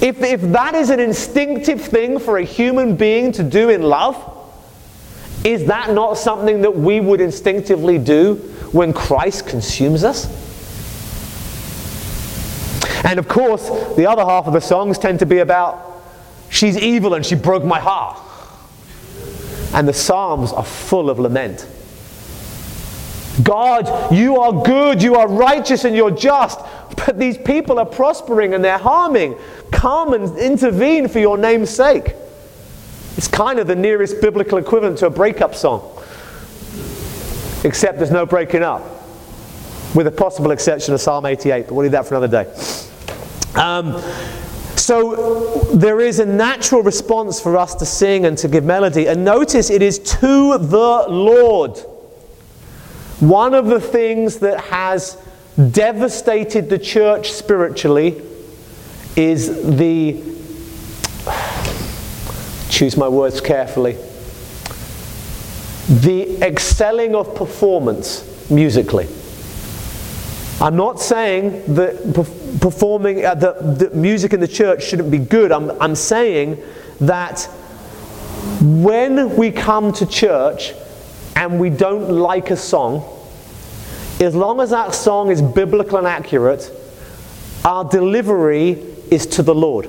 If, 0.00 0.20
if 0.22 0.40
that 0.52 0.74
is 0.74 0.90
an 0.90 0.98
instinctive 0.98 1.80
thing 1.80 2.18
for 2.18 2.38
a 2.38 2.42
human 2.42 2.96
being 2.96 3.32
to 3.32 3.42
do 3.42 3.68
in 3.68 3.82
love, 3.82 4.16
is 5.44 5.66
that 5.66 5.92
not 5.92 6.18
something 6.18 6.62
that 6.62 6.76
we 6.76 7.00
would 7.00 7.20
instinctively 7.20 7.98
do 7.98 8.36
when 8.72 8.92
Christ 8.92 9.46
consumes 9.46 10.04
us? 10.04 10.26
And 13.04 13.18
of 13.18 13.28
course, 13.28 13.68
the 13.96 14.08
other 14.08 14.24
half 14.24 14.46
of 14.46 14.52
the 14.52 14.60
songs 14.60 14.98
tend 14.98 15.18
to 15.18 15.26
be 15.26 15.38
about, 15.38 16.02
she's 16.48 16.78
evil 16.78 17.14
and 17.14 17.26
she 17.26 17.34
broke 17.34 17.64
my 17.64 17.80
heart. 17.80 18.18
And 19.74 19.88
the 19.88 19.92
Psalms 19.92 20.52
are 20.52 20.64
full 20.64 21.10
of 21.10 21.18
lament. 21.18 21.66
God, 23.42 24.12
you 24.12 24.38
are 24.38 24.62
good, 24.62 25.02
you 25.02 25.16
are 25.16 25.26
righteous, 25.26 25.84
and 25.84 25.96
you're 25.96 26.10
just, 26.10 26.60
but 26.96 27.18
these 27.18 27.38
people 27.38 27.78
are 27.78 27.86
prospering 27.86 28.52
and 28.54 28.62
they're 28.62 28.78
harming. 28.78 29.36
Come 29.70 30.12
and 30.12 30.36
intervene 30.38 31.08
for 31.08 31.18
your 31.18 31.38
name's 31.38 31.70
sake. 31.70 32.14
It's 33.16 33.28
kind 33.28 33.58
of 33.58 33.66
the 33.66 33.76
nearest 33.76 34.20
biblical 34.20 34.58
equivalent 34.58 34.98
to 34.98 35.06
a 35.06 35.10
breakup 35.10 35.54
song 35.54 36.02
except 37.64 37.98
there's 37.98 38.10
no 38.10 38.26
breaking 38.26 38.62
up, 38.62 38.82
with 39.94 40.06
a 40.06 40.10
possible 40.10 40.50
exception 40.50 40.94
of 40.94 41.00
Psalm 41.00 41.26
88, 41.26 41.66
but 41.66 41.74
we'll 41.74 41.82
leave 41.84 41.92
that 41.92 42.06
for 42.06 42.16
another 42.16 42.44
day. 42.44 42.50
Um, 43.54 44.00
so 44.76 45.64
there 45.74 46.00
is 46.00 46.18
a 46.18 46.26
natural 46.26 46.82
response 46.82 47.40
for 47.40 47.56
us 47.56 47.74
to 47.76 47.86
sing 47.86 48.26
and 48.26 48.36
to 48.38 48.48
give 48.48 48.64
melody, 48.64 49.06
and 49.06 49.24
notice 49.24 49.70
it 49.70 49.82
is 49.82 49.98
to 49.98 50.58
the 50.58 51.04
Lord. 51.08 51.78
One 53.20 53.54
of 53.54 53.66
the 53.66 53.80
things 53.80 54.38
that 54.38 54.60
has 54.64 55.16
devastated 55.70 56.68
the 56.68 56.78
church 56.78 57.30
spiritually 57.30 58.20
is 59.14 59.76
the, 59.76 60.20
choose 62.72 62.96
my 62.96 63.06
words 63.06 63.40
carefully, 63.40 63.92
the 65.88 66.40
excelling 66.40 67.14
of 67.14 67.34
performance 67.34 68.50
musically. 68.50 69.06
I'm 70.58 70.76
not 70.76 70.98
saying 70.98 71.74
that 71.74 72.14
performing 72.60 73.24
uh, 73.24 73.90
music 73.92 74.32
in 74.32 74.40
the 74.40 74.48
church 74.48 74.84
shouldn't 74.84 75.10
be 75.10 75.18
good. 75.18 75.52
I'm, 75.52 75.70
I'm 75.82 75.94
saying 75.94 76.62
that 77.00 77.42
when 78.60 79.36
we 79.36 79.50
come 79.50 79.92
to 79.94 80.06
church 80.06 80.72
and 81.36 81.60
we 81.60 81.68
don't 81.68 82.08
like 82.08 82.50
a 82.50 82.56
song, 82.56 83.04
as 84.18 84.34
long 84.34 84.60
as 84.60 84.70
that 84.70 84.94
song 84.94 85.30
is 85.30 85.42
biblical 85.42 85.98
and 85.98 86.06
accurate, 86.06 86.70
our 87.64 87.84
delivery 87.84 88.70
is 89.10 89.26
to 89.26 89.42
the 89.42 89.54
Lord. 89.54 89.88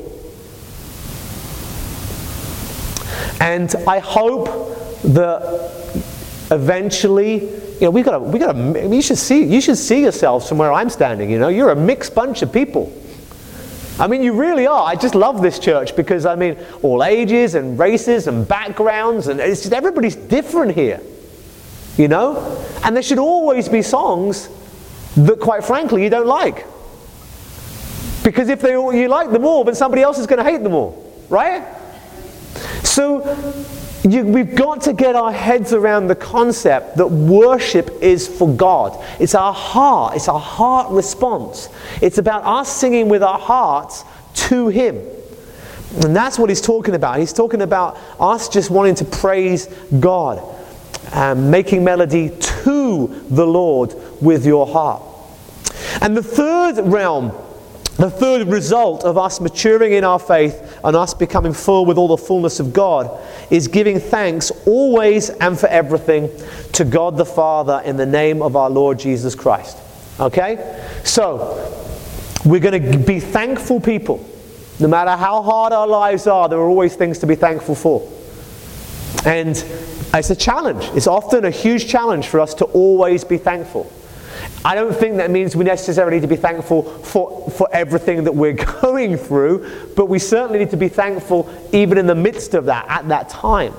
And 3.40 3.74
I 3.88 4.00
hope 4.00 4.48
that 5.04 5.42
eventually, 6.52 7.42
you 7.42 7.82
know, 7.82 7.92
we 7.92 8.04
got 8.04 8.22
we 8.22 8.40
got 8.40 8.56
you 8.56 9.02
should 9.02 9.18
see, 9.18 9.44
you 9.44 9.62
should 9.62 9.78
see 9.78 10.02
yourselves 10.02 10.48
from 10.48 10.58
where 10.58 10.72
I'm 10.72 10.90
standing. 10.90 11.30
You 11.30 11.40
know, 11.40 11.50
you're 11.50 11.72
a 11.72 11.76
mixed 11.76 12.16
bunch 12.16 12.42
of 12.42 12.52
people. 12.54 12.94
I 14.00 14.08
mean, 14.08 14.24
you 14.24 14.34
really 14.34 14.66
are. 14.66 14.88
I 14.88 14.96
just 14.96 15.14
love 15.14 15.42
this 15.42 15.60
church 15.60 15.96
because, 15.96 16.26
I 16.26 16.36
mean, 16.36 16.58
all 16.82 17.04
ages 17.04 17.54
and 17.54 17.78
races 17.78 18.28
and 18.28 18.48
backgrounds, 18.48 19.28
and 19.28 19.40
it's 19.40 19.62
just 19.62 19.74
everybody's 19.74 20.16
different 20.16 20.74
here. 20.74 21.00
You 21.98 22.08
know? 22.08 22.66
And 22.84 22.96
there 22.96 23.04
should 23.04 23.20
always 23.20 23.70
be 23.70 23.84
songs 23.84 24.50
that, 25.16 25.40
quite 25.40 25.64
frankly, 25.64 26.04
you 26.04 26.10
don't 26.10 26.26
like. 26.26 26.66
Because 28.24 28.50
if 28.50 28.62
they, 28.62 28.72
you 28.72 29.08
like 29.10 29.32
them 29.32 29.46
all, 29.46 29.64
then 29.64 29.76
somebody 29.76 30.02
else 30.02 30.18
is 30.18 30.26
going 30.26 30.44
to 30.44 30.50
hate 30.50 30.64
them 30.64 30.74
all, 30.74 31.24
right? 31.30 31.64
So 32.94 33.24
you, 34.04 34.24
we've 34.24 34.54
got 34.54 34.82
to 34.82 34.94
get 34.94 35.16
our 35.16 35.32
heads 35.32 35.74
around 35.74 36.10
the 36.10 36.16
concept 36.16 36.96
that 36.98 37.08
worship 37.08 37.90
is 38.04 38.28
for 38.28 38.48
God. 38.48 39.04
It's 39.20 39.34
our 39.34 39.52
heart, 39.52 40.16
it's 40.16 40.28
our 40.28 40.40
heart 40.40 40.92
response. 40.92 41.70
It's 42.04 42.20
about 42.20 42.44
us 42.44 42.72
singing 42.72 43.10
with 43.10 43.24
our 43.24 43.40
hearts 43.40 44.04
to 44.48 44.68
Him. 44.68 44.98
And 46.04 46.16
that's 46.16 46.38
what 46.38 46.50
he's 46.50 46.62
talking 46.62 46.94
about. 46.94 47.18
He's 47.18 47.34
talking 47.34 47.64
about 47.64 47.98
us 48.20 48.48
just 48.48 48.70
wanting 48.70 48.94
to 48.96 49.06
praise 49.06 49.66
God, 50.00 50.40
and 51.14 51.50
making 51.50 51.84
melody 51.84 52.30
to 52.30 53.08
the 53.32 53.46
Lord 53.48 53.96
with 54.22 54.46
your 54.46 54.68
heart. 54.68 55.02
And 56.00 56.16
the 56.16 56.22
third 56.22 56.80
realm 56.80 57.32
the 57.98 58.10
third 58.10 58.48
result 58.48 59.04
of 59.04 59.18
us 59.18 59.40
maturing 59.40 59.94
in 59.94 60.04
our 60.04 60.18
faith 60.18 60.63
and 60.84 60.96
us 60.96 61.14
becoming 61.14 61.54
full 61.54 61.86
with 61.86 61.98
all 61.98 62.08
the 62.08 62.18
fullness 62.18 62.60
of 62.60 62.74
God 62.74 63.20
is 63.50 63.68
giving 63.68 64.00
thanks 64.00 64.52
always 64.66 65.30
and 65.30 65.58
for 65.60 65.68
everything 65.68 66.30
to 66.74 66.84
God 66.86 67.18
the 67.18 67.26
Father 67.26 67.82
in 67.86 67.98
the 67.98 68.06
name 68.06 68.42
of 68.42 68.56
our 68.56 68.70
Lord 68.70 69.00
Jesus 69.00 69.36
Christ. 69.36 69.78
Okay? 70.20 70.84
So, 71.04 71.70
we're 72.46 72.60
going 72.60 72.92
to 72.92 72.98
be 72.98 73.20
thankful 73.20 73.80
people. 73.80 74.30
No 74.80 74.88
matter 74.88 75.12
how 75.12 75.42
hard 75.42 75.72
our 75.72 75.88
lives 75.88 76.28
are, 76.28 76.50
there 76.50 76.60
are 76.60 76.68
always 76.68 76.96
things 76.96 77.20
to 77.20 77.28
be 77.28 77.36
thankful 77.36 77.76
for. 77.76 78.10
And 79.26 79.52
it's 80.14 80.30
a 80.30 80.36
challenge. 80.36 80.84
It's 80.96 81.08
often 81.08 81.46
a 81.46 81.52
huge 81.52 81.88
challenge 81.88 82.28
for 82.28 82.40
us 82.40 82.54
to 82.56 82.66
always 82.66 83.24
be 83.24 83.38
thankful. 83.38 83.92
I 84.66 84.76
don't 84.76 84.96
think 84.96 85.18
that 85.18 85.30
means 85.30 85.56
we 85.56 85.66
necessarily 85.66 86.18
need 86.18 86.22
to 86.22 86.28
be 86.28 86.38
thankful 86.38 86.84
for, 86.84 87.50
for 87.52 87.68
everything 87.74 88.24
that 88.24 88.34
we're 88.34 88.54
going 88.82 89.18
through, 89.18 89.92
but 89.96 90.08
we 90.08 90.20
certainly 90.20 90.60
need 90.60 90.72
to 90.72 90.78
be 90.78 90.88
thankful 90.88 91.54
even 91.74 91.98
in 91.98 92.08
the 92.08 92.16
midst 92.16 92.54
of 92.54 92.66
that, 92.66 92.86
at 92.88 93.08
that 93.10 93.30
time. 93.30 93.74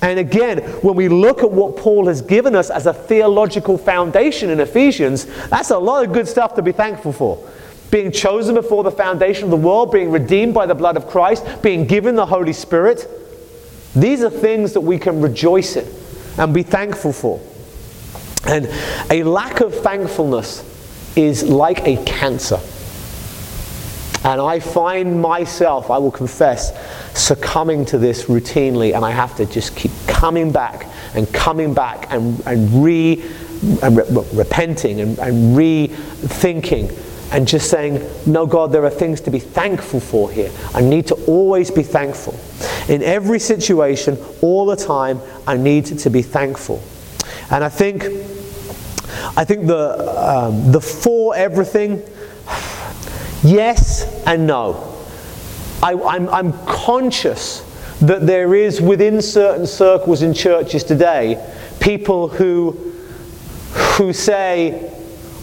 And 0.00 0.18
again, 0.18 0.58
when 0.82 0.94
we 0.94 1.08
look 1.08 1.42
at 1.42 1.50
what 1.50 1.76
Paul 1.76 2.06
has 2.06 2.22
given 2.22 2.54
us 2.54 2.70
as 2.70 2.86
a 2.86 2.94
theological 2.94 3.76
foundation 3.76 4.50
in 4.50 4.60
Ephesians, 4.60 5.26
that's 5.48 5.70
a 5.70 5.78
lot 5.78 6.04
of 6.04 6.12
good 6.12 6.28
stuff 6.28 6.54
to 6.54 6.62
be 6.62 6.72
thankful 6.72 7.12
for. 7.12 7.48
Being 7.90 8.12
chosen 8.12 8.54
before 8.54 8.84
the 8.84 8.90
foundation 8.90 9.44
of 9.44 9.50
the 9.50 9.56
world, 9.56 9.90
being 9.90 10.10
redeemed 10.10 10.54
by 10.54 10.66
the 10.66 10.74
blood 10.74 10.96
of 10.96 11.08
Christ, 11.08 11.44
being 11.62 11.86
given 11.86 12.14
the 12.14 12.26
Holy 12.26 12.52
Spirit. 12.52 13.08
These 13.96 14.22
are 14.22 14.30
things 14.30 14.72
that 14.74 14.80
we 14.80 14.98
can 14.98 15.20
rejoice 15.20 15.74
in 15.74 15.88
and 16.38 16.54
be 16.54 16.62
thankful 16.62 17.12
for. 17.12 17.40
And 18.48 18.68
a 19.10 19.22
lack 19.22 19.60
of 19.60 19.74
thankfulness 19.74 20.64
is 21.16 21.42
like 21.44 21.86
a 21.86 22.02
cancer. 22.04 22.58
And 24.24 24.40
I 24.40 24.58
find 24.58 25.20
myself, 25.20 25.90
I 25.90 25.98
will 25.98 26.10
confess, 26.10 26.72
succumbing 27.16 27.84
to 27.86 27.98
this 27.98 28.24
routinely, 28.24 28.94
and 28.94 29.04
I 29.04 29.10
have 29.10 29.36
to 29.36 29.46
just 29.46 29.76
keep 29.76 29.92
coming 30.06 30.50
back 30.50 30.86
and 31.14 31.32
coming 31.32 31.72
back 31.72 32.12
and, 32.12 32.40
and 32.46 32.84
re 32.84 33.22
and 33.82 33.96
re- 33.96 34.24
repenting 34.34 35.00
and, 35.00 35.18
and 35.18 35.56
rethinking 35.56 36.96
and 37.32 37.46
just 37.46 37.70
saying, 37.70 38.08
No, 38.26 38.46
God, 38.46 38.72
there 38.72 38.84
are 38.84 38.90
things 38.90 39.20
to 39.22 39.30
be 39.30 39.38
thankful 39.38 40.00
for 40.00 40.30
here. 40.30 40.50
I 40.74 40.80
need 40.80 41.06
to 41.08 41.14
always 41.26 41.70
be 41.70 41.82
thankful. 41.82 42.38
In 42.92 43.02
every 43.02 43.38
situation, 43.38 44.18
all 44.42 44.66
the 44.66 44.76
time, 44.76 45.20
I 45.46 45.56
need 45.56 45.86
to 45.86 46.10
be 46.10 46.22
thankful. 46.22 46.82
And 47.50 47.64
I 47.64 47.68
think 47.68 48.02
I 49.36 49.44
think 49.44 49.66
the, 49.66 49.98
um, 50.18 50.72
the 50.72 50.80
for 50.80 51.34
everything, 51.36 52.02
yes 53.42 54.04
and 54.26 54.46
no. 54.46 54.94
I, 55.82 55.94
I'm, 55.94 56.28
I'm 56.28 56.52
conscious 56.66 57.64
that 58.00 58.26
there 58.26 58.54
is 58.54 58.80
within 58.80 59.20
certain 59.22 59.66
circles 59.66 60.22
in 60.22 60.34
churches 60.34 60.84
today 60.84 61.44
people 61.80 62.28
who, 62.28 62.72
who 63.96 64.12
say, 64.12 64.94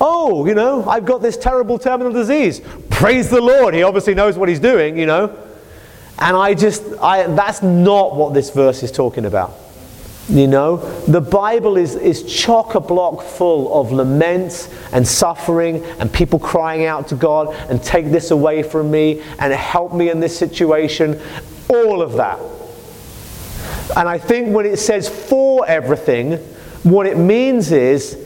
Oh, 0.01 0.45
you 0.45 0.53
know, 0.53 0.83
I've 0.85 1.05
got 1.05 1.21
this 1.21 1.37
terrible 1.37 1.79
terminal 1.79 2.11
disease. 2.11 2.61
Praise 2.89 3.29
the 3.29 3.39
Lord. 3.39 3.73
He 3.73 3.83
obviously 3.83 4.13
knows 4.13 4.37
what 4.37 4.49
he's 4.49 4.59
doing, 4.59 4.97
you 4.97 5.05
know. 5.05 5.37
And 6.19 6.35
I 6.35 6.53
just, 6.53 6.83
I, 7.01 7.27
that's 7.27 7.61
not 7.61 8.15
what 8.15 8.33
this 8.33 8.49
verse 8.49 8.83
is 8.83 8.91
talking 8.91 9.25
about. 9.25 9.53
You 10.27 10.47
know, 10.47 10.77
the 11.05 11.21
Bible 11.21 11.77
is, 11.77 11.95
is 11.95 12.23
chock 12.23 12.73
a 12.73 12.79
block 12.79 13.21
full 13.21 13.79
of 13.79 13.91
laments 13.91 14.73
and 14.91 15.07
suffering 15.07 15.85
and 15.99 16.11
people 16.11 16.39
crying 16.39 16.85
out 16.85 17.07
to 17.09 17.15
God 17.15 17.53
and 17.69 17.81
take 17.83 18.07
this 18.07 18.31
away 18.31 18.63
from 18.63 18.89
me 18.89 19.21
and 19.37 19.53
help 19.53 19.93
me 19.93 20.09
in 20.09 20.19
this 20.19 20.35
situation. 20.35 21.21
All 21.69 22.01
of 22.01 22.13
that. 22.13 22.39
And 23.95 24.09
I 24.09 24.17
think 24.17 24.49
when 24.55 24.65
it 24.65 24.77
says 24.77 25.07
for 25.07 25.63
everything, 25.67 26.33
what 26.81 27.05
it 27.05 27.17
means 27.17 27.71
is 27.71 28.17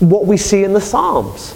what 0.00 0.26
we 0.26 0.36
see 0.36 0.64
in 0.64 0.72
the 0.72 0.80
Psalms. 0.80 1.52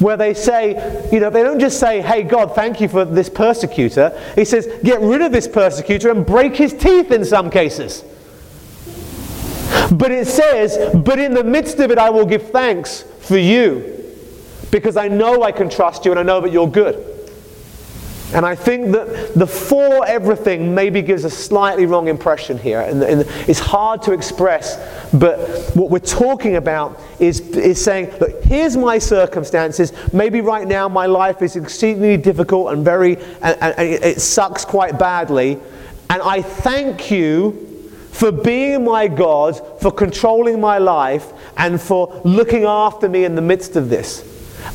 Where 0.00 0.16
they 0.16 0.34
say, 0.34 1.08
you 1.12 1.20
know, 1.20 1.30
they 1.30 1.44
don't 1.44 1.60
just 1.60 1.78
say, 1.78 2.02
hey, 2.02 2.24
God, 2.24 2.54
thank 2.56 2.80
you 2.80 2.88
for 2.88 3.04
this 3.04 3.28
persecutor. 3.28 4.20
He 4.34 4.44
says, 4.44 4.68
get 4.82 5.00
rid 5.00 5.22
of 5.22 5.30
this 5.30 5.46
persecutor 5.46 6.10
and 6.10 6.26
break 6.26 6.56
his 6.56 6.72
teeth 6.72 7.12
in 7.12 7.24
some 7.24 7.48
cases. 7.48 8.04
But 9.92 10.10
it 10.10 10.26
says, 10.26 10.94
But 10.94 11.18
in 11.18 11.34
the 11.34 11.44
midst 11.44 11.78
of 11.80 11.90
it, 11.90 11.98
I 11.98 12.10
will 12.10 12.26
give 12.26 12.50
thanks 12.50 13.02
for 13.20 13.38
you 13.38 13.92
because 14.70 14.96
I 14.96 15.08
know 15.08 15.42
I 15.42 15.52
can 15.52 15.70
trust 15.70 16.04
you 16.04 16.10
and 16.10 16.20
I 16.20 16.22
know 16.22 16.40
that 16.40 16.52
you're 16.52 16.70
good. 16.70 17.16
And 18.34 18.44
I 18.44 18.56
think 18.56 18.90
that 18.90 19.34
the 19.34 19.46
for 19.46 20.04
everything 20.04 20.74
maybe 20.74 21.00
gives 21.00 21.24
a 21.24 21.30
slightly 21.30 21.86
wrong 21.86 22.08
impression 22.08 22.58
here. 22.58 22.80
And, 22.80 23.00
and, 23.02 23.20
it's 23.48 23.60
hard 23.60 24.02
to 24.02 24.12
express, 24.12 24.76
but 25.12 25.38
what 25.76 25.90
we're 25.90 26.00
talking 26.00 26.56
about 26.56 27.00
is, 27.20 27.40
is 27.40 27.82
saying, 27.82 28.12
look, 28.18 28.42
here's 28.42 28.76
my 28.76 28.98
circumstances. 28.98 29.92
Maybe 30.12 30.40
right 30.40 30.66
now 30.66 30.88
my 30.88 31.06
life 31.06 31.40
is 31.40 31.54
exceedingly 31.54 32.16
difficult 32.16 32.72
and 32.72 32.84
very, 32.84 33.16
and, 33.42 33.62
and 33.62 33.74
it 33.78 34.20
sucks 34.20 34.64
quite 34.64 34.98
badly. 34.98 35.60
And 36.10 36.20
I 36.20 36.42
thank 36.42 37.12
you 37.12 37.65
for 38.16 38.32
being 38.32 38.82
my 38.82 39.08
God, 39.08 39.60
for 39.78 39.92
controlling 39.92 40.58
my 40.58 40.78
life, 40.78 41.32
and 41.58 41.78
for 41.78 42.22
looking 42.24 42.64
after 42.64 43.10
me 43.10 43.24
in 43.24 43.34
the 43.34 43.42
midst 43.42 43.76
of 43.76 43.90
this. 43.90 44.24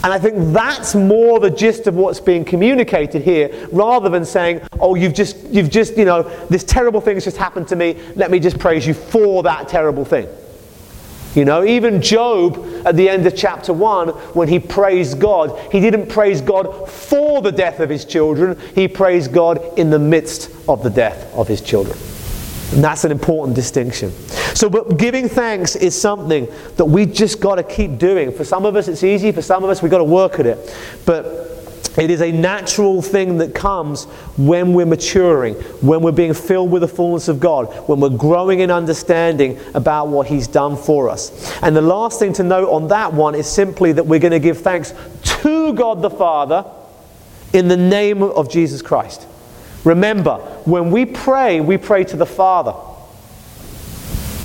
And 0.03 0.13
I 0.13 0.19
think 0.19 0.53
that's 0.53 0.93
more 0.93 1.39
the 1.39 1.49
gist 1.49 1.87
of 1.87 1.95
what's 1.95 2.19
being 2.19 2.45
communicated 2.45 3.23
here, 3.23 3.67
rather 3.71 4.09
than 4.09 4.25
saying, 4.25 4.61
oh, 4.79 4.93
you've 4.93 5.15
just, 5.15 5.37
you've 5.49 5.71
just, 5.71 5.97
you 5.97 6.05
know, 6.05 6.21
this 6.49 6.63
terrible 6.63 7.01
thing 7.01 7.15
has 7.15 7.23
just 7.23 7.37
happened 7.37 7.67
to 7.69 7.75
me, 7.75 7.97
let 8.15 8.29
me 8.29 8.39
just 8.39 8.59
praise 8.59 8.85
you 8.85 8.93
for 8.93 9.41
that 9.41 9.67
terrible 9.67 10.05
thing. 10.05 10.27
You 11.33 11.45
know, 11.45 11.63
even 11.63 11.99
Job 11.99 12.63
at 12.85 12.95
the 12.95 13.09
end 13.09 13.25
of 13.25 13.35
chapter 13.35 13.73
1, 13.73 14.09
when 14.09 14.49
he 14.49 14.59
praised 14.59 15.19
God, 15.19 15.57
he 15.71 15.79
didn't 15.79 16.09
praise 16.09 16.41
God 16.41 16.87
for 16.89 17.41
the 17.41 17.51
death 17.51 17.79
of 17.79 17.89
his 17.89 18.05
children, 18.05 18.59
he 18.75 18.87
praised 18.87 19.33
God 19.33 19.79
in 19.79 19.89
the 19.89 19.99
midst 19.99 20.51
of 20.69 20.83
the 20.83 20.91
death 20.91 21.33
of 21.33 21.47
his 21.47 21.61
children. 21.61 21.97
And 22.71 22.83
that's 22.83 23.03
an 23.03 23.11
important 23.11 23.55
distinction. 23.55 24.11
So, 24.55 24.69
but 24.69 24.97
giving 24.97 25.27
thanks 25.27 25.75
is 25.75 25.99
something 25.99 26.47
that 26.77 26.85
we 26.85 27.05
just 27.05 27.41
got 27.41 27.55
to 27.55 27.63
keep 27.63 27.97
doing. 27.97 28.31
For 28.31 28.45
some 28.45 28.65
of 28.65 28.75
us, 28.75 28.87
it's 28.87 29.03
easy. 29.03 29.31
For 29.31 29.41
some 29.41 29.63
of 29.63 29.69
us, 29.69 29.81
we've 29.81 29.91
got 29.91 29.97
to 29.97 30.03
work 30.05 30.39
at 30.39 30.45
it. 30.45 30.75
But 31.05 31.51
it 31.97 32.09
is 32.09 32.21
a 32.21 32.31
natural 32.31 33.01
thing 33.01 33.39
that 33.39 33.53
comes 33.53 34.05
when 34.37 34.73
we're 34.73 34.85
maturing, 34.85 35.55
when 35.81 36.01
we're 36.01 36.13
being 36.13 36.33
filled 36.33 36.71
with 36.71 36.83
the 36.83 36.87
fullness 36.87 37.27
of 37.27 37.41
God, 37.41 37.65
when 37.89 37.99
we're 37.99 38.09
growing 38.09 38.61
in 38.61 38.71
understanding 38.71 39.59
about 39.73 40.07
what 40.07 40.27
He's 40.27 40.47
done 40.47 40.77
for 40.77 41.09
us. 41.09 41.53
And 41.61 41.75
the 41.75 41.81
last 41.81 42.19
thing 42.19 42.31
to 42.33 42.43
note 42.43 42.69
on 42.69 42.87
that 42.87 43.13
one 43.13 43.35
is 43.35 43.47
simply 43.47 43.91
that 43.91 44.05
we're 44.05 44.19
going 44.19 44.31
to 44.31 44.39
give 44.39 44.59
thanks 44.59 44.93
to 45.41 45.73
God 45.73 46.01
the 46.01 46.09
Father 46.09 46.65
in 47.51 47.67
the 47.67 47.75
name 47.75 48.23
of 48.23 48.49
Jesus 48.49 48.81
Christ. 48.81 49.27
Remember, 49.83 50.35
when 50.65 50.91
we 50.91 51.05
pray, 51.05 51.59
we 51.59 51.77
pray 51.77 52.03
to 52.05 52.17
the 52.17 52.25
Father. 52.25 52.73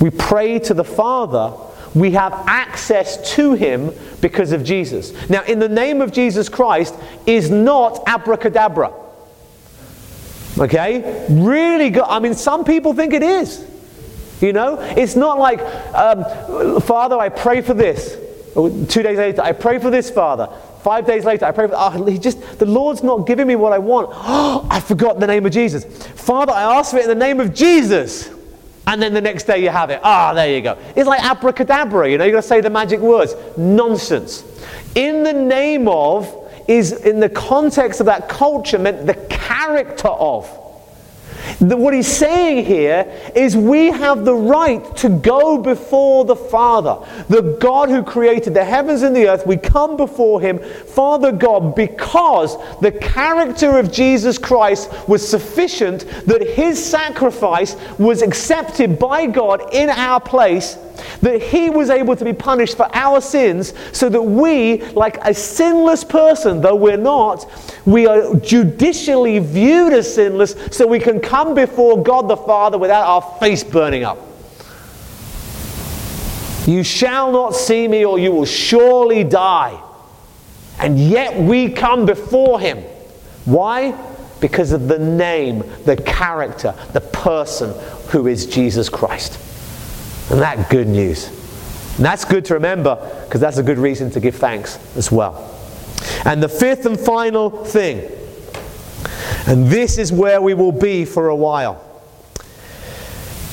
We 0.01 0.09
pray 0.09 0.59
to 0.59 0.73
the 0.73 0.83
Father. 0.83 1.53
We 1.93 2.11
have 2.11 2.33
access 2.47 3.35
to 3.35 3.53
Him 3.53 3.91
because 4.21 4.51
of 4.51 4.63
Jesus. 4.63 5.13
Now, 5.29 5.43
in 5.43 5.59
the 5.59 5.69
name 5.69 6.01
of 6.01 6.11
Jesus 6.11 6.49
Christ 6.49 6.95
is 7.25 7.49
not 7.49 8.03
abracadabra. 8.07 8.93
Okay? 10.59 11.27
Really 11.29 11.89
good. 11.89 12.03
I 12.03 12.19
mean, 12.19 12.33
some 12.33 12.63
people 12.63 12.93
think 12.93 13.13
it 13.13 13.23
is. 13.23 13.65
You 14.41 14.53
know? 14.53 14.79
It's 14.79 15.15
not 15.15 15.39
like, 15.39 15.59
um, 15.95 16.81
Father, 16.81 17.17
I 17.17 17.29
pray 17.29 17.61
for 17.61 17.73
this. 17.73 18.17
Two 18.53 19.03
days 19.03 19.17
later, 19.17 19.41
I 19.41 19.51
pray 19.51 19.77
for 19.79 19.91
this, 19.91 20.09
Father. 20.09 20.49
Five 20.87 21.05
days 21.05 21.25
later, 21.25 21.43
I 21.43 21.51
pray 21.51 21.67
for, 21.67 21.73
oh, 21.75 22.05
he 22.05 22.17
just, 22.17 22.59
the 22.59 22.65
Lord's 22.65 23.03
not 23.03 23.27
giving 23.27 23.45
me 23.45 23.57
what 23.57 23.73
I 23.73 23.77
want. 23.77 24.07
Oh, 24.09 24.65
I 24.71 24.79
forgot 24.79 25.19
the 25.19 25.27
name 25.27 25.45
of 25.45 25.51
Jesus. 25.51 25.83
Father, 25.83 26.53
I 26.53 26.77
asked 26.77 26.91
for 26.91 26.97
it 26.97 27.03
in 27.03 27.09
the 27.09 27.25
name 27.25 27.41
of 27.41 27.53
Jesus. 27.53 28.29
And 28.87 29.01
then 29.01 29.13
the 29.13 29.19
next 29.19 29.43
day 29.43 29.61
you 29.61 29.67
have 29.67 29.89
it. 29.89 29.99
Ah, 30.01 30.31
oh, 30.31 30.35
there 30.35 30.49
you 30.49 30.61
go. 30.61 30.77
It's 30.95 31.05
like 31.05 31.21
abracadabra, 31.21 32.09
you 32.09 32.17
know, 32.17 32.23
you're 32.23 32.31
going 32.31 32.41
to 32.41 32.47
say 32.47 32.61
the 32.61 32.69
magic 32.69 33.01
words. 33.01 33.35
Nonsense. 33.57 34.45
In 34.95 35.23
the 35.23 35.33
name 35.33 35.89
of 35.89 36.33
is, 36.69 36.93
in 36.93 37.19
the 37.19 37.31
context 37.31 37.99
of 37.99 38.05
that 38.05 38.29
culture, 38.29 38.79
meant 38.79 39.05
the 39.05 39.15
character 39.29 40.07
of. 40.07 40.49
What 41.59 41.93
he's 41.93 42.07
saying 42.07 42.65
here 42.65 43.11
is 43.35 43.57
we 43.57 43.87
have 43.87 44.25
the 44.25 44.35
right 44.35 44.95
to 44.97 45.09
go 45.09 45.57
before 45.57 46.23
the 46.23 46.35
Father, 46.35 47.03
the 47.29 47.57
God 47.59 47.89
who 47.89 48.03
created 48.03 48.53
the 48.53 48.63
heavens 48.63 49.01
and 49.01 49.15
the 49.15 49.27
earth. 49.27 49.47
We 49.47 49.57
come 49.57 49.97
before 49.97 50.39
him, 50.39 50.59
Father 50.59 51.31
God, 51.31 51.73
because 51.73 52.57
the 52.79 52.91
character 52.91 53.79
of 53.79 53.91
Jesus 53.91 54.37
Christ 54.37 54.91
was 55.07 55.27
sufficient 55.27 56.01
that 56.27 56.47
his 56.47 56.83
sacrifice 56.83 57.75
was 57.97 58.21
accepted 58.21 58.99
by 58.99 59.25
God 59.25 59.73
in 59.73 59.89
our 59.89 60.19
place 60.19 60.77
that 61.21 61.41
he 61.41 61.69
was 61.69 61.89
able 61.89 62.15
to 62.15 62.25
be 62.25 62.33
punished 62.33 62.77
for 62.77 62.89
our 62.93 63.21
sins 63.21 63.73
so 63.91 64.09
that 64.09 64.21
we, 64.21 64.81
like 64.91 65.17
a 65.25 65.33
sinless 65.33 66.03
person, 66.03 66.61
though 66.61 66.75
we're 66.75 66.97
not, 66.97 67.49
we 67.85 68.07
are 68.07 68.35
judicially 68.35 69.39
viewed 69.39 69.93
as 69.93 70.13
sinless 70.13 70.55
so 70.71 70.85
we 70.85 70.99
can 70.99 71.19
come 71.19 71.53
before 71.53 72.01
God 72.03 72.27
the 72.27 72.37
Father 72.37 72.77
without 72.77 73.05
our 73.05 73.39
face 73.39 73.63
burning 73.63 74.03
up. 74.03 74.17
You 76.67 76.83
shall 76.83 77.31
not 77.31 77.55
see 77.55 77.87
me, 77.87 78.03
or 78.03 78.19
you 78.19 78.33
will 78.33 78.45
surely 78.45 79.23
die. 79.23 79.81
And 80.79 80.99
yet 80.99 81.39
we 81.39 81.69
come 81.69 82.05
before 82.05 82.59
him. 82.59 82.79
Why? 83.45 83.97
Because 84.41 84.73
of 84.73 84.89
the 84.89 84.99
name, 84.99 85.63
the 85.85 85.95
character, 85.95 86.75
the 86.91 86.99
person 87.01 87.73
who 88.09 88.27
is 88.27 88.45
Jesus 88.45 88.89
Christ. 88.89 89.39
And 90.29 90.41
that 90.41 90.69
good 90.69 90.87
news. 90.87 91.27
And 91.97 92.05
that's 92.05 92.25
good 92.25 92.45
to 92.45 92.53
remember 92.53 92.95
because 93.25 93.41
that's 93.41 93.57
a 93.57 93.63
good 93.63 93.77
reason 93.77 94.11
to 94.11 94.19
give 94.19 94.35
thanks 94.35 94.77
as 94.95 95.11
well. 95.11 95.53
And 96.25 96.43
the 96.43 96.49
fifth 96.49 96.85
and 96.85 96.99
final 96.99 97.49
thing, 97.65 98.11
and 99.47 99.67
this 99.67 99.97
is 99.97 100.11
where 100.11 100.41
we 100.41 100.53
will 100.53 100.71
be 100.71 101.05
for 101.05 101.29
a 101.29 101.35
while 101.35 101.83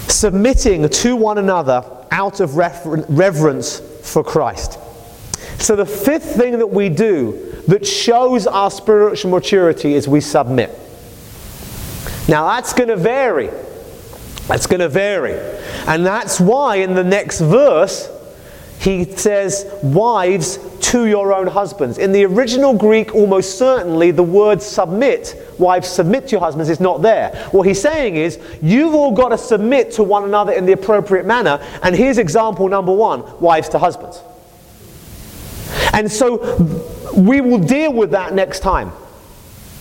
submitting 0.09 0.89
to 0.89 1.17
one 1.17 1.39
another 1.39 1.85
out 2.11 2.41
of 2.41 2.57
rever- 2.57 3.05
reverence 3.09 3.81
for 4.03 4.23
Christ. 4.25 4.79
So, 5.59 5.77
the 5.77 5.87
fifth 5.87 6.37
thing 6.37 6.59
that 6.59 6.67
we 6.67 6.89
do 6.89 7.63
that 7.69 7.87
shows 7.87 8.47
our 8.47 8.71
spiritual 8.71 9.31
maturity 9.31 9.95
is 9.95 10.09
we 10.09 10.21
submit. 10.21 10.71
Now, 12.29 12.47
that's 12.47 12.73
going 12.73 12.89
to 12.89 12.97
vary. 12.97 13.51
That's 14.47 14.67
going 14.67 14.81
to 14.81 14.89
vary. 14.89 15.39
And 15.87 16.05
that's 16.05 16.41
why 16.41 16.77
in 16.77 16.95
the 16.95 17.05
next 17.05 17.41
verse, 17.41 18.11
he 18.79 19.05
says, 19.05 19.67
Wives, 19.83 20.59
to 20.91 21.07
your 21.07 21.33
own 21.33 21.47
husbands. 21.47 21.97
In 21.97 22.13
the 22.13 22.25
original 22.27 22.75
Greek, 22.75 23.15
almost 23.15 23.59
certainly, 23.59 24.11
the 24.11 24.23
word 24.23 24.61
submit, 24.61 25.35
wives, 25.59 25.89
submit 25.89 26.29
to 26.29 26.33
your 26.33 26.41
husbands, 26.41 26.69
is 26.69 26.81
not 26.81 27.01
there. 27.01 27.35
What 27.53 27.67
he's 27.67 27.81
saying 27.81 28.17
is, 28.17 28.39
you've 28.61 28.95
all 28.95 29.13
got 29.13 29.31
to 29.31 29.39
submit 29.39 29.93
to 29.93 30.03
one 30.03 30.25
another 30.25 30.53
in 30.53 30.67
the 30.67 30.73
appropriate 30.73 31.25
manner. 31.25 31.59
And 31.83 31.97
here's 31.97 32.19
example 32.19 32.69
number 32.69 32.93
one 32.93 33.23
wives 33.41 33.71
to 33.71 33.79
husbands. 33.79 34.21
And 35.95 36.11
so 36.11 36.37
we 37.17 37.41
will 37.41 37.59
deal 37.59 37.93
with 37.93 38.11
that 38.11 38.35
next 38.35 38.61
time. 38.61 38.93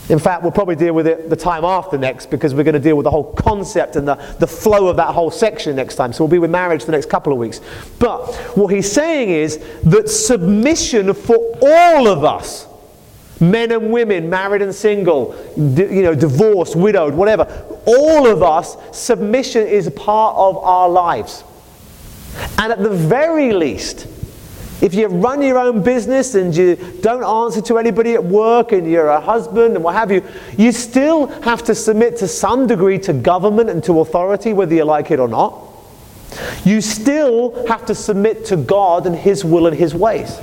In 0.10 0.20
fact, 0.20 0.43
we'll 0.43 0.51
probably 0.51 0.76
deal 0.76 0.93
with 0.93 1.08
it 1.08 1.30
the 1.30 1.36
time 1.36 1.64
after 1.64 1.97
next 1.97 2.30
because 2.30 2.54
we're 2.54 2.64
going 2.64 2.74
to 2.74 2.80
deal 2.80 2.97
with 2.97 3.06
the 3.06 3.12
whole 3.12 3.32
concept 3.34 3.95
and 3.95 4.06
the, 4.06 4.16
the 4.39 4.47
flow 4.47 4.88
of 4.88 4.97
that 4.97 5.14
whole 5.14 5.32
section 5.32 5.78
next 5.78 5.95
time. 5.95 6.12
So 6.12 6.24
we'll 6.24 6.32
be 6.32 6.39
with 6.39 6.51
marriage 6.51 6.82
for 6.82 6.88
the 6.88 6.91
next 6.91 7.10
couple 7.10 7.32
of 7.32 7.39
weeks. 7.39 7.62
But 7.99 8.36
what 8.58 8.68
he's 8.68 8.91
saying 8.91 9.30
is 9.30 9.64
that 9.84 10.10
submission 10.10 11.14
for 11.14 11.38
all 11.62 12.08
of 12.08 12.26
us, 12.26 12.68
men 13.39 13.72
and 13.72 13.91
women, 13.91 14.30
married 14.30 14.62
and 14.62 14.76
single, 14.76 15.36
you 15.56 16.01
know, 16.01 16.14
divorced, 16.14 16.76
widowed, 16.76 17.14
whatever, 17.14 17.43
all 17.86 18.28
of 18.28 18.43
us, 18.43 18.76
submission 18.91 19.66
is 19.66 19.88
a 19.88 19.91
part 19.91 20.36
of 20.36 20.58
our 20.58 20.89
lives. 20.89 21.45
And 22.58 22.74
at 22.74 22.84
the 22.84 22.89
very 22.89 23.54
least, 23.54 24.08
if 24.84 24.94
you 24.94 25.08
run 25.08 25.42
your 25.42 25.58
own 25.58 25.82
business 25.82 26.36
and 26.36 26.54
you 26.54 26.76
don't 27.00 27.24
answer 27.24 27.62
to 27.62 27.78
anybody 27.78 28.16
at 28.16 28.24
work 28.24 28.74
and 28.74 28.86
you're 28.86 29.08
a 29.08 29.22
husband 29.22 29.76
and 29.76 29.84
what 29.84 29.96
have 29.96 30.12
you, 30.12 30.22
you 30.58 30.74
still 30.74 31.28
have 31.42 31.64
to 31.64 31.74
submit 31.74 32.18
to 32.18 32.28
some 32.28 32.68
degree 32.68 33.00
to 33.00 33.14
government 33.14 33.70
and 33.70 33.82
to 33.86 34.02
authority, 34.02 34.52
whether 34.52 34.76
you 34.76 34.84
like 34.84 35.10
it 35.10 35.22
or 35.22 35.30
not. 35.30 35.58
You 36.66 36.82
still 36.82 37.66
have 37.68 37.86
to 37.86 37.96
submit 37.96 38.44
to 38.48 38.58
God 38.58 39.08
and 39.08 39.16
His 39.16 39.46
will 39.46 39.68
and 39.68 39.78
His 39.78 39.96
ways. 39.96 40.38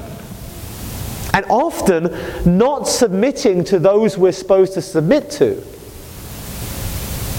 And 1.34 1.44
often, 1.50 2.08
not 2.46 2.88
submitting 2.88 3.62
to 3.64 3.78
those 3.78 4.16
we're 4.16 4.32
supposed 4.32 4.72
to 4.72 4.80
submit 4.80 5.30
to 5.32 5.62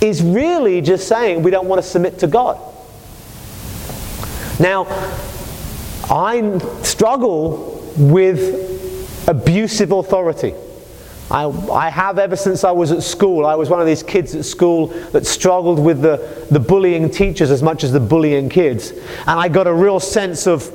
is 0.03 0.21
really 0.21 0.81
just 0.81 1.07
saying 1.07 1.41
we 1.41 1.49
don't 1.49 1.67
want 1.67 1.81
to 1.81 1.87
submit 1.87 2.19
to 2.19 2.27
God. 2.27 2.59
Now, 4.59 4.85
I 6.11 6.57
struggle 6.83 7.81
with 7.97 9.27
abusive 9.29 9.91
authority. 9.93 10.53
I, 11.29 11.45
I, 11.45 11.89
have 11.89 12.19
ever 12.19 12.35
since 12.35 12.65
I 12.65 12.71
was 12.71 12.91
at 12.91 13.01
school. 13.01 13.45
I 13.45 13.55
was 13.55 13.69
one 13.69 13.79
of 13.79 13.87
these 13.87 14.03
kids 14.03 14.35
at 14.35 14.43
school 14.43 14.87
that 15.13 15.25
struggled 15.25 15.79
with 15.79 16.01
the, 16.01 16.45
the 16.51 16.59
bullying 16.59 17.09
teachers 17.09 17.49
as 17.49 17.63
much 17.63 17.85
as 17.85 17.93
the 17.93 18.01
bullying 18.01 18.49
kids. 18.49 18.91
And 18.91 19.39
I 19.39 19.47
got 19.47 19.67
a 19.67 19.73
real 19.73 20.01
sense 20.01 20.47
of, 20.47 20.69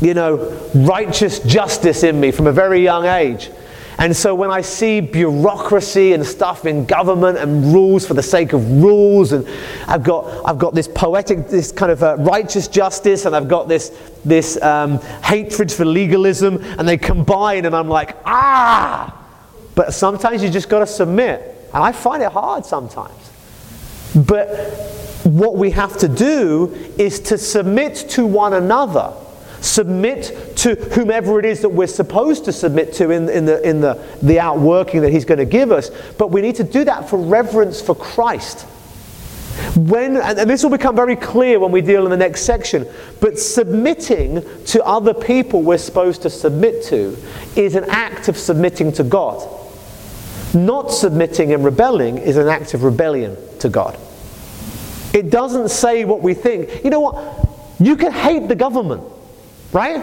you 0.00 0.14
know, 0.14 0.36
righteous 0.74 1.40
justice 1.40 2.02
in 2.02 2.18
me 2.18 2.30
from 2.30 2.46
a 2.46 2.52
very 2.52 2.82
young 2.82 3.04
age. 3.04 3.50
And 3.98 4.14
so 4.14 4.34
when 4.34 4.50
I 4.50 4.60
see 4.60 5.00
bureaucracy 5.00 6.12
and 6.12 6.24
stuff 6.24 6.66
in 6.66 6.84
government 6.84 7.38
and 7.38 7.72
rules 7.72 8.06
for 8.06 8.12
the 8.12 8.22
sake 8.22 8.52
of 8.52 8.82
rules, 8.82 9.32
and 9.32 9.48
I've 9.86 10.02
got, 10.02 10.46
I've 10.46 10.58
got 10.58 10.74
this 10.74 10.86
poetic, 10.86 11.48
this 11.48 11.72
kind 11.72 11.90
of 11.90 12.02
uh, 12.02 12.16
righteous 12.18 12.68
justice, 12.68 13.24
and 13.24 13.34
I've 13.34 13.48
got 13.48 13.68
this, 13.68 13.96
this 14.24 14.60
um, 14.62 14.98
hatred 15.22 15.72
for 15.72 15.86
legalism, 15.86 16.62
and 16.78 16.86
they 16.86 16.98
combine, 16.98 17.64
and 17.64 17.74
I'm 17.74 17.88
like, 17.88 18.16
ah! 18.26 19.16
But 19.74 19.94
sometimes 19.94 20.42
you 20.42 20.50
just 20.50 20.68
got 20.68 20.80
to 20.80 20.86
submit. 20.86 21.54
And 21.72 21.82
I 21.82 21.92
find 21.92 22.22
it 22.22 22.32
hard 22.32 22.66
sometimes. 22.66 23.30
But 24.14 24.46
what 25.24 25.56
we 25.56 25.70
have 25.72 25.96
to 25.98 26.08
do 26.08 26.74
is 26.98 27.18
to 27.20 27.38
submit 27.38 27.96
to 28.10 28.26
one 28.26 28.52
another 28.52 29.12
submit 29.60 30.56
to 30.56 30.74
whomever 30.74 31.38
it 31.38 31.44
is 31.44 31.60
that 31.62 31.68
we're 31.68 31.86
supposed 31.86 32.44
to 32.46 32.52
submit 32.52 32.92
to 32.94 33.10
in, 33.10 33.28
in, 33.28 33.44
the, 33.44 33.68
in 33.68 33.80
the, 33.80 33.94
the 34.22 34.40
outworking 34.40 35.02
that 35.02 35.12
He's 35.12 35.24
going 35.24 35.38
to 35.38 35.44
give 35.44 35.72
us. 35.72 35.90
But 36.18 36.30
we 36.30 36.40
need 36.40 36.56
to 36.56 36.64
do 36.64 36.84
that 36.84 37.08
for 37.08 37.18
reverence 37.18 37.80
for 37.80 37.94
Christ. 37.94 38.66
When, 39.74 40.18
and 40.18 40.50
this 40.50 40.62
will 40.62 40.70
become 40.70 40.94
very 40.94 41.16
clear 41.16 41.58
when 41.58 41.72
we 41.72 41.80
deal 41.80 42.04
in 42.04 42.10
the 42.10 42.16
next 42.16 42.42
section, 42.42 42.86
but 43.20 43.38
submitting 43.38 44.44
to 44.66 44.84
other 44.84 45.14
people 45.14 45.62
we're 45.62 45.78
supposed 45.78 46.22
to 46.22 46.30
submit 46.30 46.84
to 46.84 47.16
is 47.56 47.74
an 47.74 47.84
act 47.88 48.28
of 48.28 48.36
submitting 48.36 48.92
to 48.92 49.04
God. 49.04 49.48
Not 50.54 50.92
submitting 50.92 51.52
and 51.52 51.64
rebelling 51.64 52.18
is 52.18 52.36
an 52.36 52.48
act 52.48 52.74
of 52.74 52.84
rebellion 52.84 53.36
to 53.60 53.68
God. 53.68 53.98
It 55.12 55.30
doesn't 55.30 55.70
say 55.70 56.04
what 56.04 56.20
we 56.20 56.34
think. 56.34 56.84
You 56.84 56.90
know 56.90 57.00
what? 57.00 57.48
You 57.78 57.96
can 57.96 58.12
hate 58.12 58.48
the 58.48 58.54
government. 58.54 59.02
Right? 59.76 60.02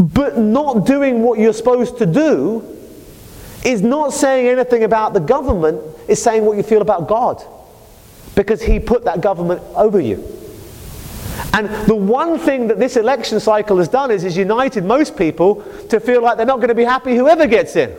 But 0.00 0.38
not 0.38 0.86
doing 0.86 1.22
what 1.22 1.38
you're 1.38 1.52
supposed 1.52 1.98
to 1.98 2.06
do 2.06 2.64
is 3.62 3.82
not 3.82 4.14
saying 4.14 4.48
anything 4.48 4.84
about 4.84 5.12
the 5.12 5.20
government, 5.20 5.82
it's 6.08 6.22
saying 6.22 6.46
what 6.46 6.56
you 6.56 6.62
feel 6.62 6.80
about 6.80 7.06
God. 7.06 7.44
Because 8.34 8.62
He 8.62 8.80
put 8.80 9.04
that 9.04 9.20
government 9.20 9.60
over 9.76 10.00
you. 10.00 10.16
And 11.52 11.68
the 11.86 11.94
one 11.94 12.38
thing 12.38 12.68
that 12.68 12.78
this 12.78 12.96
election 12.96 13.38
cycle 13.38 13.76
has 13.76 13.88
done 13.88 14.10
is, 14.10 14.24
is 14.24 14.34
united 14.34 14.82
most 14.82 15.14
people 15.14 15.56
to 15.90 16.00
feel 16.00 16.22
like 16.22 16.38
they're 16.38 16.46
not 16.46 16.56
going 16.56 16.68
to 16.68 16.74
be 16.74 16.84
happy 16.84 17.14
whoever 17.14 17.46
gets 17.46 17.76
in, 17.76 17.94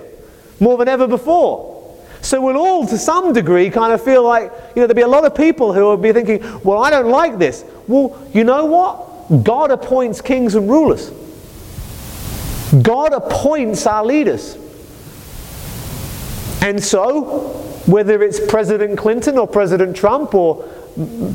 more 0.59 0.79
than 0.79 0.87
ever 0.87 1.07
before. 1.07 1.95
So 2.21 2.41
we'll 2.41 2.57
all, 2.57 2.87
to 2.87 2.97
some 2.97 3.33
degree, 3.33 3.69
kind 3.69 3.93
of 3.93 4.03
feel 4.03 4.23
like, 4.23 4.51
you 4.75 4.81
know, 4.81 4.87
there'll 4.87 4.95
be 4.95 5.01
a 5.01 5.07
lot 5.07 5.25
of 5.25 5.35
people 5.35 5.73
who 5.73 5.81
will 5.81 5.97
be 5.97 6.11
thinking, 6.11 6.41
well, 6.63 6.81
I 6.81 6.89
don't 6.89 7.11
like 7.11 7.37
this. 7.37 7.63
Well, 7.87 8.19
you 8.33 8.43
know 8.43 8.65
what? 8.65 9.10
God 9.43 9.71
appoints 9.71 10.21
kings 10.21 10.55
and 10.55 10.69
rulers. 10.69 11.11
God 12.81 13.13
appoints 13.13 13.85
our 13.85 14.05
leaders. 14.05 14.57
And 16.61 16.81
so, 16.83 17.49
whether 17.85 18.21
it's 18.21 18.39
President 18.51 18.97
Clinton 18.97 19.37
or 19.37 19.47
President 19.47 19.95
Trump 19.95 20.35
or 20.35 20.67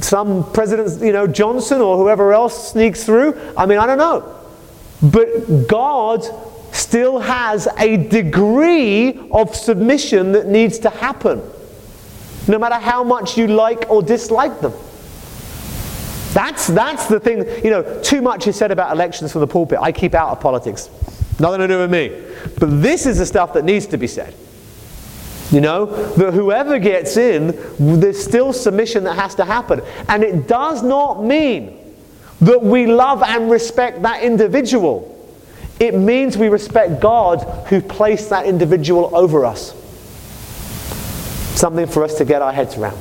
some 0.00 0.50
President, 0.52 1.02
you 1.02 1.12
know, 1.12 1.26
Johnson 1.26 1.80
or 1.80 1.96
whoever 1.96 2.32
else 2.32 2.72
sneaks 2.72 3.04
through, 3.04 3.38
I 3.56 3.66
mean, 3.66 3.78
I 3.78 3.86
don't 3.86 3.98
know. 3.98 4.34
But 5.02 5.66
God 5.68 6.24
still 6.72 7.18
has 7.18 7.66
a 7.78 7.96
degree 7.96 9.28
of 9.30 9.54
submission 9.56 10.32
that 10.32 10.46
needs 10.46 10.78
to 10.80 10.90
happen, 10.90 11.42
no 12.46 12.58
matter 12.58 12.76
how 12.76 13.02
much 13.02 13.36
you 13.36 13.46
like 13.46 13.90
or 13.90 14.02
dislike 14.02 14.60
them. 14.60 14.74
That's, 16.32 16.66
that's 16.66 17.06
the 17.06 17.20
thing, 17.20 17.46
you 17.64 17.70
know, 17.70 18.02
too 18.02 18.20
much 18.20 18.46
is 18.46 18.56
said 18.56 18.70
about 18.70 18.92
elections 18.92 19.32
from 19.32 19.40
the 19.40 19.46
pulpit. 19.46 19.78
I 19.80 19.92
keep 19.92 20.14
out 20.14 20.30
of 20.30 20.40
politics. 20.40 20.90
Nothing 21.38 21.60
to 21.60 21.68
do 21.68 21.78
with 21.78 21.90
me. 21.90 22.22
But 22.58 22.82
this 22.82 23.06
is 23.06 23.18
the 23.18 23.26
stuff 23.26 23.52
that 23.54 23.64
needs 23.64 23.86
to 23.86 23.96
be 23.96 24.06
said. 24.06 24.34
You 25.50 25.60
know, 25.60 25.86
that 26.16 26.34
whoever 26.34 26.78
gets 26.78 27.16
in, 27.16 27.56
there's 27.78 28.22
still 28.22 28.52
submission 28.52 29.04
that 29.04 29.14
has 29.14 29.34
to 29.36 29.44
happen. 29.44 29.80
And 30.08 30.24
it 30.24 30.48
does 30.48 30.82
not 30.82 31.22
mean 31.22 31.78
that 32.40 32.62
we 32.62 32.86
love 32.86 33.22
and 33.22 33.50
respect 33.50 34.02
that 34.02 34.22
individual. 34.22 35.12
It 35.78 35.94
means 35.94 36.36
we 36.36 36.48
respect 36.48 37.00
God 37.00 37.42
who 37.68 37.80
placed 37.80 38.30
that 38.30 38.46
individual 38.46 39.14
over 39.14 39.44
us. 39.44 39.74
Something 41.58 41.86
for 41.86 42.02
us 42.02 42.14
to 42.18 42.24
get 42.24 42.42
our 42.42 42.52
heads 42.52 42.76
around. 42.76 42.98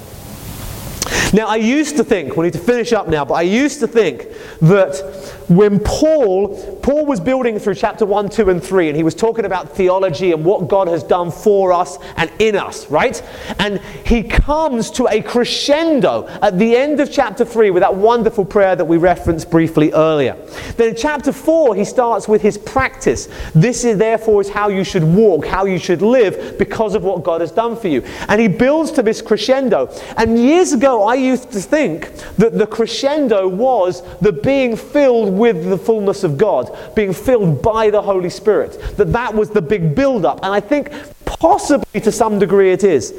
Now, 1.33 1.47
I 1.47 1.57
used 1.57 1.97
to 1.97 2.03
think, 2.03 2.37
we 2.37 2.45
need 2.45 2.53
to 2.53 2.59
finish 2.59 2.93
up 2.93 3.07
now, 3.07 3.25
but 3.25 3.33
I 3.33 3.41
used 3.41 3.79
to 3.81 3.87
think 3.87 4.27
that 4.61 5.14
when 5.47 5.79
Paul, 5.79 6.79
Paul 6.81 7.05
was 7.05 7.19
building 7.19 7.59
through 7.59 7.75
chapter 7.75 8.05
1, 8.05 8.29
2, 8.29 8.49
and 8.49 8.63
3, 8.63 8.89
and 8.89 8.97
he 8.97 9.03
was 9.03 9.15
talking 9.15 9.45
about 9.45 9.75
theology 9.75 10.31
and 10.31 10.43
what 10.43 10.67
God 10.67 10.87
has 10.87 11.03
done 11.03 11.31
for 11.31 11.71
us 11.71 11.97
and 12.17 12.31
in 12.39 12.55
us, 12.55 12.89
right? 12.89 13.21
And 13.59 13.79
he 14.05 14.23
comes 14.23 14.89
to 14.91 15.07
a 15.07 15.21
crescendo 15.21 16.27
at 16.41 16.57
the 16.57 16.75
end 16.75 16.99
of 16.99 17.11
chapter 17.11 17.45
3 17.45 17.71
with 17.71 17.81
that 17.81 17.95
wonderful 17.95 18.45
prayer 18.45 18.75
that 18.75 18.85
we 18.85 18.97
referenced 18.97 19.49
briefly 19.49 19.91
earlier. 19.93 20.35
Then 20.77 20.89
in 20.89 20.95
chapter 20.95 21.31
4, 21.31 21.75
he 21.75 21.85
starts 21.85 22.27
with 22.27 22.41
his 22.41 22.57
practice. 22.57 23.29
This 23.53 23.83
is 23.83 23.97
therefore 23.97 24.41
is 24.41 24.49
how 24.49 24.69
you 24.69 24.83
should 24.83 25.03
walk, 25.03 25.45
how 25.45 25.65
you 25.65 25.77
should 25.77 26.01
live 26.01 26.57
because 26.57 26.95
of 26.95 27.03
what 27.03 27.23
God 27.23 27.41
has 27.41 27.51
done 27.51 27.75
for 27.75 27.87
you. 27.87 28.01
And 28.27 28.41
he 28.41 28.47
builds 28.47 28.91
to 28.93 29.03
this 29.03 29.21
crescendo. 29.21 29.87
And 30.17 30.39
years 30.39 30.73
ago, 30.73 31.03
I 31.03 31.15
used 31.15 31.51
to 31.51 31.59
think 31.59 32.13
that 32.37 32.57
the 32.57 32.67
crescendo 32.67 33.47
was 33.47 34.01
the 34.19 34.31
being 34.31 34.75
filled 34.75 35.34
with 35.37 35.69
the 35.69 35.77
fullness 35.77 36.23
of 36.23 36.37
God, 36.37 36.95
being 36.95 37.13
filled 37.13 37.61
by 37.61 37.89
the 37.89 38.01
Holy 38.01 38.29
Spirit. 38.29 38.79
That 38.97 39.13
that 39.13 39.33
was 39.33 39.49
the 39.49 39.61
big 39.61 39.95
build 39.95 40.25
up. 40.25 40.39
And 40.43 40.53
I 40.53 40.59
think 40.59 40.91
possibly 41.25 42.01
to 42.01 42.11
some 42.11 42.39
degree 42.39 42.71
it 42.71 42.83
is. 42.83 43.13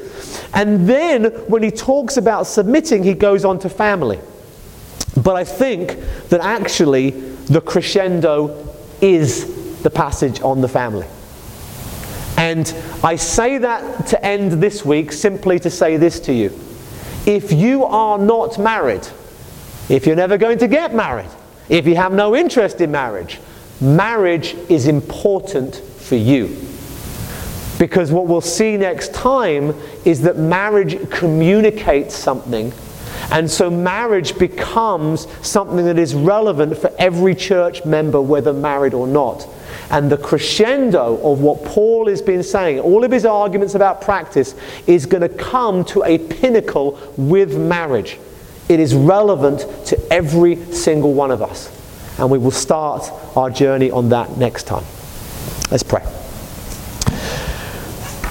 And 0.54 0.88
then 0.88 1.26
when 1.48 1.62
he 1.62 1.70
talks 1.70 2.16
about 2.16 2.46
submitting, 2.46 3.02
he 3.02 3.14
goes 3.14 3.44
on 3.44 3.58
to 3.60 3.68
family. 3.68 4.20
But 5.16 5.36
I 5.36 5.44
think 5.44 5.98
that 6.28 6.40
actually 6.40 7.10
the 7.10 7.60
crescendo 7.60 8.74
is 9.00 9.82
the 9.82 9.90
passage 9.90 10.40
on 10.40 10.60
the 10.60 10.68
family. 10.68 11.06
And 12.36 12.74
I 13.02 13.16
say 13.16 13.58
that 13.58 14.06
to 14.08 14.24
end 14.24 14.52
this 14.52 14.84
week 14.84 15.12
simply 15.12 15.58
to 15.60 15.70
say 15.70 15.96
this 15.96 16.20
to 16.20 16.32
you. 16.32 16.52
If 17.24 17.50
you 17.50 17.84
are 17.84 18.18
not 18.18 18.58
married, 18.58 19.06
if 19.88 20.06
you're 20.06 20.16
never 20.16 20.36
going 20.36 20.58
to 20.58 20.68
get 20.68 20.94
married, 20.94 21.30
if 21.68 21.86
you 21.86 21.96
have 21.96 22.12
no 22.12 22.36
interest 22.36 22.80
in 22.80 22.90
marriage, 22.90 23.40
marriage 23.80 24.54
is 24.68 24.86
important 24.86 25.76
for 25.76 26.16
you. 26.16 26.56
Because 27.78 28.10
what 28.10 28.26
we'll 28.26 28.40
see 28.40 28.76
next 28.76 29.12
time 29.12 29.74
is 30.04 30.22
that 30.22 30.38
marriage 30.38 31.10
communicates 31.10 32.14
something. 32.14 32.72
And 33.30 33.50
so 33.50 33.68
marriage 33.68 34.38
becomes 34.38 35.26
something 35.46 35.84
that 35.84 35.98
is 35.98 36.14
relevant 36.14 36.78
for 36.78 36.92
every 36.98 37.34
church 37.34 37.84
member, 37.84 38.20
whether 38.20 38.52
married 38.52 38.94
or 38.94 39.06
not. 39.06 39.46
And 39.90 40.10
the 40.10 40.16
crescendo 40.16 41.16
of 41.22 41.40
what 41.40 41.64
Paul 41.64 42.08
has 42.08 42.22
been 42.22 42.42
saying, 42.42 42.80
all 42.80 43.04
of 43.04 43.10
his 43.10 43.24
arguments 43.24 43.74
about 43.74 44.00
practice, 44.00 44.54
is 44.86 45.06
going 45.06 45.22
to 45.22 45.28
come 45.28 45.84
to 45.86 46.02
a 46.04 46.18
pinnacle 46.18 46.98
with 47.16 47.56
marriage. 47.56 48.18
It 48.68 48.80
is 48.80 48.94
relevant 48.94 49.60
to 49.86 50.12
every 50.12 50.56
single 50.72 51.14
one 51.14 51.30
of 51.30 51.42
us. 51.42 51.72
And 52.18 52.30
we 52.30 52.38
will 52.38 52.50
start 52.50 53.10
our 53.36 53.50
journey 53.50 53.90
on 53.90 54.08
that 54.08 54.36
next 54.36 54.64
time. 54.64 54.84
Let's 55.70 55.82
pray. 55.82 56.02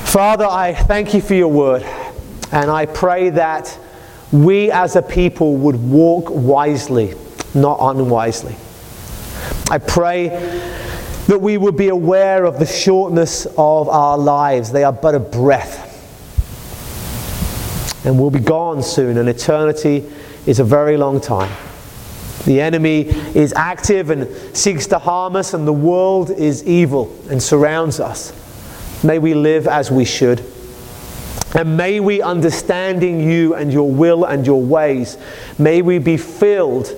Father, 0.06 0.46
I 0.46 0.74
thank 0.74 1.14
you 1.14 1.22
for 1.22 1.36
your 1.36 1.50
word. 1.50 1.84
And 2.52 2.72
I 2.72 2.86
pray 2.86 3.30
that 3.32 3.78
we 4.32 4.72
as 4.72 4.96
a 4.96 5.02
people 5.02 5.56
would 5.58 5.76
walk 5.76 6.30
wisely, 6.30 7.14
not 7.54 7.78
unwisely. 7.80 8.56
I 9.70 9.78
pray 9.78 10.30
that 11.28 11.40
we 11.40 11.58
would 11.58 11.76
be 11.76 11.90
aware 11.90 12.46
of 12.46 12.60
the 12.60 12.66
shortness 12.66 13.46
of 13.58 13.90
our 13.90 14.18
lives. 14.18 14.72
They 14.72 14.84
are 14.84 14.94
but 14.94 15.16
a 15.16 15.20
breath. 15.20 15.84
And 18.06 18.20
we'll 18.20 18.30
be 18.30 18.40
gone 18.40 18.84
soon, 18.84 19.18
and 19.18 19.28
eternity 19.28 20.06
is 20.46 20.60
a 20.60 20.64
very 20.64 20.98
long 20.98 21.20
time. 21.20 21.52
The 22.46 22.62
enemy 22.62 23.02
is 23.34 23.54
active 23.54 24.12
and 24.12 24.28
seeks 24.56 24.88
to 24.88 25.00
harm 25.00 25.36
us, 25.36 25.54
and 25.54 25.68
the 25.68 25.74
world 25.74 26.30
is 26.30 26.64
evil 26.64 27.16
and 27.30 27.42
surrounds 27.42 28.00
us. 28.00 28.34
May 29.04 29.20
we 29.20 29.34
live 29.34 29.68
as 29.68 29.90
we 29.92 30.06
should. 30.06 30.44
And 31.56 31.78
may 31.78 32.00
we, 32.00 32.22
understanding 32.22 33.22
you 33.22 33.56
and 33.56 33.72
your 33.72 33.90
will 33.90 34.26
and 34.26 34.46
your 34.46 34.62
ways, 34.62 35.18
may 35.58 35.82
we 35.82 36.00
be 36.00 36.18
filled 36.18 36.94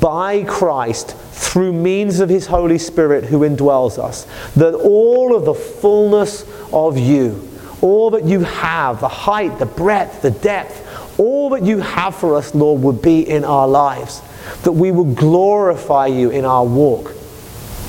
by 0.00 0.44
Christ 0.44 1.16
through 1.32 1.72
means 1.72 2.20
of 2.20 2.28
his 2.28 2.46
Holy 2.46 2.78
Spirit 2.78 3.24
who 3.24 3.40
indwells 3.40 3.98
us, 3.98 4.26
that 4.54 4.74
all 4.74 5.34
of 5.34 5.44
the 5.44 5.54
fullness 5.54 6.44
of 6.72 6.98
you, 6.98 7.48
all 7.80 8.10
that 8.10 8.24
you 8.24 8.40
have, 8.40 9.00
the 9.00 9.08
height, 9.08 9.58
the 9.58 9.66
breadth, 9.66 10.22
the 10.22 10.30
depth, 10.30 10.83
all 11.18 11.50
that 11.50 11.62
you 11.62 11.78
have 11.78 12.14
for 12.14 12.36
us, 12.36 12.54
Lord, 12.54 12.82
would 12.82 13.02
be 13.02 13.28
in 13.28 13.44
our 13.44 13.68
lives, 13.68 14.20
that 14.62 14.72
we 14.72 14.90
would 14.90 15.16
glorify 15.16 16.06
you 16.06 16.30
in 16.30 16.44
our 16.44 16.64
walk. 16.64 17.12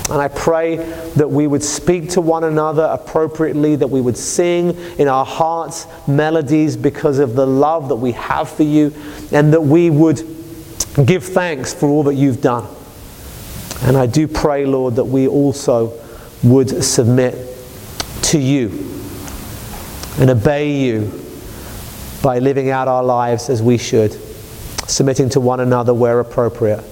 And 0.09 0.21
I 0.21 0.27
pray 0.27 0.75
that 1.15 1.31
we 1.31 1.47
would 1.47 1.63
speak 1.63 2.11
to 2.11 2.21
one 2.21 2.43
another 2.43 2.83
appropriately, 2.83 3.75
that 3.77 3.87
we 3.87 4.01
would 4.01 4.17
sing 4.17 4.77
in 4.99 5.07
our 5.07 5.25
hearts 5.25 5.87
melodies 6.07 6.77
because 6.77 7.17
of 7.17 7.33
the 7.33 7.47
love 7.47 7.89
that 7.89 7.95
we 7.95 8.11
have 8.11 8.47
for 8.47 8.63
you, 8.63 8.93
and 9.31 9.51
that 9.53 9.63
we 9.63 9.89
would 9.89 10.21
give 11.05 11.23
thanks 11.23 11.73
for 11.73 11.87
all 11.87 12.03
that 12.03 12.13
you've 12.13 12.41
done. 12.41 12.67
And 13.81 13.97
I 13.97 14.05
do 14.05 14.27
pray, 14.27 14.65
Lord, 14.65 14.95
that 14.95 15.05
we 15.05 15.27
also 15.27 15.99
would 16.43 16.83
submit 16.83 17.35
to 18.23 18.39
you 18.39 18.91
and 20.19 20.29
obey 20.29 20.71
you 20.71 21.24
by 22.25 22.39
living 22.39 22.71
out 22.71 22.87
our 22.87 23.03
lives 23.03 23.51
as 23.51 23.61
we 23.61 23.77
should, 23.77 24.11
submitting 24.87 25.29
to 25.29 25.39
one 25.39 25.59
another 25.59 25.93
where 25.93 26.19
appropriate, 26.19 26.83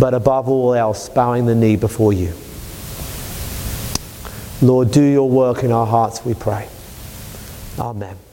but 0.00 0.14
above 0.14 0.48
all 0.48 0.74
else, 0.74 1.08
bowing 1.08 1.46
the 1.46 1.54
knee 1.54 1.76
before 1.76 2.12
you. 2.12 2.34
Lord, 4.60 4.90
do 4.90 5.00
your 5.00 5.30
work 5.30 5.62
in 5.62 5.70
our 5.70 5.86
hearts, 5.86 6.24
we 6.24 6.34
pray. 6.34 6.68
Amen. 7.78 8.23